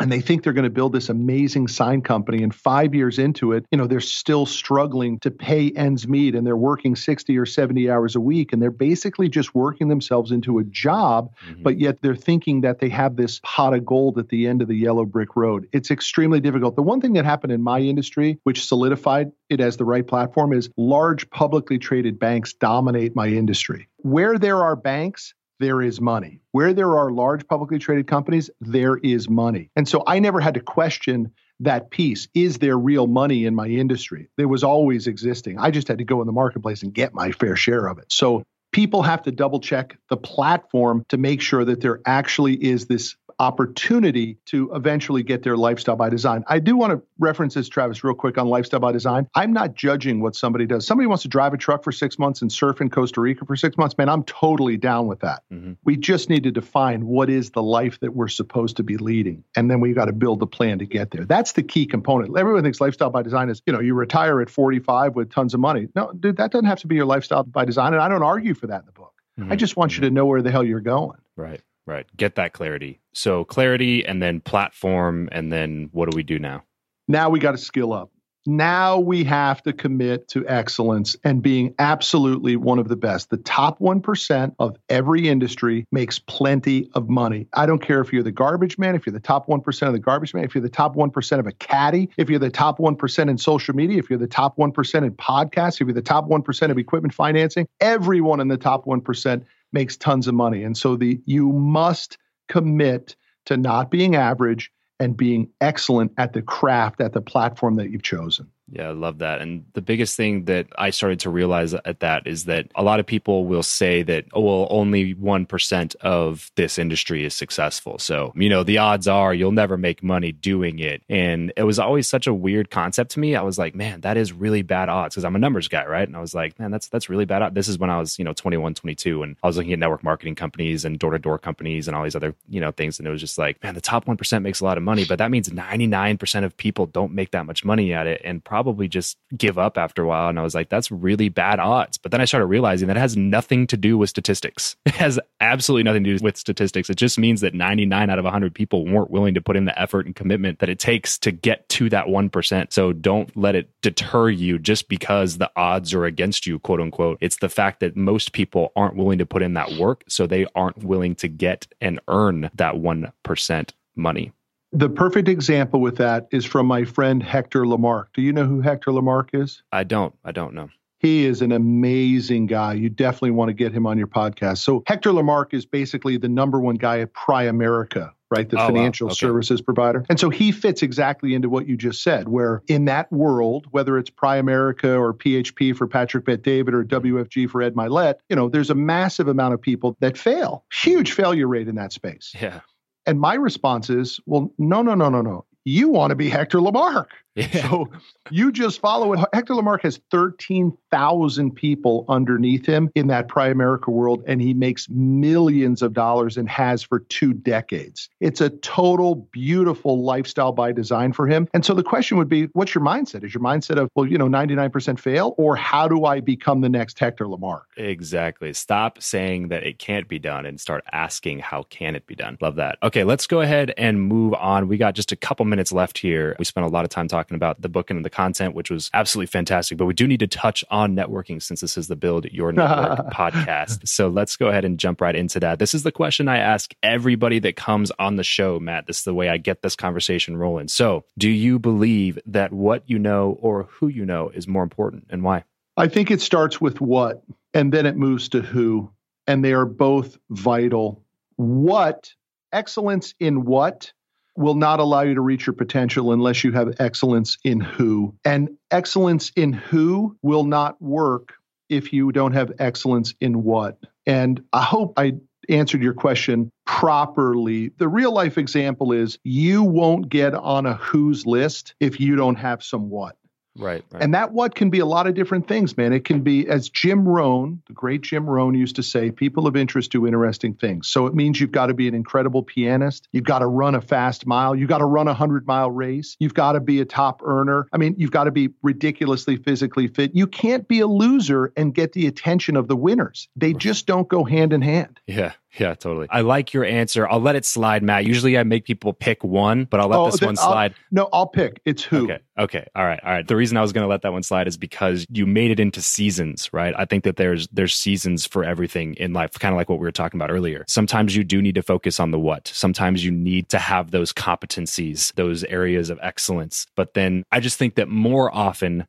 and 0.00 0.10
they 0.10 0.20
think 0.20 0.42
they're 0.42 0.52
going 0.52 0.64
to 0.64 0.70
build 0.70 0.92
this 0.92 1.08
amazing 1.08 1.68
sign 1.68 2.00
company 2.02 2.42
and 2.42 2.54
5 2.54 2.94
years 2.94 3.18
into 3.18 3.52
it 3.52 3.64
you 3.70 3.78
know 3.78 3.86
they're 3.86 4.00
still 4.00 4.46
struggling 4.46 5.18
to 5.20 5.30
pay 5.30 5.70
ends 5.72 6.06
meet 6.08 6.34
and 6.34 6.46
they're 6.46 6.56
working 6.56 6.96
60 6.96 7.36
or 7.38 7.46
70 7.46 7.90
hours 7.90 8.16
a 8.16 8.20
week 8.20 8.52
and 8.52 8.60
they're 8.60 8.70
basically 8.70 9.28
just 9.28 9.54
working 9.54 9.88
themselves 9.88 10.30
into 10.30 10.58
a 10.58 10.64
job 10.64 11.32
mm-hmm. 11.46 11.62
but 11.62 11.78
yet 11.78 12.00
they're 12.02 12.16
thinking 12.16 12.60
that 12.62 12.78
they 12.78 12.88
have 12.88 13.16
this 13.16 13.40
pot 13.42 13.74
of 13.74 13.84
gold 13.84 14.18
at 14.18 14.28
the 14.28 14.46
end 14.46 14.62
of 14.62 14.68
the 14.68 14.76
yellow 14.76 15.04
brick 15.04 15.36
road. 15.36 15.68
It's 15.72 15.90
extremely 15.90 16.40
difficult. 16.40 16.76
The 16.76 16.82
one 16.82 17.00
thing 17.00 17.12
that 17.14 17.24
happened 17.24 17.52
in 17.52 17.62
my 17.62 17.80
industry 17.80 18.38
which 18.44 18.64
solidified 18.64 19.32
it 19.48 19.60
as 19.60 19.76
the 19.76 19.84
right 19.84 20.06
platform 20.06 20.52
is 20.52 20.70
large 20.76 21.28
publicly 21.30 21.78
traded 21.78 22.18
banks 22.18 22.52
dominate 22.52 23.14
my 23.14 23.28
industry. 23.28 23.88
Where 23.98 24.38
there 24.38 24.62
are 24.62 24.76
banks 24.76 25.34
there 25.60 25.82
is 25.82 26.00
money. 26.00 26.40
Where 26.52 26.72
there 26.72 26.96
are 26.96 27.10
large 27.10 27.46
publicly 27.46 27.78
traded 27.78 28.06
companies, 28.06 28.50
there 28.60 28.96
is 28.96 29.28
money. 29.28 29.70
And 29.76 29.88
so 29.88 30.02
I 30.06 30.18
never 30.18 30.40
had 30.40 30.54
to 30.54 30.60
question 30.60 31.32
that 31.60 31.90
piece. 31.90 32.28
Is 32.34 32.58
there 32.58 32.76
real 32.76 33.06
money 33.06 33.46
in 33.46 33.54
my 33.54 33.68
industry? 33.68 34.28
There 34.36 34.48
was 34.48 34.64
always 34.64 35.06
existing. 35.06 35.58
I 35.58 35.70
just 35.70 35.88
had 35.88 35.98
to 35.98 36.04
go 36.04 36.20
in 36.20 36.26
the 36.26 36.32
marketplace 36.32 36.82
and 36.82 36.92
get 36.92 37.14
my 37.14 37.30
fair 37.32 37.56
share 37.56 37.86
of 37.86 37.98
it. 37.98 38.06
So 38.10 38.42
people 38.72 39.02
have 39.02 39.22
to 39.22 39.30
double 39.30 39.60
check 39.60 39.96
the 40.10 40.16
platform 40.16 41.04
to 41.08 41.16
make 41.16 41.40
sure 41.40 41.64
that 41.64 41.80
there 41.80 42.00
actually 42.04 42.54
is 42.54 42.86
this 42.86 43.14
opportunity 43.38 44.38
to 44.46 44.70
eventually 44.74 45.22
get 45.22 45.42
their 45.42 45.56
lifestyle 45.56 45.96
by 45.96 46.08
design. 46.08 46.44
I 46.48 46.58
do 46.58 46.76
want 46.76 46.92
to 46.92 47.02
reference 47.18 47.54
this, 47.54 47.68
Travis, 47.68 48.04
real 48.04 48.14
quick 48.14 48.38
on 48.38 48.48
lifestyle 48.48 48.80
by 48.80 48.92
design. 48.92 49.28
I'm 49.34 49.52
not 49.52 49.74
judging 49.74 50.20
what 50.20 50.36
somebody 50.36 50.66
does. 50.66 50.86
Somebody 50.86 51.06
wants 51.06 51.22
to 51.22 51.28
drive 51.28 51.54
a 51.54 51.56
truck 51.56 51.84
for 51.84 51.92
six 51.92 52.18
months 52.18 52.42
and 52.42 52.52
surf 52.52 52.80
in 52.80 52.90
Costa 52.90 53.20
Rica 53.20 53.44
for 53.44 53.56
six 53.56 53.76
months. 53.76 53.96
Man, 53.96 54.08
I'm 54.08 54.24
totally 54.24 54.76
down 54.76 55.06
with 55.06 55.20
that. 55.20 55.42
Mm-hmm. 55.52 55.72
We 55.84 55.96
just 55.96 56.28
need 56.28 56.42
to 56.44 56.50
define 56.50 57.06
what 57.06 57.30
is 57.30 57.50
the 57.50 57.62
life 57.62 58.00
that 58.00 58.14
we're 58.14 58.28
supposed 58.28 58.76
to 58.76 58.82
be 58.82 58.96
leading. 58.96 59.44
And 59.56 59.70
then 59.70 59.80
we've 59.80 59.94
got 59.94 60.06
to 60.06 60.12
build 60.12 60.40
the 60.40 60.46
plan 60.46 60.78
to 60.78 60.86
get 60.86 61.10
there. 61.10 61.24
That's 61.24 61.52
the 61.52 61.62
key 61.62 61.86
component. 61.86 62.36
Everyone 62.36 62.62
thinks 62.62 62.80
lifestyle 62.80 63.10
by 63.10 63.22
design 63.22 63.50
is, 63.50 63.62
you 63.66 63.72
know, 63.72 63.80
you 63.80 63.94
retire 63.94 64.40
at 64.40 64.50
45 64.50 65.14
with 65.14 65.30
tons 65.30 65.54
of 65.54 65.60
money. 65.60 65.88
No, 65.94 66.12
dude, 66.12 66.36
that 66.36 66.50
doesn't 66.50 66.66
have 66.66 66.80
to 66.80 66.86
be 66.86 66.94
your 66.94 67.06
lifestyle 67.06 67.44
by 67.44 67.64
design. 67.64 67.94
And 67.94 68.02
I 68.02 68.08
don't 68.08 68.22
argue 68.22 68.54
for 68.54 68.66
that 68.68 68.80
in 68.80 68.86
the 68.86 68.92
book. 68.92 69.14
Mm-hmm. 69.38 69.52
I 69.52 69.56
just 69.56 69.76
want 69.76 69.96
you 69.96 70.02
to 70.02 70.10
know 70.10 70.26
where 70.26 70.42
the 70.42 70.50
hell 70.50 70.64
you're 70.64 70.80
going. 70.80 71.18
Right. 71.36 71.60
Right. 71.86 72.06
Get 72.16 72.36
that 72.36 72.52
clarity. 72.52 73.00
So 73.12 73.44
clarity 73.44 74.04
and 74.06 74.22
then 74.22 74.40
platform 74.40 75.28
and 75.32 75.52
then 75.52 75.90
what 75.92 76.10
do 76.10 76.16
we 76.16 76.22
do 76.22 76.38
now? 76.38 76.64
Now 77.08 77.28
we 77.28 77.38
got 77.38 77.52
to 77.52 77.58
skill 77.58 77.92
up. 77.92 78.10
Now 78.46 78.98
we 78.98 79.24
have 79.24 79.62
to 79.62 79.72
commit 79.72 80.28
to 80.28 80.46
excellence 80.46 81.16
and 81.24 81.42
being 81.42 81.74
absolutely 81.78 82.56
one 82.56 82.78
of 82.78 82.88
the 82.88 82.96
best. 82.96 83.30
The 83.30 83.38
top 83.38 83.78
1% 83.78 84.54
of 84.58 84.76
every 84.90 85.28
industry 85.28 85.86
makes 85.90 86.18
plenty 86.18 86.90
of 86.94 87.08
money. 87.08 87.46
I 87.54 87.64
don't 87.64 87.80
care 87.80 88.02
if 88.02 88.12
you're 88.12 88.22
the 88.22 88.32
garbage 88.32 88.76
man, 88.76 88.94
if 88.96 89.06
you're 89.06 89.14
the 89.14 89.20
top 89.20 89.46
1% 89.46 89.86
of 89.86 89.94
the 89.94 89.98
garbage 89.98 90.34
man, 90.34 90.44
if 90.44 90.54
you're 90.54 90.60
the 90.60 90.68
top 90.68 90.94
1% 90.94 91.38
of 91.38 91.46
a 91.46 91.52
caddy, 91.52 92.10
if 92.18 92.28
you're 92.28 92.38
the 92.38 92.50
top 92.50 92.78
1% 92.78 93.30
in 93.30 93.38
social 93.38 93.74
media, 93.74 93.98
if 93.98 94.10
you're 94.10 94.18
the 94.18 94.26
top 94.26 94.58
1% 94.58 94.94
in 94.94 95.12
podcasts, 95.12 95.80
if 95.80 95.86
you're 95.86 95.94
the 95.94 96.02
top 96.02 96.28
1% 96.28 96.70
of 96.70 96.76
equipment 96.76 97.14
financing, 97.14 97.66
everyone 97.80 98.40
in 98.40 98.48
the 98.48 98.58
top 98.58 98.84
1% 98.84 99.42
makes 99.74 99.96
tons 99.96 100.26
of 100.26 100.34
money. 100.34 100.62
And 100.62 100.76
so 100.76 100.96
the 100.96 101.20
you 101.26 101.52
must 101.52 102.16
commit 102.48 103.16
to 103.46 103.56
not 103.58 103.90
being 103.90 104.16
average 104.16 104.72
and 104.98 105.16
being 105.16 105.50
excellent 105.60 106.12
at 106.16 106.32
the 106.32 106.40
craft 106.40 107.00
at 107.00 107.12
the 107.12 107.20
platform 107.20 107.76
that 107.76 107.90
you've 107.90 108.02
chosen. 108.02 108.48
Yeah, 108.70 108.88
I 108.88 108.92
love 108.92 109.18
that. 109.18 109.42
And 109.42 109.66
the 109.74 109.82
biggest 109.82 110.16
thing 110.16 110.46
that 110.46 110.68
I 110.78 110.88
started 110.88 111.20
to 111.20 111.30
realize 111.30 111.74
at 111.74 112.00
that 112.00 112.26
is 112.26 112.46
that 112.46 112.66
a 112.74 112.82
lot 112.82 112.98
of 112.98 113.04
people 113.04 113.44
will 113.44 113.62
say 113.62 114.02
that, 114.04 114.24
oh, 114.32 114.40
well, 114.40 114.66
only 114.70 115.14
1% 115.14 115.96
of 115.96 116.50
this 116.56 116.78
industry 116.78 117.26
is 117.26 117.34
successful. 117.34 117.98
So, 117.98 118.32
you 118.34 118.48
know, 118.48 118.62
the 118.62 118.78
odds 118.78 119.06
are 119.06 119.34
you'll 119.34 119.52
never 119.52 119.76
make 119.76 120.02
money 120.02 120.32
doing 120.32 120.78
it. 120.78 121.02
And 121.10 121.52
it 121.58 121.64
was 121.64 121.78
always 121.78 122.08
such 122.08 122.26
a 122.26 122.32
weird 122.32 122.70
concept 122.70 123.10
to 123.12 123.20
me. 123.20 123.36
I 123.36 123.42
was 123.42 123.58
like, 123.58 123.74
man, 123.74 124.00
that 124.00 124.16
is 124.16 124.32
really 124.32 124.62
bad 124.62 124.88
odds 124.88 125.14
because 125.14 125.26
I'm 125.26 125.36
a 125.36 125.38
numbers 125.38 125.68
guy, 125.68 125.84
right? 125.84 126.08
And 126.08 126.16
I 126.16 126.20
was 126.20 126.34
like, 126.34 126.58
man, 126.58 126.70
that's 126.70 126.88
that's 126.88 127.10
really 127.10 127.26
bad. 127.26 127.42
Odds. 127.42 127.54
This 127.54 127.68
is 127.68 127.78
when 127.78 127.90
I 127.90 127.98
was, 127.98 128.18
you 128.18 128.24
know, 128.24 128.32
21, 128.32 128.74
22, 128.74 129.22
and 129.22 129.36
I 129.42 129.46
was 129.46 129.58
looking 129.58 129.74
at 129.74 129.78
network 129.78 130.02
marketing 130.02 130.36
companies 130.36 130.86
and 130.86 130.98
door 130.98 131.10
to 131.10 131.18
door 131.18 131.38
companies 131.38 131.86
and 131.86 131.94
all 131.94 132.02
these 132.02 132.16
other, 132.16 132.34
you 132.48 132.60
know, 132.60 132.70
things. 132.70 132.98
And 132.98 133.06
it 133.06 133.10
was 133.10 133.20
just 133.20 133.36
like, 133.36 133.62
man, 133.62 133.74
the 133.74 133.82
top 133.82 134.06
1% 134.06 134.42
makes 134.42 134.60
a 134.60 134.64
lot 134.64 134.78
of 134.78 134.82
money, 134.82 135.04
but 135.04 135.18
that 135.18 135.30
means 135.30 135.50
99% 135.50 136.44
of 136.44 136.56
people 136.56 136.86
don't 136.86 137.12
make 137.12 137.32
that 137.32 137.44
much 137.44 137.62
money 137.62 137.92
at 137.92 138.06
it. 138.06 138.22
And 138.24 138.42
probably 138.54 138.86
just 138.86 139.16
give 139.36 139.58
up 139.58 139.76
after 139.76 140.04
a 140.04 140.06
while. 140.06 140.28
And 140.28 140.38
I 140.38 140.42
was 140.44 140.54
like, 140.54 140.68
that's 140.68 140.88
really 140.88 141.28
bad 141.28 141.58
odds. 141.58 141.98
But 141.98 142.12
then 142.12 142.20
I 142.20 142.24
started 142.24 142.46
realizing 142.46 142.86
that 142.86 142.96
it 142.96 143.00
has 143.00 143.16
nothing 143.16 143.66
to 143.66 143.76
do 143.76 143.98
with 143.98 144.10
statistics. 144.10 144.76
It 144.86 145.00
has 145.00 145.18
absolutely 145.40 145.82
nothing 145.82 146.04
to 146.04 146.16
do 146.16 146.22
with 146.22 146.36
statistics. 146.36 146.88
It 146.88 146.96
just 146.96 147.18
means 147.18 147.40
that 147.40 147.52
99 147.52 148.10
out 148.10 148.18
of 148.20 148.24
100 148.24 148.54
people 148.54 148.86
weren't 148.86 149.10
willing 149.10 149.34
to 149.34 149.40
put 149.40 149.56
in 149.56 149.64
the 149.64 149.76
effort 149.76 150.06
and 150.06 150.14
commitment 150.14 150.60
that 150.60 150.68
it 150.68 150.78
takes 150.78 151.18
to 151.18 151.32
get 151.32 151.68
to 151.70 151.88
that 151.88 152.06
1%. 152.06 152.72
So 152.72 152.92
don't 152.92 153.36
let 153.36 153.56
it 153.56 153.70
deter 153.82 154.28
you 154.28 154.60
just 154.60 154.88
because 154.88 155.38
the 155.38 155.50
odds 155.56 155.92
are 155.92 156.04
against 156.04 156.46
you, 156.46 156.60
quote 156.60 156.80
unquote. 156.80 157.18
It's 157.20 157.38
the 157.38 157.48
fact 157.48 157.80
that 157.80 157.96
most 157.96 158.32
people 158.32 158.70
aren't 158.76 158.94
willing 158.94 159.18
to 159.18 159.26
put 159.26 159.42
in 159.42 159.54
that 159.54 159.72
work. 159.72 160.04
So 160.06 160.28
they 160.28 160.46
aren't 160.54 160.84
willing 160.84 161.16
to 161.16 161.28
get 161.28 161.66
and 161.80 161.98
earn 162.06 162.50
that 162.54 162.74
1% 162.76 163.70
money. 163.96 164.32
The 164.74 164.88
perfect 164.88 165.28
example 165.28 165.80
with 165.80 165.98
that 165.98 166.26
is 166.32 166.44
from 166.44 166.66
my 166.66 166.82
friend 166.82 167.22
Hector 167.22 167.64
Lamarque. 167.64 168.08
Do 168.12 168.22
you 168.22 168.32
know 168.32 168.44
who 168.44 168.60
Hector 168.60 168.90
Lamarque 168.90 169.30
is? 169.32 169.62
I 169.70 169.84
don't. 169.84 170.12
I 170.24 170.32
don't 170.32 170.52
know. 170.52 170.68
He 170.98 171.26
is 171.26 171.42
an 171.42 171.52
amazing 171.52 172.46
guy. 172.46 172.72
You 172.72 172.88
definitely 172.88 173.30
want 173.30 173.50
to 173.50 173.52
get 173.52 173.70
him 173.72 173.86
on 173.86 173.98
your 173.98 174.08
podcast. 174.08 174.58
So 174.58 174.82
Hector 174.88 175.12
Lamarque 175.12 175.54
is 175.54 175.64
basically 175.64 176.16
the 176.16 176.28
number 176.28 176.58
one 176.58 176.74
guy 176.74 176.98
at 177.00 177.12
Primerica, 177.12 178.10
right? 178.32 178.48
The 178.48 178.60
oh, 178.60 178.66
financial 178.66 179.06
wow. 179.06 179.12
okay. 179.12 179.18
services 179.18 179.60
provider. 179.60 180.04
And 180.08 180.18
so 180.18 180.28
he 180.28 180.50
fits 180.50 180.82
exactly 180.82 181.34
into 181.34 181.48
what 181.48 181.68
you 181.68 181.76
just 181.76 182.02
said, 182.02 182.28
where 182.28 182.62
in 182.66 182.86
that 182.86 183.12
world, 183.12 183.68
whether 183.70 183.96
it's 183.96 184.10
Primerica 184.10 184.98
or 184.98 185.14
PHP 185.14 185.76
for 185.76 185.86
Patrick 185.86 186.24
Bet-David 186.24 186.74
or 186.74 186.82
WFG 186.82 187.48
for 187.48 187.62
Ed 187.62 187.74
Mylett, 187.74 188.14
you 188.28 188.34
know, 188.34 188.48
there's 188.48 188.70
a 188.70 188.74
massive 188.74 189.28
amount 189.28 189.54
of 189.54 189.60
people 189.60 189.96
that 190.00 190.18
fail. 190.18 190.64
Huge 190.72 191.12
failure 191.12 191.46
rate 191.46 191.68
in 191.68 191.76
that 191.76 191.92
space. 191.92 192.32
Yeah. 192.34 192.60
And 193.06 193.20
my 193.20 193.34
response 193.34 193.90
is, 193.90 194.20
well, 194.26 194.52
no, 194.58 194.82
no, 194.82 194.94
no, 194.94 195.08
no, 195.08 195.20
no. 195.20 195.44
You 195.64 195.88
want 195.88 196.10
to 196.10 196.14
be 196.14 196.28
Hector 196.28 196.58
Lamarque. 196.58 197.08
Yeah. 197.36 197.68
So 197.68 197.90
you 198.30 198.52
just 198.52 198.80
follow 198.80 199.12
it. 199.12 199.18
Hector 199.32 199.54
Lamarque 199.54 199.82
has 199.82 199.98
13,000 200.12 201.50
people 201.50 202.04
underneath 202.08 202.64
him 202.64 202.90
in 202.94 203.08
that 203.08 203.26
Primerica 203.26 203.88
world, 203.88 204.22
and 204.28 204.40
he 204.40 204.54
makes 204.54 204.88
millions 204.88 205.82
of 205.82 205.94
dollars 205.94 206.36
and 206.36 206.48
has 206.48 206.84
for 206.84 207.00
two 207.00 207.32
decades. 207.32 208.08
It's 208.20 208.40
a 208.40 208.50
total 208.50 209.16
beautiful 209.32 210.04
lifestyle 210.04 210.52
by 210.52 210.70
design 210.70 211.12
for 211.12 211.26
him. 211.26 211.48
And 211.52 211.64
so 211.64 211.74
the 211.74 211.82
question 211.82 212.18
would 212.18 212.28
be, 212.28 212.44
what's 212.52 212.72
your 212.72 212.84
mindset? 212.84 213.24
Is 213.24 213.34
your 213.34 213.42
mindset 213.42 213.78
of, 213.78 213.88
well, 213.96 214.06
you 214.06 214.16
know, 214.16 214.28
99% 214.28 215.00
fail, 215.00 215.34
or 215.36 215.56
how 215.56 215.88
do 215.88 216.04
I 216.04 216.20
become 216.20 216.60
the 216.60 216.68
next 216.68 217.00
Hector 217.00 217.26
Lamarque? 217.26 217.64
Exactly. 217.76 218.52
Stop 218.52 219.02
saying 219.02 219.48
that 219.48 219.64
it 219.64 219.80
can't 219.80 220.06
be 220.06 220.20
done 220.20 220.46
and 220.46 220.60
start 220.60 220.84
asking, 220.92 221.40
how 221.40 221.64
can 221.64 221.96
it 221.96 222.06
be 222.06 222.14
done? 222.14 222.38
Love 222.40 222.54
that. 222.54 222.78
Okay, 222.84 223.02
let's 223.02 223.26
go 223.26 223.40
ahead 223.40 223.74
and 223.76 224.00
move 224.00 224.34
on. 224.34 224.68
We 224.68 224.76
got 224.76 224.94
just 224.94 225.10
a 225.10 225.16
couple 225.16 225.44
minutes 225.46 225.53
left 225.72 225.98
here. 225.98 226.36
We 226.38 226.44
spent 226.44 226.66
a 226.66 226.68
lot 226.68 226.84
of 226.84 226.90
time 226.90 227.08
talking 227.08 227.34
about 227.34 227.60
the 227.60 227.68
book 227.68 227.90
and 227.90 228.04
the 228.04 228.10
content, 228.10 228.54
which 228.54 228.70
was 228.70 228.90
absolutely 228.94 229.26
fantastic. 229.26 229.78
But 229.78 229.86
we 229.86 229.94
do 229.94 230.06
need 230.06 230.20
to 230.20 230.26
touch 230.26 230.64
on 230.70 230.94
networking 230.94 231.42
since 231.42 231.60
this 231.60 231.76
is 231.76 231.88
the 231.88 231.96
Build 231.96 232.26
Your 232.26 232.52
Network 232.52 233.12
podcast. 233.12 233.88
So 233.88 234.08
let's 234.08 234.36
go 234.36 234.48
ahead 234.48 234.64
and 234.64 234.78
jump 234.78 235.00
right 235.00 235.14
into 235.14 235.40
that. 235.40 235.58
This 235.58 235.74
is 235.74 235.82
the 235.82 235.92
question 235.92 236.28
I 236.28 236.38
ask 236.38 236.72
everybody 236.82 237.38
that 237.40 237.56
comes 237.56 237.90
on 237.98 238.16
the 238.16 238.24
show, 238.24 238.58
Matt. 238.58 238.86
This 238.86 238.98
is 238.98 239.04
the 239.04 239.14
way 239.14 239.28
I 239.28 239.36
get 239.36 239.62
this 239.62 239.76
conversation 239.76 240.36
rolling. 240.36 240.68
So, 240.68 241.04
do 241.18 241.28
you 241.28 241.58
believe 241.58 242.18
that 242.26 242.52
what 242.52 242.82
you 242.86 242.98
know 242.98 243.38
or 243.40 243.64
who 243.64 243.88
you 243.88 244.04
know 244.04 244.30
is 244.30 244.46
more 244.46 244.62
important 244.62 245.06
and 245.10 245.22
why? 245.22 245.44
I 245.76 245.88
think 245.88 246.10
it 246.10 246.20
starts 246.20 246.60
with 246.60 246.80
what 246.80 247.22
and 247.52 247.72
then 247.72 247.86
it 247.86 247.96
moves 247.96 248.28
to 248.30 248.40
who. 248.42 248.90
And 249.26 249.44
they 249.44 249.54
are 249.54 249.64
both 249.64 250.18
vital. 250.28 251.02
What, 251.36 252.12
excellence 252.52 253.14
in 253.18 253.44
what 253.44 253.92
will 254.36 254.54
not 254.54 254.80
allow 254.80 255.02
you 255.02 255.14
to 255.14 255.20
reach 255.20 255.46
your 255.46 255.54
potential 255.54 256.12
unless 256.12 256.44
you 256.44 256.52
have 256.52 256.74
excellence 256.78 257.38
in 257.44 257.60
who. 257.60 258.14
And 258.24 258.50
excellence 258.70 259.32
in 259.36 259.52
who 259.52 260.16
will 260.22 260.44
not 260.44 260.80
work 260.82 261.34
if 261.68 261.92
you 261.92 262.12
don't 262.12 262.32
have 262.32 262.52
excellence 262.58 263.14
in 263.20 263.42
what. 263.42 263.78
And 264.06 264.42
I 264.52 264.62
hope 264.62 264.94
I 264.98 265.14
answered 265.48 265.82
your 265.82 265.94
question 265.94 266.50
properly. 266.66 267.70
The 267.78 267.88
real 267.88 268.12
life 268.12 268.38
example 268.38 268.92
is 268.92 269.18
you 269.24 269.62
won't 269.62 270.08
get 270.08 270.34
on 270.34 270.66
a 270.66 270.74
who's 270.74 271.26
list 271.26 271.74
if 271.80 272.00
you 272.00 272.16
don't 272.16 272.36
have 272.36 272.62
some 272.62 272.90
what. 272.90 273.16
Right, 273.56 273.84
right. 273.92 274.02
And 274.02 274.14
that 274.14 274.32
what 274.32 274.54
can 274.54 274.70
be 274.70 274.80
a 274.80 274.86
lot 274.86 275.06
of 275.06 275.14
different 275.14 275.46
things, 275.46 275.76
man. 275.76 275.92
It 275.92 276.04
can 276.04 276.22
be, 276.22 276.48
as 276.48 276.68
Jim 276.68 277.08
Rohn, 277.08 277.62
the 277.66 277.72
great 277.72 278.02
Jim 278.02 278.28
Rohn 278.28 278.54
used 278.54 278.76
to 278.76 278.82
say, 278.82 279.10
people 279.10 279.46
of 279.46 279.56
interest 279.56 279.92
do 279.92 280.06
interesting 280.06 280.54
things. 280.54 280.88
So 280.88 281.06
it 281.06 281.14
means 281.14 281.40
you've 281.40 281.52
got 281.52 281.66
to 281.66 281.74
be 281.74 281.86
an 281.86 281.94
incredible 281.94 282.42
pianist. 282.42 283.08
You've 283.12 283.24
got 283.24 283.40
to 283.40 283.46
run 283.46 283.74
a 283.74 283.80
fast 283.80 284.26
mile. 284.26 284.56
You've 284.56 284.68
got 284.68 284.78
to 284.78 284.84
run 284.84 285.06
a 285.06 285.12
100 285.12 285.46
mile 285.46 285.70
race. 285.70 286.16
You've 286.18 286.34
got 286.34 286.52
to 286.52 286.60
be 286.60 286.80
a 286.80 286.84
top 286.84 287.22
earner. 287.24 287.66
I 287.72 287.78
mean, 287.78 287.94
you've 287.96 288.10
got 288.10 288.24
to 288.24 288.32
be 288.32 288.50
ridiculously 288.62 289.36
physically 289.36 289.86
fit. 289.86 290.12
You 290.14 290.26
can't 290.26 290.66
be 290.66 290.80
a 290.80 290.86
loser 290.86 291.52
and 291.56 291.74
get 291.74 291.92
the 291.92 292.06
attention 292.06 292.56
of 292.56 292.66
the 292.66 292.76
winners. 292.76 293.28
They 293.36 293.52
just 293.52 293.86
don't 293.86 294.08
go 294.08 294.24
hand 294.24 294.52
in 294.52 294.62
hand. 294.62 294.98
Yeah. 295.06 295.32
Yeah, 295.58 295.74
totally. 295.74 296.06
I 296.10 296.22
like 296.22 296.52
your 296.52 296.64
answer. 296.64 297.08
I'll 297.08 297.20
let 297.20 297.36
it 297.36 297.44
slide, 297.44 297.82
Matt. 297.82 298.04
Usually 298.06 298.36
I 298.38 298.42
make 298.42 298.64
people 298.64 298.92
pick 298.92 299.22
one, 299.22 299.64
but 299.66 299.80
I'll 299.80 299.88
let 299.88 299.98
Oh, 299.98 300.06
this 300.10 300.20
then 300.20 300.28
one 300.28 300.38
I'll- 300.38 300.50
slide. 300.52 300.74
no, 300.90 301.08
I'll 301.12 301.26
pick. 301.28 301.60
It's 301.64 301.82
who. 301.84 302.04
Okay. 302.04 302.18
Okay. 302.38 302.66
All 302.74 302.84
right. 302.84 302.98
All 303.04 303.12
right. 303.12 303.26
The 303.26 303.36
reason 303.36 303.56
I 303.56 303.60
was 303.62 303.72
going 303.72 303.84
to 303.84 303.88
let 303.88 304.02
that 304.02 304.12
one 304.12 304.24
slide 304.24 304.48
is 304.48 304.56
because 304.56 305.06
you 305.10 305.24
made 305.26 305.50
it 305.52 305.60
into 305.60 305.80
seasons, 305.80 306.50
right? 306.52 306.74
I 306.76 306.84
think 306.84 307.04
that 307.04 307.16
there's 307.16 307.46
there's 307.52 307.74
seasons 307.74 308.26
for 308.26 308.42
everything 308.44 308.94
in 308.94 309.12
life, 309.12 309.32
kind 309.38 309.54
of 309.54 309.56
like 309.56 309.68
what 309.68 309.78
we 309.78 309.84
were 309.84 309.92
talking 309.92 310.18
about 310.18 310.30
earlier. 310.32 310.64
Sometimes 310.66 311.14
you 311.14 311.22
do 311.22 311.40
need 311.40 311.54
to 311.54 311.62
focus 311.62 312.00
on 312.00 312.10
the 312.10 312.18
what. 312.18 312.48
Sometimes 312.48 313.04
you 313.04 313.12
need 313.12 313.48
to 313.50 313.58
have 313.58 313.92
those 313.92 314.12
competencies, 314.12 315.14
those 315.14 315.44
areas 315.44 315.90
of 315.90 315.98
excellence. 316.02 316.66
But 316.76 316.94
then 316.94 317.24
I 317.30 317.40
just 317.40 317.58
think 317.58 317.76
that 317.76 317.88
more 317.88 318.34
often 318.34 318.86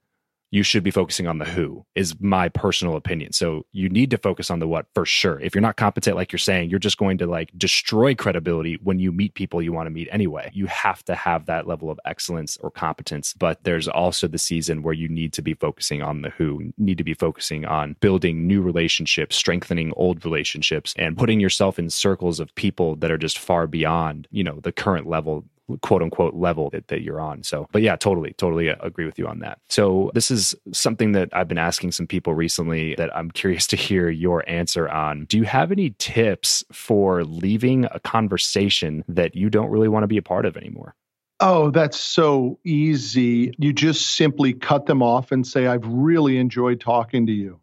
you 0.56 0.64
should 0.64 0.84
be 0.84 0.92
focusing 0.92 1.28
on 1.28 1.38
the 1.38 1.44
who 1.44 1.86
is 1.96 2.16
my 2.22 2.48
personal 2.48 2.96
opinion. 2.96 3.34
So 3.34 3.66
you 3.74 3.90
need 3.90 4.10
to 4.12 4.18
focus 4.18 4.50
on 4.50 4.60
the 4.60 4.68
what 4.70 4.86
for 4.94 5.06
sure. 5.06 5.38
If 5.42 5.54
you're 5.54 5.62
not 5.62 5.76
competent, 5.76 6.16
like 6.16 6.32
you're 6.32 6.40
saying, 6.40 6.70
you're 6.70 6.80
just 6.80 6.98
going 6.98 7.18
to 7.18 7.28
like 7.28 7.52
destroy 7.58 8.16
credibility 8.16 8.80
when 8.82 8.98
you 8.98 9.12
meet 9.12 9.34
people 9.34 9.62
you 9.62 9.74
want 9.74 9.88
to 9.88 9.92
meet 9.92 10.08
anyway. 10.14 10.50
You 10.54 10.68
have 10.68 11.04
to 11.06 11.16
have 11.16 11.48
that 11.48 11.68
level 11.68 11.92
of 11.92 12.00
excellence 12.06 12.56
or 12.62 12.72
competence. 12.72 13.34
But 13.34 13.66
there's 13.66 13.90
also 13.90 14.30
the 14.30 14.38
season 14.38 14.82
where 14.82 14.94
you 14.94 15.10
need 15.10 15.34
to 15.34 15.42
be 15.42 15.56
focusing 15.56 16.02
on 16.02 16.22
the 16.22 16.30
who, 16.30 16.72
need 16.78 17.00
to 17.00 17.04
be 17.04 17.16
focusing 17.16 17.66
on 17.66 17.98
building 18.00 18.48
new 18.48 18.62
relationships, 18.62 19.36
strengthening 19.36 19.92
old 19.98 20.24
relationships, 20.24 20.96
and 20.98 21.18
putting 21.18 21.42
yourself 21.42 21.78
in 21.78 21.90
circles 21.90 22.40
of 22.40 22.56
people 22.56 22.96
that 22.96 23.12
are 23.12 23.18
just 23.18 23.38
far 23.38 23.68
beyond, 23.68 24.26
you 24.32 24.44
know, 24.44 24.62
the 24.62 24.72
current 24.72 25.06
level 25.06 25.44
quote 25.82 26.02
unquote 26.02 26.36
level 26.36 26.70
that, 26.72 26.88
that 26.88 27.02
you're 27.02 27.20
on. 27.20 27.44
So, 27.44 27.68
but 27.72 27.82
yeah, 27.82 27.96
totally, 27.96 28.34
totally 28.34 28.70
uh, 28.70 28.76
agree 28.82 29.06
with 29.06 29.18
you 29.18 29.28
on 29.28 29.40
that. 29.40 29.60
So, 29.70 30.12
this 30.14 30.32
is 30.32 30.56
something 30.72 31.14
that 31.14 31.30
I've 31.34 31.48
been 31.48 31.58
asking 31.58 31.92
some 31.92 32.08
people 32.08 32.34
recently 32.34 32.96
that 32.96 33.16
I'm 33.16 33.32
curious 33.46 33.68
to 33.68 33.76
hear 33.76 34.10
your 34.10 34.48
answer 34.48 34.88
on. 34.90 35.26
Do 35.26 35.38
you 35.38 35.44
have 35.44 35.72
any 35.72 35.96
tips 35.98 36.64
for 36.72 37.24
leaving 37.24 37.86
a 37.92 38.00
conversation 38.00 39.04
that 39.08 39.36
you 39.36 39.50
don't 39.50 39.70
really 39.70 39.90
want 39.90 40.04
to 40.04 40.08
be 40.08 40.18
a 40.18 40.22
part 40.22 40.46
of 40.46 40.58
anymore? 40.58 40.96
Oh, 41.42 41.70
that's 41.70 42.00
so 42.00 42.60
easy. 42.64 43.54
You 43.58 43.74
just 43.74 44.16
simply 44.16 44.54
cut 44.54 44.86
them 44.86 45.02
off 45.02 45.32
and 45.32 45.46
say, 45.46 45.68
I've 45.68 45.86
really 45.86 46.38
enjoyed 46.38 46.80
talking 46.80 47.26
to 47.26 47.34
you. 47.34 47.60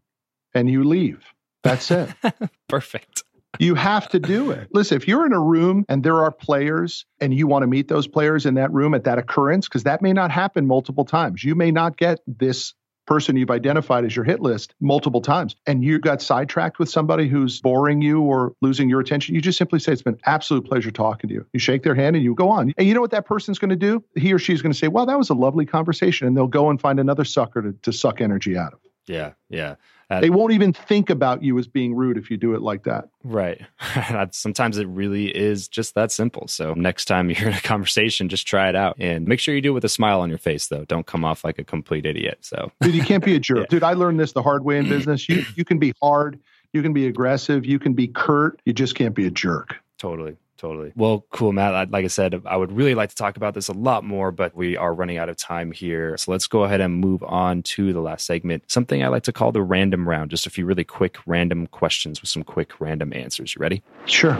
And 0.54 0.68
you 0.68 0.84
leave. 0.84 1.24
That's 1.62 1.90
it. 1.90 2.10
Perfect. 2.68 3.22
You 3.58 3.74
have 3.74 4.08
to 4.10 4.18
do 4.18 4.50
it. 4.50 4.68
Listen, 4.72 4.96
if 4.96 5.06
you're 5.06 5.26
in 5.26 5.32
a 5.32 5.40
room 5.40 5.84
and 5.88 6.02
there 6.02 6.22
are 6.22 6.30
players 6.30 7.04
and 7.20 7.34
you 7.34 7.46
want 7.46 7.62
to 7.62 7.66
meet 7.66 7.88
those 7.88 8.06
players 8.06 8.46
in 8.46 8.54
that 8.54 8.72
room 8.72 8.94
at 8.94 9.04
that 9.04 9.18
occurrence, 9.18 9.68
because 9.68 9.84
that 9.84 10.02
may 10.02 10.12
not 10.12 10.30
happen 10.30 10.66
multiple 10.66 11.04
times, 11.04 11.44
you 11.44 11.54
may 11.54 11.70
not 11.70 11.96
get 11.96 12.20
this 12.26 12.74
person 13.06 13.36
you've 13.36 13.50
identified 13.50 14.04
as 14.04 14.14
your 14.14 14.24
hit 14.24 14.40
list 14.40 14.74
multiple 14.80 15.20
times 15.20 15.56
and 15.66 15.84
you 15.84 15.98
got 15.98 16.22
sidetracked 16.22 16.78
with 16.78 16.88
somebody 16.88 17.28
who's 17.28 17.60
boring 17.60 18.00
you 18.00 18.20
or 18.20 18.54
losing 18.62 18.88
your 18.88 19.00
attention. 19.00 19.34
You 19.34 19.40
just 19.40 19.58
simply 19.58 19.80
say 19.80 19.92
it's 19.92 20.02
been 20.02 20.18
absolute 20.24 20.64
pleasure 20.64 20.90
talking 20.90 21.28
to 21.28 21.34
you. 21.34 21.46
You 21.52 21.58
shake 21.58 21.82
their 21.82 21.94
hand 21.94 22.16
and 22.16 22.24
you 22.24 22.34
go 22.34 22.48
on. 22.48 22.72
And 22.78 22.86
you 22.86 22.94
know 22.94 23.00
what 23.00 23.10
that 23.10 23.26
person's 23.26 23.58
going 23.58 23.70
to 23.70 23.76
do? 23.76 24.04
He 24.16 24.32
or 24.32 24.38
she's 24.38 24.62
going 24.62 24.72
to 24.72 24.78
say 24.78 24.88
well 24.88 25.06
that 25.06 25.18
was 25.18 25.30
a 25.30 25.34
lovely 25.34 25.66
conversation 25.66 26.26
and 26.26 26.36
they'll 26.36 26.46
go 26.46 26.70
and 26.70 26.80
find 26.80 27.00
another 27.00 27.24
sucker 27.24 27.62
to, 27.62 27.72
to 27.82 27.92
suck 27.92 28.20
energy 28.20 28.56
out 28.56 28.72
of 28.72 28.81
Yeah. 29.06 29.32
Yeah. 29.48 29.76
Uh, 30.10 30.20
they 30.20 30.30
won't 30.30 30.52
even 30.52 30.72
think 30.72 31.08
about 31.10 31.42
you 31.42 31.58
as 31.58 31.66
being 31.66 31.94
rude 31.94 32.18
if 32.18 32.30
you 32.30 32.36
do 32.36 32.54
it 32.54 32.60
like 32.60 32.84
that 32.84 33.08
Right. 33.24 33.62
Sometimes 34.32 34.76
it 34.78 34.86
really 34.86 35.28
is 35.34 35.68
just 35.68 35.94
that 35.94 36.12
simple. 36.12 36.48
So 36.48 36.74
next 36.74 37.06
time 37.06 37.30
you're 37.30 37.48
in 37.48 37.54
a 37.54 37.60
conversation, 37.60 38.28
just 38.28 38.46
try 38.46 38.68
it 38.68 38.76
out 38.76 38.96
and 38.98 39.26
make 39.26 39.40
sure 39.40 39.54
you 39.54 39.60
do 39.60 39.70
it 39.70 39.74
with 39.74 39.84
a 39.84 39.88
smile 39.88 40.20
on 40.20 40.28
your 40.28 40.38
face, 40.38 40.66
though. 40.68 40.84
Don't 40.84 41.06
come 41.06 41.24
off 41.24 41.44
like 41.44 41.58
a 41.58 41.64
complete 41.64 42.04
idiot. 42.06 42.38
So 42.42 42.70
Dude, 42.80 42.94
you 42.94 43.02
can't 43.02 43.24
be 43.24 43.34
a 43.34 43.40
jerk. 43.48 43.58
Yeah. 43.58 43.66
Dude, 43.70 43.82
I 43.84 43.94
learned 43.94 44.20
this 44.20 44.32
the 44.32 44.42
hard 44.42 44.64
way 44.64 44.78
in 44.78 44.88
business. 44.88 45.28
You 45.28 45.44
you 45.56 45.64
can 45.64 45.78
be 45.78 45.94
hard, 46.02 46.38
you 46.72 46.82
can 46.82 46.92
be 46.92 47.06
aggressive, 47.06 47.64
you 47.64 47.78
can 47.78 47.94
be 47.94 48.08
curt, 48.08 48.60
you 48.64 48.72
just 48.72 48.94
can't 48.94 49.14
be 49.14 49.26
a 49.26 49.30
jerk. 49.30 49.76
totally. 49.98 50.36
Totally. 50.62 50.92
Well, 50.94 51.26
cool, 51.32 51.52
Matt. 51.52 51.90
Like 51.90 52.04
I 52.04 52.08
said, 52.08 52.40
I 52.46 52.56
would 52.56 52.70
really 52.70 52.94
like 52.94 53.10
to 53.10 53.16
talk 53.16 53.36
about 53.36 53.52
this 53.52 53.66
a 53.66 53.72
lot 53.72 54.04
more, 54.04 54.30
but 54.30 54.54
we 54.54 54.76
are 54.76 54.94
running 54.94 55.18
out 55.18 55.28
of 55.28 55.36
time 55.36 55.72
here. 55.72 56.16
So 56.16 56.30
let's 56.30 56.46
go 56.46 56.62
ahead 56.62 56.80
and 56.80 56.94
move 56.94 57.20
on 57.24 57.64
to 57.64 57.92
the 57.92 58.00
last 58.00 58.26
segment. 58.26 58.70
Something 58.70 59.02
I 59.02 59.08
like 59.08 59.24
to 59.24 59.32
call 59.32 59.50
the 59.50 59.60
random 59.60 60.08
round. 60.08 60.30
Just 60.30 60.46
a 60.46 60.50
few 60.50 60.64
really 60.64 60.84
quick 60.84 61.18
random 61.26 61.66
questions 61.66 62.22
with 62.22 62.30
some 62.30 62.44
quick 62.44 62.80
random 62.80 63.12
answers. 63.12 63.56
You 63.56 63.58
ready? 63.58 63.82
Sure. 64.06 64.34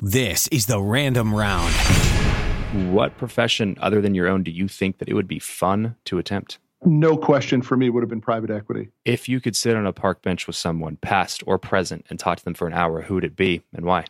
This 0.00 0.46
is 0.52 0.66
the 0.66 0.80
random 0.80 1.34
round. 1.34 1.74
What 2.94 3.18
profession 3.18 3.76
other 3.80 4.00
than 4.00 4.14
your 4.14 4.28
own 4.28 4.44
do 4.44 4.52
you 4.52 4.68
think 4.68 4.98
that 4.98 5.08
it 5.08 5.14
would 5.14 5.26
be 5.26 5.40
fun 5.40 5.96
to 6.04 6.18
attempt? 6.18 6.60
No 6.84 7.16
question 7.16 7.62
for 7.62 7.76
me 7.76 7.90
would 7.90 8.04
have 8.04 8.10
been 8.10 8.20
private 8.20 8.50
equity. 8.50 8.90
If 9.04 9.28
you 9.28 9.40
could 9.40 9.56
sit 9.56 9.74
on 9.74 9.86
a 9.86 9.92
park 9.92 10.22
bench 10.22 10.46
with 10.46 10.54
someone, 10.54 10.98
past 10.98 11.42
or 11.46 11.58
present, 11.58 12.06
and 12.10 12.18
talk 12.20 12.38
to 12.38 12.44
them 12.44 12.54
for 12.54 12.68
an 12.68 12.74
hour, 12.74 13.02
who 13.02 13.14
would 13.14 13.24
it 13.24 13.34
be 13.34 13.62
and 13.74 13.84
why? 13.84 14.04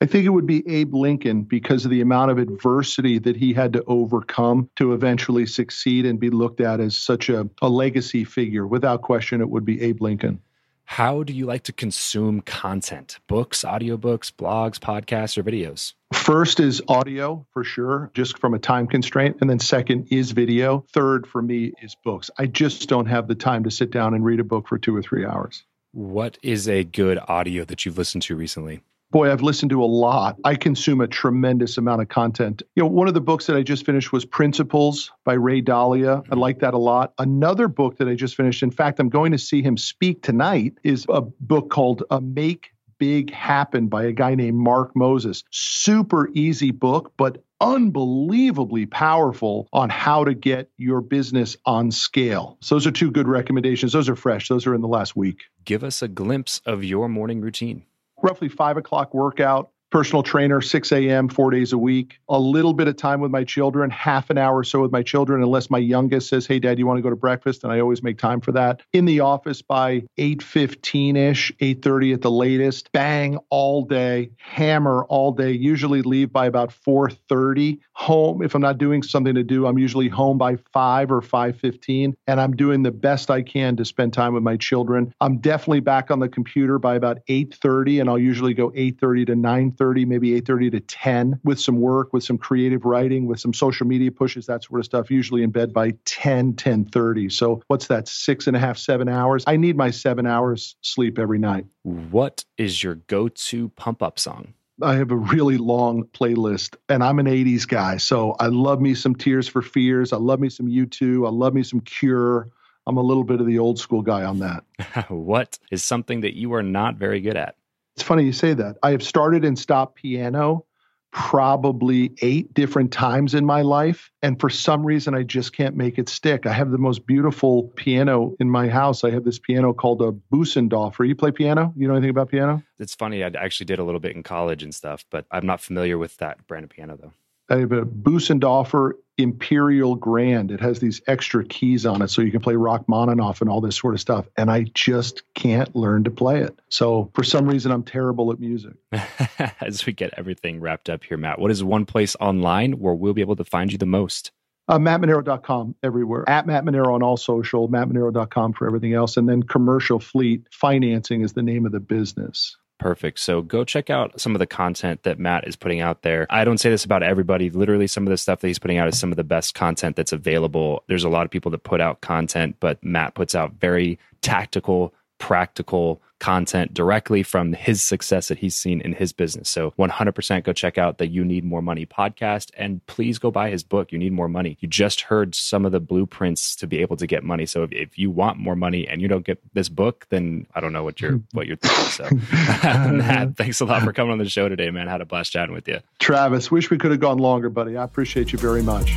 I 0.00 0.06
think 0.06 0.26
it 0.26 0.30
would 0.30 0.46
be 0.46 0.68
Abe 0.68 0.94
Lincoln 0.94 1.42
because 1.42 1.84
of 1.84 1.90
the 1.90 2.02
amount 2.02 2.30
of 2.30 2.38
adversity 2.38 3.18
that 3.18 3.34
he 3.34 3.52
had 3.52 3.72
to 3.72 3.82
overcome 3.88 4.70
to 4.76 4.92
eventually 4.92 5.44
succeed 5.44 6.06
and 6.06 6.20
be 6.20 6.30
looked 6.30 6.60
at 6.60 6.78
as 6.78 6.96
such 6.96 7.28
a, 7.28 7.50
a 7.60 7.68
legacy 7.68 8.22
figure. 8.22 8.64
Without 8.64 9.02
question, 9.02 9.40
it 9.40 9.50
would 9.50 9.64
be 9.64 9.82
Abe 9.82 10.00
Lincoln. 10.00 10.40
How 10.84 11.24
do 11.24 11.32
you 11.32 11.46
like 11.46 11.64
to 11.64 11.72
consume 11.72 12.42
content? 12.42 13.18
Books, 13.26 13.62
audiobooks, 13.62 14.30
blogs, 14.30 14.78
podcasts, 14.78 15.36
or 15.36 15.42
videos? 15.42 15.94
First 16.14 16.60
is 16.60 16.80
audio 16.86 17.44
for 17.52 17.64
sure, 17.64 18.12
just 18.14 18.38
from 18.38 18.54
a 18.54 18.58
time 18.60 18.86
constraint. 18.86 19.38
And 19.40 19.50
then 19.50 19.58
second 19.58 20.06
is 20.12 20.30
video. 20.30 20.86
Third 20.92 21.26
for 21.26 21.42
me 21.42 21.72
is 21.82 21.96
books. 22.04 22.30
I 22.38 22.46
just 22.46 22.88
don't 22.88 23.06
have 23.06 23.26
the 23.26 23.34
time 23.34 23.64
to 23.64 23.70
sit 23.70 23.90
down 23.90 24.14
and 24.14 24.24
read 24.24 24.38
a 24.38 24.44
book 24.44 24.68
for 24.68 24.78
two 24.78 24.94
or 24.94 25.02
three 25.02 25.26
hours. 25.26 25.64
What 25.90 26.38
is 26.40 26.68
a 26.68 26.84
good 26.84 27.18
audio 27.26 27.64
that 27.64 27.84
you've 27.84 27.98
listened 27.98 28.22
to 28.22 28.36
recently? 28.36 28.82
Boy, 29.10 29.32
I've 29.32 29.40
listened 29.40 29.70
to 29.70 29.82
a 29.82 29.86
lot. 29.86 30.36
I 30.44 30.54
consume 30.54 31.00
a 31.00 31.06
tremendous 31.06 31.78
amount 31.78 32.02
of 32.02 32.08
content. 32.08 32.62
You 32.76 32.82
know, 32.82 32.90
one 32.90 33.08
of 33.08 33.14
the 33.14 33.22
books 33.22 33.46
that 33.46 33.56
I 33.56 33.62
just 33.62 33.86
finished 33.86 34.12
was 34.12 34.26
Principles 34.26 35.10
by 35.24 35.32
Ray 35.32 35.62
Dalio. 35.62 36.26
I 36.30 36.34
like 36.34 36.58
that 36.58 36.74
a 36.74 36.78
lot. 36.78 37.14
Another 37.16 37.68
book 37.68 37.96
that 37.98 38.08
I 38.08 38.14
just 38.14 38.36
finished, 38.36 38.62
in 38.62 38.70
fact, 38.70 39.00
I'm 39.00 39.08
going 39.08 39.32
to 39.32 39.38
see 39.38 39.62
him 39.62 39.78
speak 39.78 40.22
tonight, 40.22 40.74
is 40.84 41.06
a 41.08 41.22
book 41.22 41.70
called 41.70 42.02
uh, 42.10 42.20
Make 42.20 42.72
Big 42.98 43.32
Happen 43.32 43.88
by 43.88 44.04
a 44.04 44.12
guy 44.12 44.34
named 44.34 44.58
Mark 44.58 44.94
Moses. 44.94 45.42
Super 45.50 46.28
easy 46.34 46.70
book, 46.70 47.14
but 47.16 47.42
unbelievably 47.62 48.86
powerful 48.86 49.68
on 49.72 49.88
how 49.88 50.24
to 50.24 50.34
get 50.34 50.70
your 50.76 51.00
business 51.00 51.56
on 51.64 51.90
scale. 51.92 52.58
So 52.60 52.74
those 52.74 52.86
are 52.86 52.90
two 52.90 53.10
good 53.10 53.26
recommendations. 53.26 53.94
Those 53.94 54.10
are 54.10 54.16
fresh. 54.16 54.48
Those 54.48 54.66
are 54.66 54.74
in 54.74 54.82
the 54.82 54.86
last 54.86 55.16
week. 55.16 55.44
Give 55.64 55.82
us 55.82 56.02
a 56.02 56.08
glimpse 56.08 56.60
of 56.66 56.84
your 56.84 57.08
morning 57.08 57.40
routine. 57.40 57.84
Roughly 58.22 58.48
five 58.48 58.76
o'clock 58.76 59.14
workout, 59.14 59.70
personal 59.90 60.22
trainer, 60.22 60.60
6 60.60 60.92
a.m., 60.92 61.28
four 61.28 61.50
days 61.50 61.72
a 61.72 61.78
week, 61.78 62.18
a 62.28 62.38
little 62.38 62.72
bit 62.72 62.88
of 62.88 62.96
time 62.96 63.20
with 63.20 63.30
my 63.30 63.44
children, 63.44 63.90
half 63.90 64.30
an 64.30 64.38
hour 64.38 64.58
or 64.58 64.64
so 64.64 64.82
with 64.82 64.92
my 64.92 65.02
children, 65.02 65.42
unless 65.42 65.70
my 65.70 65.78
youngest 65.78 66.28
says, 66.28 66.46
Hey, 66.46 66.58
dad, 66.58 66.78
you 66.78 66.86
want 66.86 66.98
to 66.98 67.02
go 67.02 67.10
to 67.10 67.16
breakfast? 67.16 67.64
And 67.64 67.72
I 67.72 67.80
always 67.80 68.02
make 68.02 68.18
time 68.18 68.40
for 68.40 68.52
that. 68.52 68.82
In 68.92 69.04
the 69.04 69.20
office 69.20 69.62
by 69.62 70.02
8.15ish, 70.18 71.56
8.30 71.56 72.14
at 72.14 72.22
the 72.22 72.30
latest, 72.30 72.92
bang 72.92 73.38
all 73.50 73.84
day, 73.84 74.30
hammer 74.36 75.04
all 75.08 75.32
day, 75.32 75.52
usually 75.52 76.02
leave 76.02 76.32
by 76.32 76.46
about 76.46 76.70
4.30. 76.70 77.78
Home, 77.92 78.42
if 78.42 78.54
I'm 78.54 78.62
not 78.62 78.78
doing 78.78 79.02
something 79.02 79.34
to 79.34 79.42
do, 79.42 79.66
I'm 79.66 79.78
usually 79.78 80.08
home 80.08 80.38
by 80.38 80.56
5 80.72 81.10
or 81.10 81.20
5.15, 81.20 82.14
and 82.26 82.40
I'm 82.40 82.54
doing 82.54 82.82
the 82.82 82.92
best 82.92 83.30
I 83.30 83.42
can 83.42 83.76
to 83.76 83.84
spend 83.84 84.12
time 84.12 84.34
with 84.34 84.42
my 84.42 84.56
children. 84.56 85.12
I'm 85.20 85.38
definitely 85.38 85.80
back 85.80 86.10
on 86.10 86.20
the 86.20 86.28
computer 86.28 86.78
by 86.78 86.94
about 86.94 87.18
8.30, 87.28 88.00
and 88.00 88.10
I'll 88.10 88.18
usually 88.18 88.54
go 88.54 88.70
8.30 88.70 89.26
to 89.26 89.36
9.30, 89.78 90.06
maybe 90.06 90.40
8.30 90.40 90.72
to 90.72 90.80
10 90.80 91.40
with 91.44 91.60
some 91.60 91.80
work, 91.80 92.12
with 92.12 92.24
some 92.24 92.38
creative 92.38 92.84
writing, 92.84 93.26
with 93.26 93.40
some 93.40 93.52
social 93.52 93.86
media 93.86 94.10
pushes, 94.10 94.46
that 94.46 94.64
sort 94.64 94.80
of 94.80 94.84
stuff, 94.84 95.10
usually 95.10 95.42
in 95.42 95.50
bed 95.50 95.72
by 95.72 95.92
10, 96.04 96.54
10.30. 96.54 97.32
So 97.32 97.62
what's 97.68 97.86
that, 97.88 98.08
six 98.08 98.46
and 98.46 98.56
a 98.56 98.60
half, 98.60 98.78
seven 98.78 99.08
hours? 99.08 99.44
I 99.46 99.56
need 99.56 99.76
my 99.76 99.90
seven 99.90 100.26
hours 100.26 100.76
sleep 100.82 101.18
every 101.18 101.38
night. 101.38 101.66
What 101.82 102.44
is 102.56 102.82
your 102.82 102.96
go 102.96 103.28
to 103.28 103.68
pump 103.70 104.02
up 104.02 104.18
song? 104.18 104.54
I 104.80 104.94
have 104.94 105.10
a 105.10 105.16
really 105.16 105.56
long 105.56 106.04
playlist 106.04 106.76
and 106.88 107.02
I'm 107.02 107.18
an 107.18 107.26
80s 107.26 107.66
guy. 107.66 107.96
So 107.96 108.36
I 108.38 108.46
love 108.46 108.80
me 108.80 108.94
some 108.94 109.14
Tears 109.14 109.48
for 109.48 109.60
Fears. 109.60 110.12
I 110.12 110.18
love 110.18 110.38
me 110.38 110.48
some 110.48 110.68
U2. 110.68 111.26
I 111.26 111.30
love 111.30 111.52
me 111.52 111.64
some 111.64 111.80
Cure. 111.80 112.48
I'm 112.86 112.96
a 112.96 113.02
little 113.02 113.24
bit 113.24 113.40
of 113.40 113.46
the 113.46 113.58
old 113.58 113.78
school 113.78 114.02
guy 114.02 114.24
on 114.24 114.38
that. 114.38 114.64
what 115.08 115.58
is 115.70 115.82
something 115.82 116.20
that 116.20 116.36
you 116.36 116.54
are 116.54 116.62
not 116.62 116.94
very 116.94 117.20
good 117.20 117.36
at? 117.36 117.56
It's 117.98 118.04
funny 118.04 118.22
you 118.22 118.32
say 118.32 118.54
that. 118.54 118.76
I 118.80 118.92
have 118.92 119.02
started 119.02 119.44
and 119.44 119.58
stopped 119.58 119.96
piano, 119.96 120.64
probably 121.10 122.12
eight 122.22 122.54
different 122.54 122.92
times 122.92 123.34
in 123.34 123.44
my 123.44 123.62
life. 123.62 124.12
And 124.22 124.38
for 124.38 124.48
some 124.48 124.86
reason, 124.86 125.16
I 125.16 125.24
just 125.24 125.52
can't 125.52 125.74
make 125.74 125.98
it 125.98 126.08
stick. 126.08 126.46
I 126.46 126.52
have 126.52 126.70
the 126.70 126.78
most 126.78 127.08
beautiful 127.08 127.72
piano 127.74 128.36
in 128.38 128.48
my 128.48 128.68
house. 128.68 129.02
I 129.02 129.10
have 129.10 129.24
this 129.24 129.40
piano 129.40 129.74
called 129.74 130.00
a 130.00 130.12
Bösendorfer. 130.32 131.08
You 131.08 131.16
play 131.16 131.32
piano? 131.32 131.72
You 131.76 131.88
know 131.88 131.94
anything 131.94 132.10
about 132.10 132.28
piano? 132.30 132.62
It's 132.78 132.94
funny. 132.94 133.24
I 133.24 133.32
actually 133.36 133.66
did 133.66 133.80
a 133.80 133.84
little 133.84 133.98
bit 133.98 134.14
in 134.14 134.22
college 134.22 134.62
and 134.62 134.72
stuff, 134.72 135.04
but 135.10 135.26
I'm 135.32 135.44
not 135.44 135.60
familiar 135.60 135.98
with 135.98 136.18
that 136.18 136.46
brand 136.46 136.62
of 136.62 136.70
piano 136.70 136.96
though. 136.96 137.12
I 137.48 137.58
have 137.58 137.72
a 137.72 137.82
Bösendorfer 137.82 138.92
Imperial 139.16 139.96
Grand. 139.96 140.50
It 140.50 140.60
has 140.60 140.78
these 140.78 141.00
extra 141.06 141.44
keys 141.44 141.84
on 141.84 142.02
it 142.02 142.08
so 142.08 142.22
you 142.22 142.30
can 142.30 142.40
play 142.40 142.54
Rachmaninoff 142.54 143.40
and 143.40 143.50
all 143.50 143.60
this 143.60 143.76
sort 143.76 143.94
of 143.94 144.00
stuff. 144.00 144.26
And 144.36 144.50
I 144.50 144.66
just 144.74 145.22
can't 145.34 145.74
learn 145.74 146.04
to 146.04 146.10
play 146.10 146.40
it. 146.40 146.58
So 146.68 147.10
for 147.14 147.24
some 147.24 147.46
reason, 147.46 147.72
I'm 147.72 147.82
terrible 147.82 148.30
at 148.32 148.38
music. 148.38 148.74
As 149.60 149.84
we 149.84 149.92
get 149.92 150.14
everything 150.16 150.60
wrapped 150.60 150.88
up 150.88 151.02
here, 151.04 151.16
Matt, 151.16 151.40
what 151.40 151.50
is 151.50 151.64
one 151.64 151.84
place 151.84 152.16
online 152.20 152.72
where 152.72 152.94
we'll 152.94 153.14
be 153.14 153.22
able 153.22 153.36
to 153.36 153.44
find 153.44 153.72
you 153.72 153.78
the 153.78 153.86
most? 153.86 154.30
Uh, 154.68 154.78
MattManero.com 154.78 155.74
everywhere. 155.82 156.28
At 156.28 156.46
Matt 156.46 156.64
Manero 156.64 156.92
on 156.92 157.02
all 157.02 157.16
social, 157.16 157.70
MattManero.com 157.70 158.52
for 158.52 158.66
everything 158.66 158.92
else. 158.92 159.16
And 159.16 159.26
then 159.26 159.42
Commercial 159.42 159.98
Fleet 159.98 160.46
Financing 160.52 161.22
is 161.22 161.32
the 161.32 161.42
name 161.42 161.64
of 161.64 161.72
the 161.72 161.80
business. 161.80 162.57
Perfect. 162.78 163.18
So 163.18 163.42
go 163.42 163.64
check 163.64 163.90
out 163.90 164.20
some 164.20 164.34
of 164.36 164.38
the 164.38 164.46
content 164.46 165.02
that 165.02 165.18
Matt 165.18 165.48
is 165.48 165.56
putting 165.56 165.80
out 165.80 166.02
there. 166.02 166.26
I 166.30 166.44
don't 166.44 166.58
say 166.58 166.70
this 166.70 166.84
about 166.84 167.02
everybody. 167.02 167.50
Literally, 167.50 167.88
some 167.88 168.06
of 168.06 168.10
the 168.10 168.16
stuff 168.16 168.40
that 168.40 168.46
he's 168.46 168.60
putting 168.60 168.78
out 168.78 168.86
is 168.88 168.98
some 168.98 169.10
of 169.10 169.16
the 169.16 169.24
best 169.24 169.54
content 169.54 169.96
that's 169.96 170.12
available. 170.12 170.84
There's 170.86 171.04
a 171.04 171.08
lot 171.08 171.24
of 171.24 171.30
people 171.30 171.50
that 171.50 171.64
put 171.64 171.80
out 171.80 172.00
content, 172.00 172.56
but 172.60 172.82
Matt 172.84 173.14
puts 173.14 173.34
out 173.34 173.54
very 173.54 173.98
tactical, 174.22 174.94
practical 175.18 176.00
content 176.18 176.74
directly 176.74 177.22
from 177.22 177.52
his 177.52 177.82
success 177.82 178.28
that 178.28 178.38
he's 178.38 178.54
seen 178.54 178.80
in 178.80 178.92
his 178.92 179.12
business. 179.12 179.48
So 179.48 179.72
100% 179.78 180.44
go 180.44 180.52
check 180.52 180.78
out 180.78 180.98
the 180.98 181.06
You 181.06 181.24
Need 181.24 181.44
More 181.44 181.62
Money 181.62 181.86
podcast 181.86 182.50
and 182.56 182.84
please 182.86 183.18
go 183.18 183.30
buy 183.30 183.50
his 183.50 183.62
book, 183.62 183.92
You 183.92 183.98
Need 183.98 184.12
More 184.12 184.28
Money. 184.28 184.56
You 184.60 184.68
just 184.68 185.02
heard 185.02 185.34
some 185.34 185.64
of 185.64 185.72
the 185.72 185.80
blueprints 185.80 186.56
to 186.56 186.66
be 186.66 186.80
able 186.80 186.96
to 186.96 187.06
get 187.06 187.22
money. 187.22 187.46
So 187.46 187.62
if, 187.62 187.72
if 187.72 187.98
you 187.98 188.10
want 188.10 188.38
more 188.38 188.56
money 188.56 188.86
and 188.88 189.00
you 189.00 189.08
don't 189.08 189.24
get 189.24 189.38
this 189.54 189.68
book, 189.68 190.06
then 190.10 190.46
I 190.54 190.60
don't 190.60 190.72
know 190.72 190.84
what 190.84 191.00
you're 191.00 191.20
what 191.32 191.46
you're 191.46 191.56
thinking. 191.56 191.84
So 191.84 192.08
Matt, 192.92 193.36
thanks 193.36 193.60
a 193.60 193.64
lot 193.64 193.82
for 193.82 193.92
coming 193.92 194.12
on 194.12 194.18
the 194.18 194.28
show 194.28 194.48
today, 194.48 194.70
man. 194.70 194.88
I 194.88 194.92
had 194.92 195.00
a 195.00 195.06
blast 195.06 195.32
chatting 195.32 195.54
with 195.54 195.68
you. 195.68 195.80
Travis, 195.98 196.50
wish 196.50 196.70
we 196.70 196.78
could 196.78 196.90
have 196.90 197.00
gone 197.00 197.18
longer, 197.18 197.48
buddy. 197.48 197.76
I 197.76 197.84
appreciate 197.84 198.32
you 198.32 198.38
very 198.38 198.62
much. 198.62 198.96